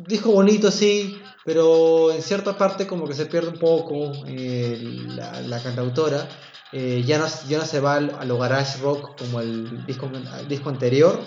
Disco 0.07 0.31
bonito, 0.31 0.71
sí, 0.71 1.19
pero 1.45 2.11
en 2.11 2.21
cierta 2.21 2.57
parte 2.57 2.87
como 2.87 3.07
que 3.07 3.13
se 3.13 3.25
pierde 3.25 3.49
un 3.49 3.59
poco 3.59 4.11
eh, 4.27 5.05
la, 5.09 5.41
la 5.41 5.61
cantautora. 5.61 6.27
Eh, 6.71 7.03
ya, 7.05 7.19
no, 7.19 7.27
ya 7.47 7.59
no 7.59 7.65
se 7.65 7.79
va 7.79 7.97
a 7.97 8.25
lo 8.25 8.39
garage 8.39 8.79
rock 8.81 9.15
como 9.19 9.39
el 9.41 9.85
disco, 9.85 10.09
el 10.39 10.47
disco 10.47 10.69
anterior, 10.69 11.19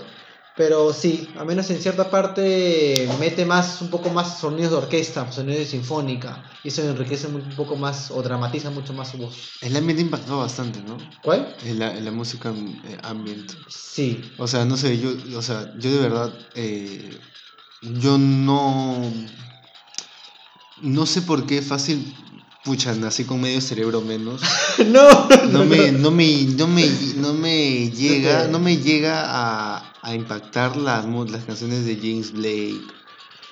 pero 0.57 0.93
sí, 0.95 1.29
al 1.37 1.45
menos 1.45 1.69
en 1.71 1.83
cierta 1.83 2.09
parte 2.11 3.09
mete 3.21 3.45
más, 3.45 3.83
un 3.83 3.91
poco 3.91 4.09
más 4.09 4.39
sonidos 4.41 4.71
de 4.71 4.79
orquesta, 4.79 5.31
sonidos 5.31 5.61
de 5.61 5.67
sinfónica, 5.67 6.51
y 6.65 6.69
eso 6.69 6.83
enriquece 6.83 7.27
un 7.27 7.43
poco 7.55 7.77
más 7.77 8.11
o 8.11 8.23
dramatiza 8.23 8.71
mucho 8.71 8.95
más 8.95 9.11
su 9.11 9.19
voz. 9.19 9.37
El 9.61 9.77
ambiente 9.77 10.03
impactó 10.03 10.39
bastante, 10.39 10.81
¿no? 10.81 10.97
¿Cuál? 11.23 11.55
En 11.63 11.79
la, 11.79 11.93
la 11.95 12.11
música 12.11 12.51
eh, 12.51 12.99
ambient. 13.03 13.53
Sí, 13.69 14.33
O 14.39 14.47
sea, 14.47 14.65
no 14.65 14.79
sé, 14.79 14.99
yo, 14.99 15.11
o 15.37 15.43
sea, 15.43 15.75
yo 15.79 15.93
de 15.93 15.99
verdad, 15.99 16.33
eh, 16.55 17.19
yo 17.83 18.17
no, 18.17 19.13
no 20.81 21.07
sé 21.07 21.21
por 21.21 21.45
qué 21.45 21.61
fácil, 21.61 22.15
pucha, 22.65 22.95
nací 22.95 23.25
con 23.25 23.43
medio 23.43 23.61
cerebro 23.61 24.01
menos. 24.01 24.41
no, 24.87 25.29
No 25.51 25.65
me, 25.67 25.93
no 25.93 26.11
me, 26.11 26.45
no 26.57 26.67
me, 26.67 26.87
no 27.17 27.35
me 27.35 27.91
llega, 27.91 28.49
no 28.49 28.59
me 28.59 28.79
llega 28.79 29.23
a, 29.27 29.86
a 30.07 30.15
impactar 30.15 30.77
las, 30.77 31.05
las 31.05 31.45
canciones 31.45 31.85
de 31.85 31.97
James 31.97 32.33
Blake. 32.33 32.81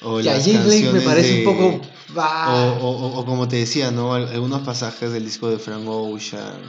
O 0.02 0.20
ya, 0.20 0.34
las 0.34 0.46
James 0.46 0.64
Blake 0.66 0.92
me 0.92 1.00
parece 1.00 1.32
de- 1.32 1.38
un 1.48 1.52
poco... 1.52 1.66
O, 2.16 2.20
ah, 2.20 2.78
o- 2.80 2.90
o- 2.90 3.20
o 3.20 3.26
como 3.26 3.48
te 3.48 3.56
decía, 3.56 3.90
¿no? 3.90 4.14
Al- 4.14 4.28
Algunos 4.28 4.60
pasajes 4.62 5.12
del 5.12 5.24
disco 5.24 5.50
de 5.50 5.58
Frank 5.58 5.82
Ocean. 5.86 6.60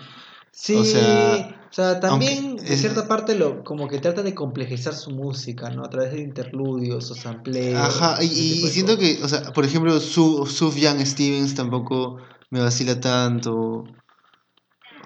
Sí, 0.52 0.76
O 0.76 0.84
sea, 0.84 1.68
o 1.70 1.74
sea, 1.74 2.00
también 2.00 2.58
en 2.60 2.66
es- 2.66 2.80
cierta 2.80 3.08
parte 3.08 3.36
lo, 3.36 3.64
como 3.64 3.88
que 3.88 4.00
tratan 4.00 4.26
de 4.26 4.34
complejizar 4.34 4.96
su 4.96 5.12
música, 5.12 5.70
¿no? 5.70 5.86
A 5.86 5.90
través 5.90 6.14
de 6.14 6.22
interludios 6.22 7.12
o 7.12 7.14
sampleos. 7.14 7.78
Ajá, 7.78 8.24
y, 8.24 8.68
siento 8.70 8.98
que, 8.98 9.20
o 9.22 9.28
sea, 9.28 9.54
por 9.54 9.66
ejemplo, 9.66 10.00
Su, 10.00 10.48
Sufjan 10.48 11.06
Stevens 11.06 11.54
tampoco 11.54 12.18
me 12.50 12.60
vacila 12.62 13.00
tanto. 13.00 13.84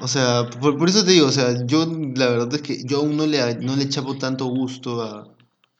O 0.01 0.07
sea, 0.07 0.49
por, 0.61 0.77
por 0.77 0.87
eso 0.89 1.03
te 1.03 1.11
digo, 1.11 1.27
o 1.27 1.31
sea, 1.31 1.65
yo 1.65 1.85
la 2.15 2.29
verdad 2.29 2.53
es 2.55 2.61
que 2.61 2.83
yo 2.85 2.99
aún 2.99 3.17
no 3.17 3.25
le, 3.25 3.55
no 3.55 3.75
le 3.75 3.89
chapo 3.89 4.17
tanto 4.17 4.45
gusto 4.45 5.01
a, 5.01 5.35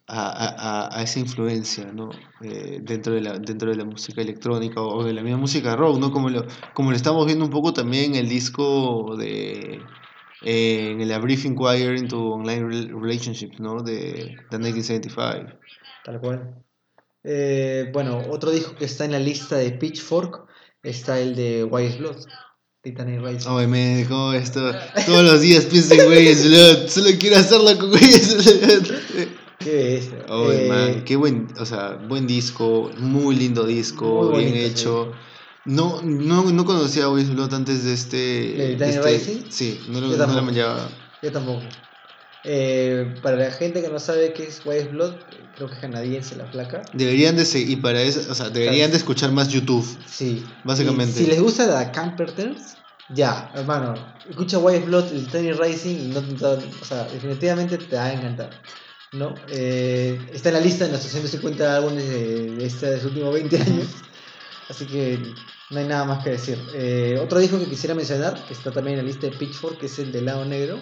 a, 0.08 0.88
a- 0.88 0.98
a- 1.00 1.04
esa 1.04 1.20
influencia, 1.20 1.86
¿no? 1.94 2.10
Eh, 2.42 2.80
dentro, 2.84 3.14
de 3.14 3.22
la, 3.22 3.40
dentro 3.40 3.70
de 3.70 3.78
la 3.78 3.86
música 3.86 4.22
electrónica 4.22 4.82
o 4.82 5.04
de 5.04 5.14
la 5.14 5.22
misma 5.22 5.38
música 5.40 5.76
rock, 5.76 6.00
¿no? 6.00 6.12
Como 6.12 6.30
lo, 6.30 6.46
como 6.74 6.92
lo 6.92 6.98
estamos 6.98 7.26
viendo 7.26 7.46
un 7.46 7.52
poco 7.52 7.72
también 7.74 8.16
en 8.16 8.20
el 8.26 8.30
disco 8.30 9.16
de... 9.18 9.80
eh, 10.44 10.92
en 10.92 11.02
el 11.02 11.12
A 11.14 11.20
Brief 11.20 11.46
Inquiry 11.46 11.98
into 12.00 12.32
Online 12.34 12.64
Rel- 12.68 13.02
Relationships, 13.02 13.60
¿no? 13.60 13.82
De, 13.84 14.36
de 14.52 14.58
1975. 14.60 15.58
Tal 16.04 16.20
cual. 16.20 16.56
Eh, 17.24 17.90
bueno, 17.94 18.22
otro 18.30 18.52
disco 18.52 18.76
que 18.76 18.86
está 18.86 19.06
en 19.06 19.12
la 19.12 19.20
lista 19.20 19.58
de 19.58 19.72
Pitchfork 19.72 20.46
está 20.82 21.20
el 21.20 21.36
de 21.36 21.64
White 21.66 21.98
Blood, 22.00 22.18
Titanic 22.82 23.22
Rising. 23.22 23.50
Oye, 23.50 23.68
me 23.68 23.98
dejó 23.98 24.32
esto. 24.34 24.72
Todos 25.06 25.24
los 25.24 25.42
días 25.42 25.66
pienso 25.66 25.94
en 25.96 26.08
Blood. 26.08 26.88
Solo 26.88 27.10
quiero 27.20 27.38
hacerlo 27.38 27.78
con 27.78 27.90
Güeyes 27.90 28.36
Blood. 28.62 28.98
Qué 29.60 29.74
bestia. 29.74 30.26
Oye, 30.30 30.66
Eh, 30.66 30.70
man, 30.70 31.04
qué 31.04 31.18
buen, 31.18 31.48
o 31.60 31.66
sea, 31.66 32.00
buen 32.08 32.26
disco, 32.26 32.90
muy 32.98 33.36
lindo 33.36 33.66
disco, 33.66 34.30
Muy 34.32 34.44
bien 34.46 34.52
bonito, 34.52 34.66
hecho. 34.68 35.12
No, 35.66 36.02
no, 36.04 36.50
no 36.52 36.66
conocía 36.66 37.04
a 37.04 37.08
Güeyes 37.08 37.32
Blood 37.32 37.54
antes 37.54 37.84
de 37.84 37.94
este. 37.94 38.18
¿De 38.18 38.76
Tiny 38.78 39.14
este-? 39.14 39.52
Sí, 39.52 39.80
no 39.90 40.00
lo, 40.00 40.16
no 40.16 40.34
lo 40.34 40.42
manllaba. 40.42 40.88
Yo 41.22 41.32
tampoco. 41.34 41.62
Eh, 42.44 43.16
para 43.22 43.36
la 43.36 43.52
gente 43.52 43.82
que 43.82 43.90
no 43.90 44.00
sabe 44.00 44.32
qué 44.34 44.44
es 44.44 44.62
White 44.64 44.90
Blood, 44.90 45.16
creo 45.56 45.68
que 45.68 45.74
es 45.76 45.80
canadiense 45.82 46.36
la 46.38 46.50
placa. 46.50 46.82
Deberían 46.94 47.36
de 47.36 47.46
seguir, 47.46 47.70
y 47.72 47.76
para 47.82 48.02
eso, 48.02 48.22
o 48.32 48.34
sea, 48.36 48.50
deberían 48.50 48.92
de 48.92 48.98
escuchar 48.98 49.32
más 49.32 49.50
YouTube, 49.50 49.86
Sí. 50.08 50.46
básicamente. 50.64 51.20
Y 51.22 51.26
si 51.26 51.30
les 51.30 51.42
gusta 51.42 51.68
la 51.68 51.92
Campertons, 51.92 52.78
ya, 53.10 53.52
hermano, 53.56 53.94
escucha 54.30 54.58
White 54.60 54.86
Blood, 54.86 55.12
el 55.12 55.28
Tiny 55.28 55.52
Rising 55.52 55.96
y 55.98 56.08
no, 56.10 56.22
no- 56.22 56.60
o 56.82 56.86
sea, 56.86 57.04
definitivamente 57.06 57.78
te 57.78 57.96
va 57.96 58.06
a 58.06 58.14
encantar. 58.14 58.50
¿no? 59.12 59.34
Eh, 59.52 60.20
está 60.32 60.50
en 60.50 60.56
la 60.56 60.62
lista 60.62 60.84
de 60.86 60.92
nuestros 60.92 61.12
150 61.12 61.76
álbumes 61.78 62.08
de, 62.08 62.52
de 62.52 62.66
este, 62.66 62.86
de 62.86 62.96
los 62.98 63.06
últimos 63.06 63.34
20 63.34 63.58
años. 63.60 63.88
Así 64.70 64.86
que 64.86 65.18
no 65.72 65.80
hay 65.80 65.88
nada 65.88 66.06
más 66.06 66.24
que 66.24 66.30
decir. 66.30 66.60
Eh, 66.76 67.20
otro 67.20 67.40
disco 67.40 67.58
que 67.58 67.66
quisiera 67.66 67.96
mencionar, 67.96 68.46
que 68.46 68.54
está 68.54 68.72
también 68.72 69.00
en 69.00 69.06
la 69.06 69.12
lista 69.12 69.26
de 69.26 69.36
Pitchfork, 69.36 69.80
que 69.80 69.88
es 69.88 69.98
el 69.98 70.12
de 70.12 70.22
Lado 70.22 70.46
Negro, 70.46 70.80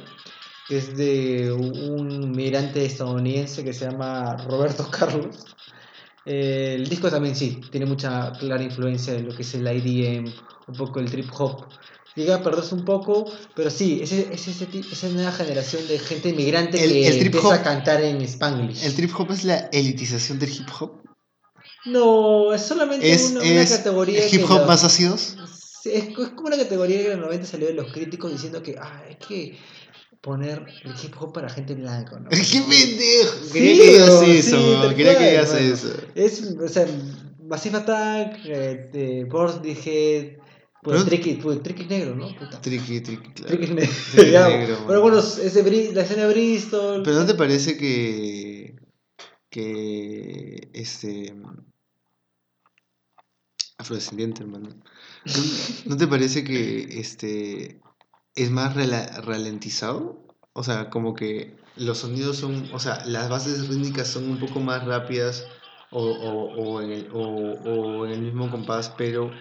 que 0.68 0.78
es 0.78 0.97
de 0.97 1.51
un 1.51 2.32
migrante 2.32 2.86
estadounidense 2.86 3.63
que 3.63 3.74
se 3.74 3.86
llama 3.86 4.36
Roberto 4.49 4.88
Carlos. 4.91 5.45
Eh, 6.26 6.76
el 6.78 6.89
disco 6.89 7.09
también 7.09 7.36
sí, 7.36 7.61
tiene 7.72 7.86
mucha 7.86 8.34
clara 8.34 8.61
influencia 8.61 9.13
de 9.13 9.22
lo 9.22 9.34
que 9.34 9.43
es 9.43 9.53
el 9.53 9.65
IDM, 9.65 10.26
un 10.68 10.76
poco 10.76 10.99
el 10.99 11.09
trip 11.09 11.30
hop. 11.38 11.65
Llega 12.15 12.36
a 12.36 12.43
perderse 12.43 12.74
un 12.76 12.84
poco, 12.84 13.32
pero 13.55 13.70
sí, 13.70 13.99
es, 14.01 14.11
es 14.11 14.47
ese 14.47 14.65
ti- 14.65 14.84
esa 14.91 15.07
nueva 15.09 15.32
generación 15.32 15.88
de 15.88 15.99
gente 15.99 16.30
inmigrante 16.30 16.84
El- 16.84 16.91
que 16.91 17.07
el 17.07 17.20
trip 17.20 17.26
empieza 17.36 17.47
hop- 17.49 17.59
a 17.59 17.63
cantar 17.63 18.01
en 18.03 18.22
Spanglish. 18.24 18.84
¿El 18.84 18.95
trip 18.95 19.11
hop 19.18 19.32
es 19.32 19.43
la 19.45 19.70
elitización 19.72 20.39
del 20.39 20.49
hip 20.49 20.68
hop? 20.80 21.01
No, 21.86 22.53
es 22.53 22.63
solamente 22.63 23.09
¿Es, 23.09 23.30
una, 23.32 23.39
una 23.41 23.61
es 23.61 23.78
categoría 23.78 24.26
hip 24.28 24.32
que 24.47 24.53
hop 24.53 24.65
más 24.65 24.84
ácidos? 24.84 25.38
Es, 25.86 25.86
es 25.86 26.30
como 26.36 26.47
una 26.47 26.57
categoría 26.57 26.97
que 26.97 27.11
en 27.11 27.20
los 27.22 27.28
90 27.28 27.45
salió 27.45 27.68
de 27.68 27.74
los 27.74 27.93
críticos 27.93 28.32
diciendo 28.32 28.61
que 28.63 28.76
ah, 28.78 29.03
hay 29.07 29.15
que 29.15 29.57
poner 30.28 30.65
el 30.84 30.91
hip 31.01 31.15
hop 31.17 31.32
para 31.32 31.47
gente 31.47 31.73
blanca, 31.73 32.19
¿no? 32.19 32.30
¡Qué 32.30 32.59
pendejo! 32.59 33.45
Sí, 33.45 33.53
Quería 33.53 33.75
que 33.78 33.88
digas 33.91 34.21
eso, 34.23 34.89
sí, 34.89 34.95
quería 34.95 35.17
que 35.17 35.30
digas 35.30 35.53
hermano. 35.53 35.73
eso. 35.73 35.93
Es, 36.15 36.41
o 36.43 36.67
sea, 36.67 36.86
Massive 37.43 37.78
Attack, 37.78 38.39
eh, 38.43 38.89
de 38.91 39.25
Portishead, 39.32 40.38
pues 40.84 41.05
Tricky, 41.05 41.36
pues, 41.36 41.63
Tricky 41.63 41.86
negro, 41.86 42.13
¿no? 42.13 42.28
Puta. 42.36 42.59
Tricky, 42.59 42.99
tricky, 42.99 43.30
claro. 43.32 43.57
Tricky 43.57 43.73
negro. 43.73 43.93
Tricky 44.11 44.32
negro, 44.32 44.84
Pero 44.86 45.01
bueno, 45.01 45.19
ese, 45.19 45.93
la 45.93 46.01
escena 46.01 46.28
de 46.28 46.34
Bristol. 46.34 47.03
Pero 47.03 47.19
¿no 47.19 47.25
te 47.25 47.34
parece 47.34 47.78
que. 47.78 48.75
que. 49.49 50.69
este. 50.73 51.34
afrodescendiente, 53.78 54.43
hermano? 54.43 54.69
¿No, 55.25 55.43
no 55.86 55.97
te 55.97 56.07
parece 56.07 56.43
que. 56.43 56.99
este. 56.99 57.80
Es 58.38 58.52
más 58.52 58.76
ralentizado? 59.26 60.28
O 60.54 60.64
sea, 60.64 60.90
como 60.90 61.14
que 61.16 61.58
los 61.76 62.00
sonidos 62.00 62.38
son. 62.38 62.70
o 62.74 62.80
sea, 62.80 63.04
las 63.06 63.30
bases 63.30 63.68
rítmicas 63.68 64.08
son 64.10 64.30
un 64.30 64.40
poco 64.40 64.60
más 64.62 64.86
rápidas 64.86 65.46
o, 65.90 66.02
o- 66.04 66.54
o 66.78 66.82
en, 66.82 66.92
el, 66.92 67.10
o, 67.14 67.20
o 67.22 68.06
en 68.06 68.12
el 68.14 68.22
mismo 68.22 68.50
compás, 68.50 68.90
pero. 68.98 69.32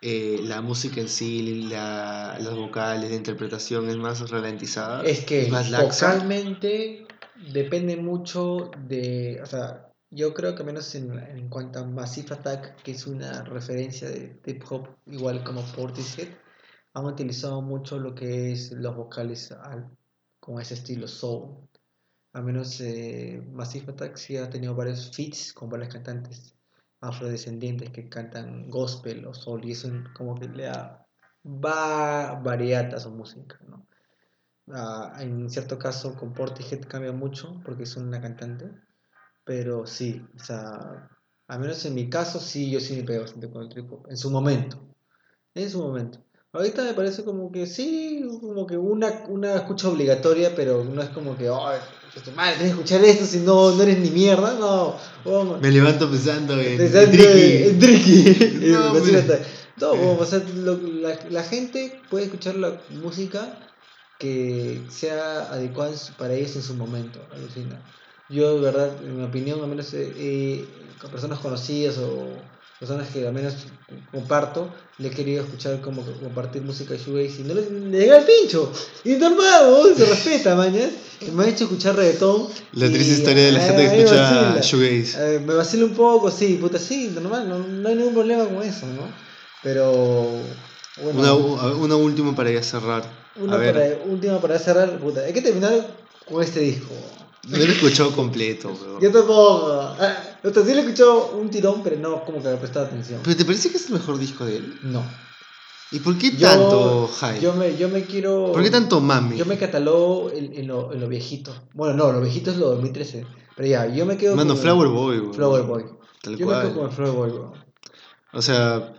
eh, 0.00 0.40
la 0.42 0.60
música 0.62 1.00
en 1.00 1.08
sí, 1.08 1.62
la, 1.68 2.38
las 2.40 2.54
vocales, 2.56 3.10
la 3.10 3.16
interpretación 3.16 3.88
es 3.88 3.96
más 3.96 4.28
ralentizada. 4.30 5.02
Es 5.02 5.24
que 5.24 5.46
más 5.46 5.70
laxa. 5.70 6.14
vocalmente 6.14 7.06
depende 7.34 7.96
mucho 7.96 8.70
de. 8.86 9.40
O 9.42 9.46
sea, 9.46 9.88
yo 10.10 10.34
creo 10.34 10.54
que 10.54 10.64
menos 10.64 10.94
en, 10.94 11.18
en 11.18 11.48
cuanto 11.48 11.78
a 11.80 11.84
Massive 11.84 12.34
Attack, 12.34 12.82
que 12.82 12.92
es 12.92 13.06
una 13.06 13.42
referencia 13.44 14.08
de 14.10 14.40
hip 14.46 14.62
hop, 14.70 14.88
igual 15.06 15.42
como 15.44 15.62
Portishead, 15.72 16.28
han 16.94 17.04
utilizado 17.06 17.62
mucho 17.62 17.98
lo 17.98 18.14
que 18.14 18.52
es 18.52 18.72
los 18.72 18.96
vocales 18.96 19.52
al- 19.52 19.90
con 20.40 20.60
ese 20.60 20.74
estilo 20.74 21.08
soul. 21.08 21.68
Al 22.32 22.44
menos 22.44 22.80
eh, 22.80 23.42
Massive 23.52 23.92
Attack 23.92 24.16
sí 24.16 24.36
ha 24.36 24.50
tenido 24.50 24.74
varios 24.74 25.10
feats 25.14 25.52
con 25.52 25.68
varios 25.70 25.92
cantantes 25.92 26.56
afrodescendientes 27.00 27.90
que 27.90 28.08
cantan 28.08 28.70
gospel 28.70 29.26
o 29.26 29.34
soul 29.34 29.64
y 29.64 29.72
eso 29.72 29.88
como 30.14 30.34
que 30.36 30.48
le 30.48 30.64
da 30.64 31.06
va 31.44 32.34
variedad 32.40 32.94
a 32.94 33.00
su 33.00 33.10
música, 33.10 33.58
¿no? 33.68 33.86
Ah, 34.68 35.16
en 35.20 35.50
cierto 35.50 35.78
caso 35.78 36.16
con 36.16 36.32
Portishead 36.32 36.86
cambia 36.88 37.12
mucho 37.12 37.60
porque 37.64 37.82
es 37.84 37.96
una 37.96 38.20
cantante, 38.20 38.70
pero 39.44 39.86
sí, 39.86 40.24
o 40.36 40.38
sea, 40.38 41.08
al 41.48 41.60
menos 41.60 41.84
en 41.86 41.94
mi 41.94 42.08
caso 42.10 42.40
sí, 42.40 42.70
yo 42.70 42.80
sí 42.80 42.96
me 42.96 43.04
pego 43.04 43.22
bastante 43.22 43.50
con 43.50 43.62
el 43.62 43.68
trip 43.68 43.92
hop, 43.92 44.06
en 44.10 44.16
su 44.16 44.30
momento, 44.30 44.78
en 45.54 45.70
su 45.70 45.80
momento. 45.82 46.24
Ahorita 46.54 46.82
me 46.84 46.92
parece 46.92 47.24
como 47.24 47.50
que 47.50 47.66
sí, 47.66 48.22
como 48.42 48.66
que 48.66 48.76
una, 48.76 49.24
una 49.28 49.54
escucha 49.56 49.88
obligatoria, 49.88 50.54
pero 50.54 50.84
no 50.84 51.00
es 51.00 51.08
como 51.08 51.34
que, 51.36 51.48
tu 52.22 52.30
madre, 52.32 52.56
tienes 52.56 52.74
que 52.74 52.80
escuchar 52.82 53.04
esto 53.04 53.24
si 53.24 53.38
no, 53.38 53.70
no 53.74 53.82
eres 53.82 53.98
ni 53.98 54.10
mierda, 54.10 54.54
no. 54.60 54.96
oh, 55.24 55.56
Me 55.62 55.70
levanto 55.70 56.10
pensando 56.10 56.52
en, 56.60 56.72
en 56.72 56.76
Pensando 56.76 57.22
en 57.22 57.78
Tricky. 57.78 58.58
No, 58.72 58.92
hasta- 59.16 59.40
No, 59.80 59.92
o 60.18 60.24
sea, 60.26 60.42
lo- 60.56 60.76
la, 60.76 61.18
la 61.30 61.42
gente 61.42 62.02
puede 62.10 62.26
escuchar 62.26 62.56
la 62.56 62.78
música 63.02 63.58
que 64.18 64.82
sea 64.90 65.50
adecuada 65.50 65.92
para 66.18 66.34
ellos 66.34 66.54
en 66.56 66.62
su 66.62 66.74
momento. 66.74 67.18
alucina. 67.34 67.80
Yo, 68.28 68.56
de 68.56 68.60
verdad, 68.60 68.90
en 69.02 69.16
mi 69.16 69.24
opinión, 69.24 69.60
al 69.62 69.68
menos 69.68 69.92
eh, 69.94 70.12
eh, 70.16 70.68
con 71.00 71.10
personas 71.10 71.38
conocidas 71.38 71.96
o 71.98 72.28
personas 72.82 73.08
que 73.10 73.24
al 73.24 73.32
menos 73.32 73.54
comparto, 74.10 74.68
le 74.98 75.06
he 75.06 75.10
querido 75.12 75.44
escuchar 75.44 75.80
como 75.80 76.02
compartir 76.02 76.62
música 76.62 76.96
shoegaze 76.96 77.42
y 77.42 77.44
no 77.44 77.54
le, 77.54 77.70
le 77.70 77.96
llega 77.96 78.18
el 78.18 78.24
pincho. 78.24 78.72
Y 79.04 79.10
normal, 79.10 79.70
¿no? 79.70 79.94
se 79.94 80.04
respeta, 80.04 80.56
mañas. 80.56 80.90
Me 81.32 81.44
ha 81.44 81.48
hecho 81.48 81.62
escuchar 81.62 81.94
reggaetón. 81.94 82.48
La 82.72 82.88
triste 82.88 83.12
historia 83.12 83.44
de 83.44 83.52
la 83.52 83.60
ah, 83.60 83.66
gente 83.68 83.82
que 83.88 84.02
escucha 84.02 84.60
shoegaze. 84.60 85.36
Eh, 85.36 85.38
me 85.38 85.54
vacila 85.54 85.84
un 85.84 85.94
poco, 85.94 86.28
sí, 86.32 86.58
puta, 86.60 86.80
sí, 86.80 87.12
normal, 87.14 87.48
no, 87.48 87.60
no 87.60 87.88
hay 87.88 87.94
ningún 87.94 88.14
problema 88.14 88.46
con 88.46 88.60
eso, 88.64 88.84
¿no? 88.86 89.06
Pero, 89.62 90.32
bueno, 91.04 91.20
Una, 91.20 91.34
una, 91.34 91.76
una 91.76 91.94
última 91.94 92.34
para 92.34 92.50
ya 92.50 92.64
cerrar. 92.64 93.04
a 93.48 93.56
ver, 93.58 93.74
para, 93.74 94.12
última 94.12 94.40
para 94.40 94.58
cerrar, 94.58 94.98
puta, 94.98 95.20
hay 95.20 95.32
que 95.32 95.42
terminar 95.42 95.86
con 96.28 96.42
este 96.42 96.58
disco. 96.58 96.92
No 97.48 97.56
lo 97.58 97.64
he 97.64 97.72
escuchado 97.72 98.12
completo, 98.12 98.68
weón. 98.82 99.00
Yo 99.00 99.10
tampoco, 99.12 99.68
ah, 99.72 100.16
o 100.44 100.50
sea, 100.52 100.62
sí 100.64 100.70
le 100.74 100.80
he 100.80 100.84
escuchado 100.84 101.32
un 101.38 101.50
tirón, 101.50 101.82
pero 101.82 101.96
no 101.98 102.24
como 102.24 102.38
que 102.42 102.48
le 102.48 102.54
he 102.54 102.58
prestado 102.58 102.86
atención. 102.86 103.20
¿Pero 103.24 103.36
te 103.36 103.44
parece 103.44 103.70
que 103.70 103.76
es 103.76 103.86
el 103.86 103.94
mejor 103.94 104.18
disco 104.18 104.44
de 104.44 104.56
él? 104.56 104.78
No. 104.82 105.02
¿Y 105.90 105.98
por 106.00 106.16
qué 106.16 106.30
Yo- 106.36 106.48
tanto 106.48 107.08
hype? 107.20 107.40
Yo 107.40 107.52
me, 107.54 107.76
yo 107.76 107.88
me 107.90 108.04
quiero... 108.04 108.50
¿Por 108.52 108.62
qué 108.62 108.70
tanto 108.70 109.00
mami? 109.00 109.36
Yo 109.36 109.44
me 109.44 109.58
catalogo 109.58 110.30
en, 110.32 110.52
en, 110.54 110.66
lo, 110.68 110.92
en 110.92 111.00
lo 111.00 111.08
viejito. 111.08 111.54
Bueno, 111.74 111.94
no, 111.94 112.12
lo 112.12 112.20
viejito 112.22 112.50
es 112.50 112.56
lo 112.56 112.68
2013. 112.70 113.26
Pero 113.56 113.68
ya, 113.68 113.86
yo 113.88 114.06
me 114.06 114.16
quedo 114.16 114.34
Mano, 114.34 114.54
el- 114.54 114.58
Flower 114.58 114.88
Boy, 114.88 115.18
weón. 115.18 115.34
Flower 115.34 115.62
Boy. 115.64 115.84
Tal 116.22 116.36
Yo 116.38 116.46
me 116.46 116.52
cual. 116.52 116.62
quedo 116.68 116.74
con 116.78 116.86
el 116.88 116.92
Flower 116.96 117.12
Boy, 117.14 117.30
bro. 117.30 117.52
O 118.32 118.40
sea, 118.40 118.94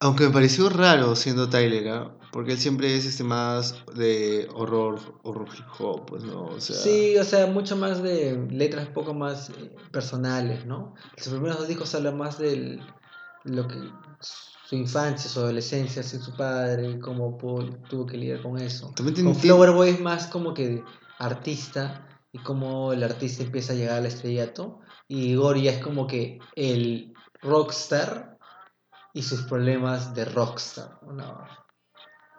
aunque 0.00 0.24
me 0.26 0.30
pareció 0.30 0.68
raro 0.68 1.16
siendo 1.16 1.48
Tyler, 1.48 1.88
¿ah? 1.88 2.12
porque 2.32 2.52
él 2.52 2.58
siempre 2.58 2.94
es 2.94 3.06
este 3.06 3.24
más 3.24 3.74
de 3.94 4.48
horror, 4.54 4.98
horror 5.22 5.48
hip 5.56 5.64
hop, 5.78 6.04
pues, 6.06 6.22
¿no? 6.24 6.44
O 6.46 6.60
sea, 6.60 6.76
Sí, 6.76 7.16
o 7.16 7.24
sea, 7.24 7.46
mucho 7.46 7.76
más 7.76 8.02
de 8.02 8.46
letras 8.50 8.88
un 8.88 8.92
poco 8.94 9.14
más 9.14 9.48
eh, 9.50 9.74
personales, 9.92 10.66
¿no? 10.66 10.94
Sus 11.16 11.32
primeros 11.32 11.58
dos 11.58 11.68
discos 11.68 11.94
hablan 11.94 12.18
más 12.18 12.38
de 12.38 12.78
lo 13.44 13.66
que 13.66 13.76
su 14.20 14.74
infancia, 14.74 15.30
su 15.30 15.38
adolescencia 15.40 16.02
sin 16.02 16.20
su 16.20 16.36
padre, 16.36 16.98
cómo 16.98 17.38
pudo- 17.38 17.78
tuvo 17.88 18.04
que 18.04 18.16
lidiar 18.18 18.42
con 18.42 18.58
eso. 18.58 18.92
También 18.96 19.24
Con 19.24 19.34
Flower 19.36 19.70
Boy 19.70 19.90
es 19.90 20.00
más 20.00 20.26
como 20.26 20.52
que 20.52 20.82
artista 21.18 22.06
y 22.32 22.38
cómo 22.40 22.92
el 22.92 23.02
artista 23.02 23.44
empieza 23.44 23.72
a 23.72 23.76
llegar 23.76 23.98
al 23.98 24.06
estrellato 24.06 24.80
y 25.08 25.28
Igor 25.30 25.56
ya 25.58 25.70
es 25.70 25.78
como 25.82 26.06
que 26.06 26.40
el 26.56 27.14
rockstar 27.40 28.35
y 29.16 29.22
sus 29.22 29.42
problemas 29.42 30.14
de 30.14 30.26
rockstar. 30.26 31.00
No. 31.02 31.48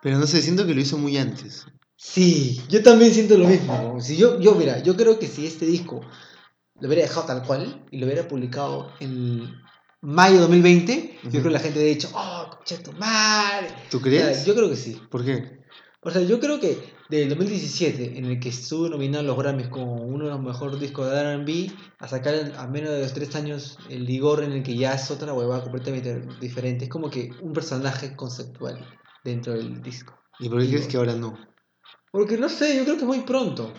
Pero 0.04 0.20
no 0.20 0.28
sé, 0.28 0.44
siento 0.44 0.68
que 0.68 0.76
lo 0.76 0.82
hizo 0.82 1.00
muy 1.00 1.18
antes. 1.18 1.66
Sí, 1.96 2.62
yo 2.70 2.84
también 2.84 3.12
siento 3.12 3.36
lo 3.36 3.48
mismo. 3.48 4.00
Si 4.00 4.16
yo, 4.16 4.40
yo, 4.40 4.54
mira, 4.54 4.84
yo 4.84 4.96
creo 4.96 5.18
que 5.18 5.28
si 5.28 5.48
este 5.48 5.66
disco 5.66 6.02
lo 6.80 6.88
hubiera 6.88 7.02
dejado 7.02 7.26
tal 7.26 7.42
cual 7.42 7.84
y 7.90 7.98
lo 7.98 8.06
hubiera 8.06 8.28
publicado 8.28 8.92
en 9.00 9.56
mayo 10.02 10.36
de 10.36 10.42
2020, 10.42 11.20
yo 11.24 11.30
Ujú. 11.30 11.32
creo 11.32 11.44
que 11.46 11.50
la 11.50 11.60
gente 11.60 11.80
hubiera 11.80 11.96
dicho, 11.96 12.12
oh, 12.14 12.52
concha 12.56 12.84
tu 12.84 12.92
madre. 12.92 13.70
¿Tú 13.90 14.00
crees? 14.00 14.46
yo 14.46 14.54
creo 14.54 14.70
que 14.70 14.76
sí. 14.76 15.02
¿Por 15.10 15.26
qué? 15.26 15.57
O 16.08 16.10
sea, 16.10 16.22
yo 16.22 16.40
creo 16.40 16.58
que 16.58 16.94
del 17.10 17.28
2017, 17.28 18.18
en 18.18 18.24
el 18.24 18.40
que 18.40 18.48
estuvo 18.48 18.88
nominado 18.88 19.26
a 19.26 19.28
los 19.28 19.38
Grammys 19.38 19.68
como 19.68 19.96
uno 19.96 20.24
de 20.24 20.32
los 20.32 20.40
mejores 20.40 20.80
discos 20.80 21.12
de 21.12 21.36
RB, 21.36 21.70
a 22.00 22.08
sacar 22.08 22.54
a 22.56 22.66
menos 22.68 22.92
de 22.92 23.02
los 23.02 23.12
tres 23.12 23.36
años 23.36 23.78
el 23.90 24.06
Ligor, 24.06 24.42
en 24.42 24.54
el 24.54 24.64
que 24.64 24.78
ya 24.78 24.94
es 24.94 25.12
otra 25.12 25.34
huevada 25.34 25.64
completamente 25.64 26.26
diferente. 26.40 26.86
Es 26.86 26.90
como 26.90 27.10
que 27.10 27.34
un 27.42 27.52
personaje 27.52 28.16
conceptual 28.16 28.80
dentro 29.26 29.52
del 29.52 29.82
disco. 29.82 30.18
¿Y 30.40 30.48
por 30.48 30.62
qué 30.62 30.70
crees 30.70 30.88
que 30.88 30.96
ahora 30.96 31.14
no? 31.14 31.38
Porque 32.10 32.38
no 32.38 32.48
sé, 32.48 32.78
yo 32.78 32.86
creo 32.86 32.96
que 32.96 33.02
es 33.02 33.08
muy 33.08 33.24
pronto. 33.24 33.74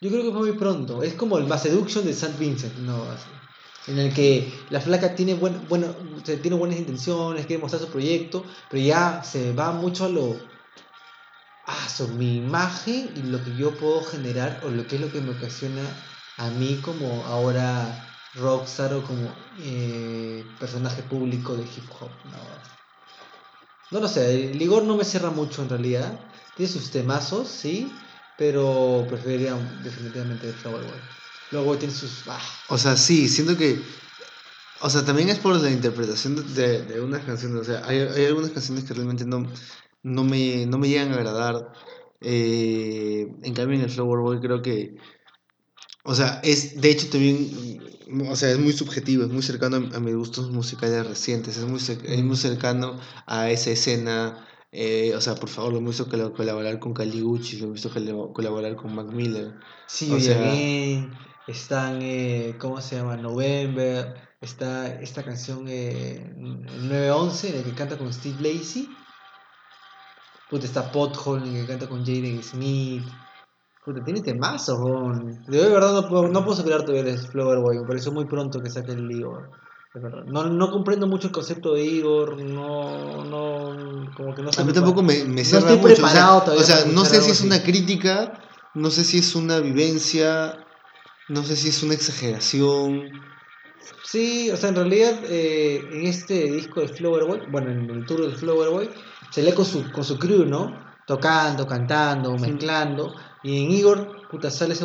Yo 0.00 0.10
creo 0.10 0.22
que 0.22 0.30
fue 0.30 0.50
muy 0.50 0.52
pronto. 0.52 1.02
Es 1.02 1.14
como 1.14 1.38
el 1.38 1.48
Mass 1.48 1.62
Seduction 1.64 2.04
de 2.04 2.12
St. 2.12 2.36
Vincent, 2.38 2.76
no 2.76 3.02
así. 3.02 3.30
En 3.88 3.98
el 3.98 4.14
que 4.14 4.48
la 4.70 4.80
flaca 4.80 5.16
tiene, 5.16 5.34
buen, 5.34 5.66
bueno, 5.68 5.92
tiene 6.22 6.56
buenas 6.56 6.78
intenciones, 6.78 7.46
quiere 7.46 7.60
mostrar 7.60 7.82
su 7.82 7.88
proyecto, 7.88 8.44
pero 8.70 8.80
ya 8.80 9.24
se 9.24 9.52
va 9.54 9.72
mucho 9.72 10.04
a 10.04 10.08
lo. 10.08 10.36
Ah, 11.70 11.86
sobre 11.86 12.14
mi 12.14 12.38
imagen 12.38 13.10
y 13.14 13.22
lo 13.24 13.44
que 13.44 13.54
yo 13.54 13.76
puedo 13.76 14.02
generar, 14.02 14.62
o 14.64 14.70
lo 14.70 14.86
que 14.86 14.96
es 14.96 15.02
lo 15.02 15.12
que 15.12 15.20
me 15.20 15.32
ocasiona 15.32 15.82
a 16.38 16.48
mí 16.48 16.80
como 16.82 17.26
ahora 17.26 18.08
rockstar 18.36 18.94
o 18.94 19.02
como 19.02 19.30
eh, 19.58 20.46
personaje 20.58 21.02
público 21.02 21.54
de 21.54 21.64
hip 21.64 21.84
hop. 22.00 22.08
No, 22.24 22.38
no 23.90 24.00
lo 24.00 24.08
sé, 24.08 24.50
el 24.50 24.62
Igor 24.62 24.84
no 24.84 24.96
me 24.96 25.04
cierra 25.04 25.30
mucho 25.30 25.62
en 25.62 25.68
realidad. 25.68 26.18
Tiene 26.56 26.72
sus 26.72 26.90
temazos, 26.90 27.48
sí, 27.48 27.92
pero 28.38 29.04
preferiría 29.06 29.54
definitivamente 29.84 30.50
Flower 30.52 30.82
Boy. 30.82 31.00
Luego 31.50 31.76
tiene 31.76 31.92
sus. 31.92 32.22
ah, 32.28 32.40
O 32.68 32.78
sea, 32.78 32.96
sí, 32.96 33.28
siento 33.28 33.56
que. 33.58 33.78
O 34.80 34.88
sea, 34.88 35.04
también 35.04 35.28
es 35.28 35.38
por 35.38 35.54
la 35.54 35.70
interpretación 35.70 36.54
de, 36.54 36.82
de 36.82 37.00
unas 37.00 37.24
canciones. 37.24 37.60
O 37.60 37.64
sea, 37.64 37.82
hay, 37.84 37.98
hay 38.00 38.24
algunas 38.26 38.52
canciones 38.52 38.84
que 38.84 38.94
realmente 38.94 39.24
no, 39.24 39.46
no, 40.02 40.24
me, 40.24 40.66
no 40.66 40.78
me 40.78 40.88
llegan 40.88 41.12
a 41.12 41.16
agradar. 41.16 41.72
Eh, 42.20 43.28
en 43.42 43.54
cambio, 43.54 43.76
en 43.78 43.84
el 43.84 43.90
Flower 43.90 44.20
Boy 44.20 44.40
creo 44.40 44.62
que. 44.62 44.96
O 46.04 46.14
sea, 46.14 46.40
es 46.42 46.80
de 46.80 46.90
hecho 46.90 47.08
también. 47.10 47.80
O 48.30 48.36
sea, 48.36 48.50
es 48.50 48.58
muy 48.58 48.72
subjetivo, 48.72 49.24
es 49.24 49.28
muy 49.30 49.42
cercano 49.42 49.76
a, 49.76 49.96
a 49.96 50.00
mis 50.00 50.14
gustos 50.16 50.50
musicales 50.50 51.06
recientes. 51.06 51.56
Es 51.58 51.64
muy, 51.64 51.78
es 51.78 52.24
muy 52.24 52.36
cercano 52.36 52.98
a 53.26 53.50
esa 53.50 53.70
escena. 53.70 54.46
eh, 54.72 55.12
o 55.16 55.20
sea, 55.20 55.34
por 55.34 55.48
favor, 55.48 55.72
lo 55.72 55.78
he 55.80 55.82
visto 55.82 56.08
col- 56.08 56.32
colaborar 56.34 56.78
con 56.78 56.92
Caligucci, 56.94 57.58
lo 57.58 57.68
he 57.68 57.72
visto 57.72 57.90
col- 57.90 58.32
colaborar 58.32 58.76
con 58.76 58.94
Mac 58.94 59.12
Miller. 59.12 59.54
See 59.86 60.10
O 60.12 60.18
sea- 60.20 60.52
Again, 60.52 61.10
están, 61.46 61.98
eh, 62.02 62.54
¿cómo 62.58 62.80
se 62.80 62.96
llama? 62.96 63.16
November, 63.16 64.14
Está 64.40 65.00
esta 65.00 65.24
canción 65.24 65.64
eh, 65.68 66.32
911 66.36 67.48
en 67.50 67.56
la 67.56 67.62
que 67.64 67.72
canta 67.74 67.98
con 67.98 68.12
Steve 68.12 68.36
Lacey. 68.40 68.88
Puta, 70.48 70.64
está 70.66 70.90
el 70.90 71.42
que 71.52 71.66
canta 71.66 71.88
con 71.88 72.04
Jaden 72.04 72.42
Smith. 72.42 73.04
Puta, 73.84 74.02
tiene 74.02 74.22
temazos, 74.22 74.78
weón. 74.80 75.44
De 75.46 75.68
verdad 75.68 75.92
no 75.92 76.08
puedo, 76.08 76.28
no 76.28 76.44
puedo 76.44 76.56
superar 76.56 76.84
todavía 76.84 77.12
el 77.12 77.18
Flower 77.18 77.58
Boy. 77.58 77.78
Me 77.78 77.86
pareció 77.86 78.12
muy 78.12 78.26
pronto 78.26 78.60
que 78.62 78.70
saque 78.70 78.92
el 78.92 79.10
Igor. 79.10 79.50
De 79.94 80.00
verdad. 80.00 80.24
No, 80.26 80.44
no 80.48 80.70
comprendo 80.70 81.06
mucho 81.06 81.28
el 81.28 81.32
concepto 81.32 81.74
de 81.74 81.84
Igor. 81.84 82.38
No, 82.42 83.24
no, 83.24 84.10
como 84.16 84.34
que 84.34 84.42
no 84.42 84.52
sé. 84.52 84.62
A 84.62 84.64
mí 84.64 84.72
tampoco 84.72 85.02
me, 85.02 85.24
me 85.24 85.44
cierra 85.44 85.72
estoy 85.72 85.78
mucho. 85.78 85.92
o 85.92 85.96
sea- 85.96 86.06
preparado 86.06 86.42
todavía 86.42 86.62
o 86.62 86.66
sea, 86.66 86.84
no 86.92 87.04
sé 87.04 87.20
si 87.20 87.30
es 87.30 87.38
así. 87.38 87.46
una 87.46 87.62
crítica, 87.62 88.40
no 88.74 88.90
sé 88.90 89.04
si 89.04 89.18
es 89.18 89.34
una 89.34 89.60
vivencia, 89.60 90.66
no 91.28 91.42
sé 91.44 91.56
si 91.56 91.68
es 91.68 91.82
una 91.82 91.94
exageración. 91.94 93.10
Sí, 94.02 94.50
o 94.50 94.56
sea, 94.56 94.70
en 94.70 94.76
realidad 94.76 95.20
eh, 95.24 95.82
en 95.92 96.06
este 96.06 96.50
disco 96.52 96.80
de 96.80 96.88
Flower 96.88 97.24
Boy, 97.24 97.40
bueno, 97.50 97.70
en 97.70 97.90
el 97.90 98.06
tour 98.06 98.22
del 98.22 98.36
Flower 98.36 98.70
Boy, 98.70 98.90
se 99.30 99.42
lee 99.42 99.52
con 99.52 99.64
su, 99.64 99.90
con 99.92 100.04
su 100.04 100.18
crew, 100.18 100.44
¿no? 100.44 100.72
Tocando, 101.06 101.66
cantando, 101.66 102.36
mezclando. 102.38 103.14
Y 103.42 103.64
en 103.64 103.70
Igor, 103.70 104.28
puta, 104.30 104.50
sale 104.50 104.74
ese 104.74 104.84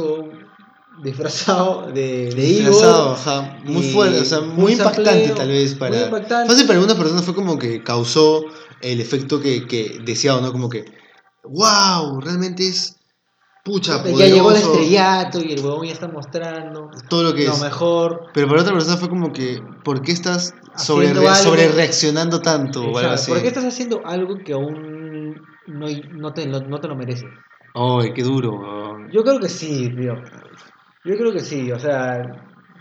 disfrazado 1.01 1.87
de, 1.91 2.29
de 2.29 2.35
Disfrazado, 2.35 3.03
Igor. 3.05 3.17
ajá, 3.17 3.57
muy 3.63 3.91
fuerte, 3.91 4.19
o 4.19 4.25
sea, 4.25 4.41
muy 4.41 4.73
impactante 4.73 5.27
sampleo, 5.27 5.35
tal 5.35 5.47
vez 5.47 5.71
muy 5.71 5.79
para... 5.79 6.01
impactante. 6.05 6.49
Fácil 6.49 6.67
para 6.67 6.79
algunas 6.79 6.97
personas 6.97 7.25
fue 7.25 7.35
como 7.35 7.57
que 7.57 7.83
causó 7.83 8.45
el 8.81 9.01
efecto 9.01 9.41
que, 9.41 9.65
que 9.67 9.99
deseaba, 10.03 10.41
¿no? 10.41 10.51
Como 10.51 10.69
que, 10.69 10.85
wow, 11.43 12.19
realmente 12.21 12.67
es... 12.67 12.97
Pucha, 13.63 14.03
ya 14.03 14.25
llegó 14.25 14.51
el 14.51 14.61
poderoso, 14.61 14.73
estrellato 14.73 15.39
y 15.39 15.53
el 15.53 15.65
huevón 15.65 15.85
ya 15.85 15.93
está 15.93 16.09
mostrando 16.09 16.91
todo 17.09 17.23
lo 17.23 17.33
que 17.33 17.45
lo 17.45 17.53
es. 17.53 17.61
mejor. 17.61 18.27
Pero 18.33 18.47
para 18.47 18.61
otra 18.61 18.73
persona 18.73 18.97
fue 18.97 19.07
como 19.07 19.31
que, 19.31 19.61
¿por 19.85 20.01
qué 20.01 20.11
estás 20.11 20.53
sobre, 20.75 21.13
sobre 21.35 21.69
reaccionando 21.69 22.41
tanto 22.41 22.81
o 22.81 22.97
algo 22.97 23.11
así? 23.11 23.31
¿Por 23.31 23.41
qué 23.41 23.47
estás 23.47 23.63
haciendo 23.63 24.01
algo 24.05 24.35
que 24.43 24.51
aún 24.51 25.41
no, 25.67 25.87
no, 26.11 26.33
te, 26.33 26.45
no 26.45 26.79
te 26.79 26.87
lo 26.89 26.95
mereces? 26.95 27.29
Ay, 27.73 28.13
qué 28.13 28.23
duro. 28.23 28.97
Yo 29.11 29.23
creo 29.23 29.39
que 29.39 29.49
sí, 29.49 29.89
tío. 29.95 30.15
Yo 31.05 31.17
creo 31.17 31.31
que 31.31 31.39
sí, 31.39 31.71
o 31.71 31.79
sea, 31.79 32.21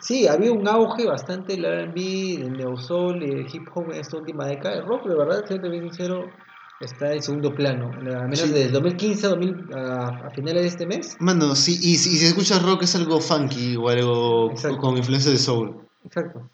sí, 0.00 0.28
había 0.28 0.52
un 0.52 0.68
auge 0.68 1.06
bastante 1.06 1.54
del 1.54 1.64
R&B, 1.64 2.38
del 2.38 2.52
neosoul 2.52 3.22
y 3.22 3.30
del 3.30 3.46
hip 3.52 3.68
hop 3.74 3.90
en 3.90 4.00
esta 4.00 4.18
última 4.18 4.46
década. 4.46 4.76
El 4.76 4.86
rock, 4.86 5.06
de 5.06 5.16
verdad, 5.16 5.44
siendo 5.46 5.70
bien 5.70 5.84
sincero, 5.84 6.26
está 6.84 7.12
en 7.14 7.22
segundo 7.22 7.54
plano. 7.54 7.90
A 7.92 8.22
menos 8.22 8.40
Sí. 8.40 8.50
desde 8.50 8.68
2015 8.70 9.26
a, 9.26 9.30
2000, 9.30 9.74
a, 9.74 10.06
a 10.26 10.30
finales 10.30 10.62
de 10.62 10.68
este 10.68 10.86
mes. 10.86 11.16
Mano, 11.20 11.54
sí, 11.54 11.78
y, 11.80 11.96
si 11.96 12.10
y 12.10 12.18
si 12.18 12.26
escuchas 12.26 12.62
rock 12.62 12.82
es 12.82 12.94
algo 12.94 13.20
funky 13.20 13.76
o 13.76 13.88
algo 13.88 14.50
Exacto. 14.50 14.78
con 14.78 14.96
influencia 14.96 15.30
de 15.30 15.38
soul. 15.38 15.76
Exacto. 16.04 16.48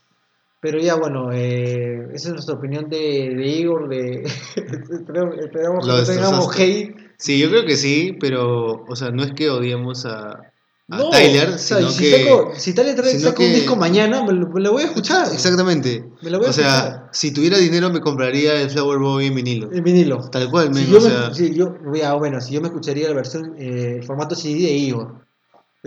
Pero 0.61 0.79
ya, 0.81 0.97
bueno, 0.97 1.31
eh, 1.33 2.09
esa 2.13 2.29
es 2.29 2.35
nuestra 2.35 2.57
opinión 2.57 2.89
de, 2.89 3.35
de 3.35 3.47
Igor, 3.47 3.89
de... 3.89 4.23
esperamos, 4.57 5.87
que 5.87 5.93
no 5.93 6.05
tengamos 6.05 6.59
hate. 6.59 6.97
Sí, 7.17 7.39
yo 7.39 7.49
creo 7.49 7.65
que 7.65 7.77
sí, 7.77 8.17
pero, 8.21 8.85
o 8.89 8.97
sea, 8.97 9.11
no 9.11 9.23
es 9.23 9.33
que 9.33 9.51
odiemos 9.51 10.05
a, 10.05 10.53
a 10.91 10.97
No, 10.97 11.11
Tyler, 11.11 11.51
o 11.51 11.59
sea, 11.59 11.79
sino 11.79 11.91
si, 11.91 12.03
que... 12.05 12.25
saco- 12.25 12.53
si 12.57 12.73
Tyler 12.75 12.97
trae- 12.97 13.19
saca 13.19 13.43
un 13.43 13.53
disco 13.53 13.77
mañana, 13.77 14.23
me 14.25 14.33
lo, 14.33 14.49
me 14.49 14.61
lo 14.61 14.73
voy 14.73 14.83
a 14.83 14.87
escuchar. 14.87 15.29
Exactamente. 15.33 16.05
Me 16.23 16.31
lo 16.31 16.39
voy 16.39 16.47
a 16.47 16.51
O 16.51 16.53
sea, 16.53 17.09
si 17.13 17.31
tuviera 17.33 17.59
dinero 17.59 17.91
me 17.91 18.01
compraría 18.01 18.61
el 18.61 18.71
Flower 18.71 18.99
Boy 18.99 19.27
en 19.27 19.35
vinilo. 19.35 19.71
En 19.73 19.85
vinilo. 19.85 20.29
Tal 20.31 20.51
cual, 20.51 20.75
Si 20.75 20.87
yo, 20.87 20.99
o 20.99 21.01
me, 21.03 21.11
sea... 21.11 21.35
si 21.35 21.55
yo, 21.55 21.75
ya, 21.95 22.15
bueno, 22.15 22.41
si 22.41 22.55
yo 22.55 22.61
me 22.61 22.69
escucharía 22.69 23.09
la 23.09 23.15
versión, 23.15 23.55
eh, 23.59 23.97
el 23.99 24.05
formato 24.05 24.35
CD 24.35 24.55
de 24.63 24.73
Igor. 24.73 25.27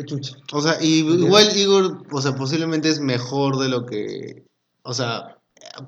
Chucha. 0.05 0.35
O 0.53 0.61
sea, 0.61 0.77
y 0.81 0.99
igual 0.99 1.55
Igor, 1.55 2.03
o 2.11 2.21
sea, 2.21 2.35
posiblemente 2.35 2.89
es 2.89 2.99
mejor 2.99 3.57
de 3.59 3.69
lo 3.69 3.85
que... 3.85 4.43
O 4.83 4.93
sea, 4.93 5.37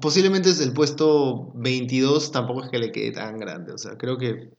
posiblemente 0.01 0.49
es 0.49 0.59
el 0.59 0.73
puesto 0.73 1.51
22, 1.55 2.31
tampoco 2.31 2.63
es 2.63 2.69
que 2.69 2.79
le 2.79 2.91
quede 2.91 3.11
tan 3.11 3.39
grande. 3.39 3.71
O 3.73 3.77
sea, 3.77 3.97
creo 3.97 4.17
que 4.17 4.51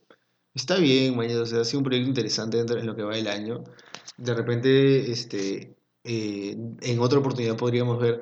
está 0.55 0.77
bien, 0.77 1.15
mañana, 1.15 1.41
o 1.41 1.45
sea, 1.45 1.61
ha 1.61 1.65
sido 1.65 1.79
un 1.79 1.85
proyecto 1.85 2.09
interesante 2.09 2.57
dentro 2.57 2.75
de 2.77 2.83
lo 2.83 2.95
que 2.95 3.03
va 3.03 3.17
el 3.17 3.27
año. 3.27 3.63
De 4.17 4.33
repente, 4.33 5.11
este, 5.11 5.75
eh, 6.03 6.57
en 6.81 6.99
otra 6.99 7.19
oportunidad 7.19 7.57
podríamos 7.57 7.99
ver 7.99 8.21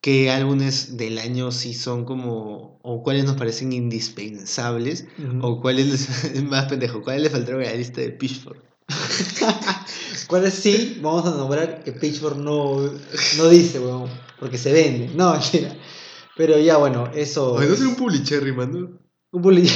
qué 0.00 0.30
álbumes 0.30 0.96
del 0.96 1.18
año 1.18 1.52
sí 1.52 1.74
son 1.74 2.04
como, 2.04 2.78
o 2.82 3.02
cuáles 3.02 3.24
nos 3.24 3.36
parecen 3.36 3.72
indispensables, 3.72 5.06
o 5.42 5.60
cuáles, 5.60 5.86
les- 5.88 6.24
es 6.34 6.42
más 6.44 6.66
pendejo, 6.66 7.02
cuáles 7.02 7.22
le 7.24 7.30
faltaron 7.30 7.62
a 7.62 7.66
la 7.66 7.74
lista 7.74 8.00
de 8.00 8.10
Pitchfork. 8.10 8.62
¿Cuál 10.28 10.46
es 10.46 10.54
sí? 10.54 10.98
Vamos 11.02 11.26
a 11.26 11.30
nombrar 11.36 11.82
que 11.84 11.92
Pitchfork 11.92 12.36
no, 12.36 12.80
no 13.36 13.48
dice, 13.48 13.78
weón. 13.80 14.08
Porque 14.38 14.58
se 14.58 14.72
vende. 14.72 15.10
No, 15.14 15.32
mentira. 15.32 15.74
Pero 16.36 16.58
ya, 16.58 16.76
bueno, 16.76 17.10
eso. 17.14 17.58
Ay, 17.58 17.66
no 17.68 17.72
es- 17.74 17.78
ser 17.78 17.88
un 17.88 17.96
publicherry, 17.96 18.52
mano. 18.52 18.98
un 19.32 19.42
bullying. 19.42 19.68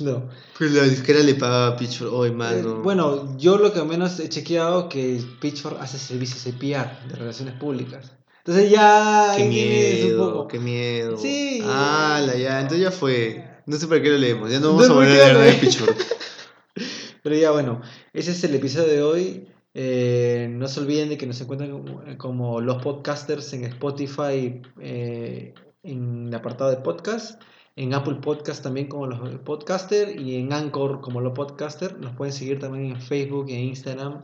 No. 0.00 0.28
Pues 0.58 0.72
la 0.72 0.84
disquera 0.84 1.20
le 1.20 1.34
paga 1.34 1.68
a 1.68 1.76
Pitchfork, 1.76 2.12
hoy 2.12 2.28
Eh, 2.30 2.32
mano. 2.32 2.82
bueno, 2.82 3.36
yo 3.38 3.56
lo 3.58 3.72
que 3.72 3.82
menos 3.84 4.18
he 4.20 4.28
chequeado 4.28 4.88
que 4.88 5.20
Pitchfork 5.40 5.80
hace 5.80 5.98
servicios 5.98 6.44
de 6.44 6.52
PR, 6.52 7.08
de 7.08 7.16
relaciones 7.16 7.54
públicas. 7.54 8.12
Entonces 8.38 8.70
ya. 8.70 9.34
Qué 9.36 9.42
un 9.44 9.48
miedo, 9.50 10.32
poco. 10.32 10.48
qué 10.48 10.58
miedo. 10.58 11.16
Sí. 11.18 11.60
Ah, 11.64 12.22
la 12.26 12.36
ya, 12.36 12.60
entonces 12.60 12.82
ya 12.84 12.90
fue. 12.90 13.46
No 13.66 13.76
sé 13.76 13.86
para 13.86 14.02
qué 14.02 14.08
lo 14.10 14.18
leemos, 14.18 14.50
ya 14.50 14.58
no 14.60 14.68
No 14.68 14.76
vamos 14.76 14.90
a 14.90 14.92
volver 14.94 15.20
a 15.22 15.32
leer 15.34 15.54
de. 15.54 15.60
Pitchfork. 15.60 15.96
Pero 17.22 17.36
ya 17.36 17.50
bueno, 17.50 17.82
ese 18.12 18.30
es 18.30 18.42
el 18.44 18.54
episodio 18.54 18.88
de 18.88 19.02
hoy. 19.02 19.46
Eh, 19.74 20.48
no 20.50 20.66
se 20.66 20.80
olviden 20.80 21.10
de 21.10 21.18
que 21.18 21.26
nos 21.26 21.40
encuentran 21.40 21.70
como, 21.70 22.02
como 22.18 22.60
los 22.60 22.82
podcasters 22.82 23.52
en 23.52 23.64
Spotify, 23.66 24.62
eh, 24.80 25.54
en 25.82 26.26
el 26.28 26.34
apartado 26.34 26.70
de 26.70 26.78
podcast, 26.78 27.40
en 27.80 27.94
Apple 27.94 28.16
Podcast 28.16 28.62
también 28.62 28.88
como 28.88 29.06
los 29.06 29.18
podcaster 29.38 30.20
y 30.20 30.36
en 30.36 30.52
Anchor 30.52 31.00
como 31.00 31.22
los 31.22 31.32
podcaster. 31.32 31.98
Nos 31.98 32.14
pueden 32.14 32.34
seguir 32.34 32.58
también 32.58 32.92
en 32.94 33.00
Facebook 33.00 33.46
y 33.48 33.54
en 33.54 33.60
Instagram, 33.60 34.22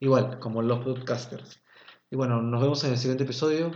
igual 0.00 0.38
como 0.38 0.62
los 0.62 0.82
podcasters. 0.82 1.60
Y 2.10 2.16
bueno, 2.16 2.40
nos 2.40 2.62
vemos 2.62 2.82
en 2.84 2.92
el 2.92 2.98
siguiente 2.98 3.24
episodio. 3.24 3.72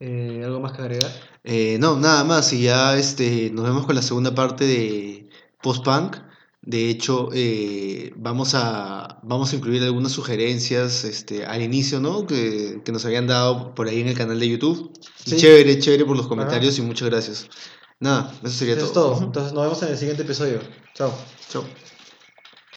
Eh, 0.00 0.42
¿Algo 0.44 0.60
más 0.60 0.72
que 0.72 0.82
agregar? 0.82 1.10
Eh, 1.44 1.78
no, 1.80 1.98
nada 1.98 2.24
más, 2.24 2.52
y 2.52 2.64
ya 2.64 2.94
este, 2.98 3.50
nos 3.50 3.64
vemos 3.64 3.86
con 3.86 3.94
la 3.94 4.02
segunda 4.02 4.34
parte 4.34 4.66
de 4.66 5.30
Post-Punk. 5.62 6.18
De 6.60 6.90
hecho, 6.90 7.30
eh, 7.32 8.12
vamos, 8.16 8.54
a, 8.54 9.18
vamos 9.22 9.50
a 9.50 9.56
incluir 9.56 9.82
algunas 9.82 10.12
sugerencias 10.12 11.04
este, 11.04 11.46
al 11.46 11.62
inicio, 11.62 12.00
¿no? 12.00 12.26
Que, 12.26 12.82
que 12.84 12.92
nos 12.92 13.06
habían 13.06 13.26
dado 13.26 13.74
por 13.74 13.88
ahí 13.88 14.02
en 14.02 14.08
el 14.08 14.14
canal 14.14 14.38
de 14.38 14.46
YouTube. 14.50 14.92
Sí. 15.24 15.36
Chévere, 15.36 15.78
chévere 15.78 16.04
por 16.04 16.18
los 16.18 16.26
comentarios 16.26 16.78
y 16.78 16.82
muchas 16.82 17.08
gracias. 17.08 17.48
Nada, 18.00 18.32
eso 18.42 18.50
sería 18.50 18.74
Eso 18.74 18.86
es 18.86 18.92
todo. 18.92 19.12
todo. 19.14 19.24
Entonces 19.26 19.52
nos 19.52 19.62
vemos 19.64 19.82
en 19.82 19.88
el 19.88 19.98
siguiente 19.98 20.22
episodio. 20.22 20.60
Chao. 20.94 21.12
Chao. 21.48 21.64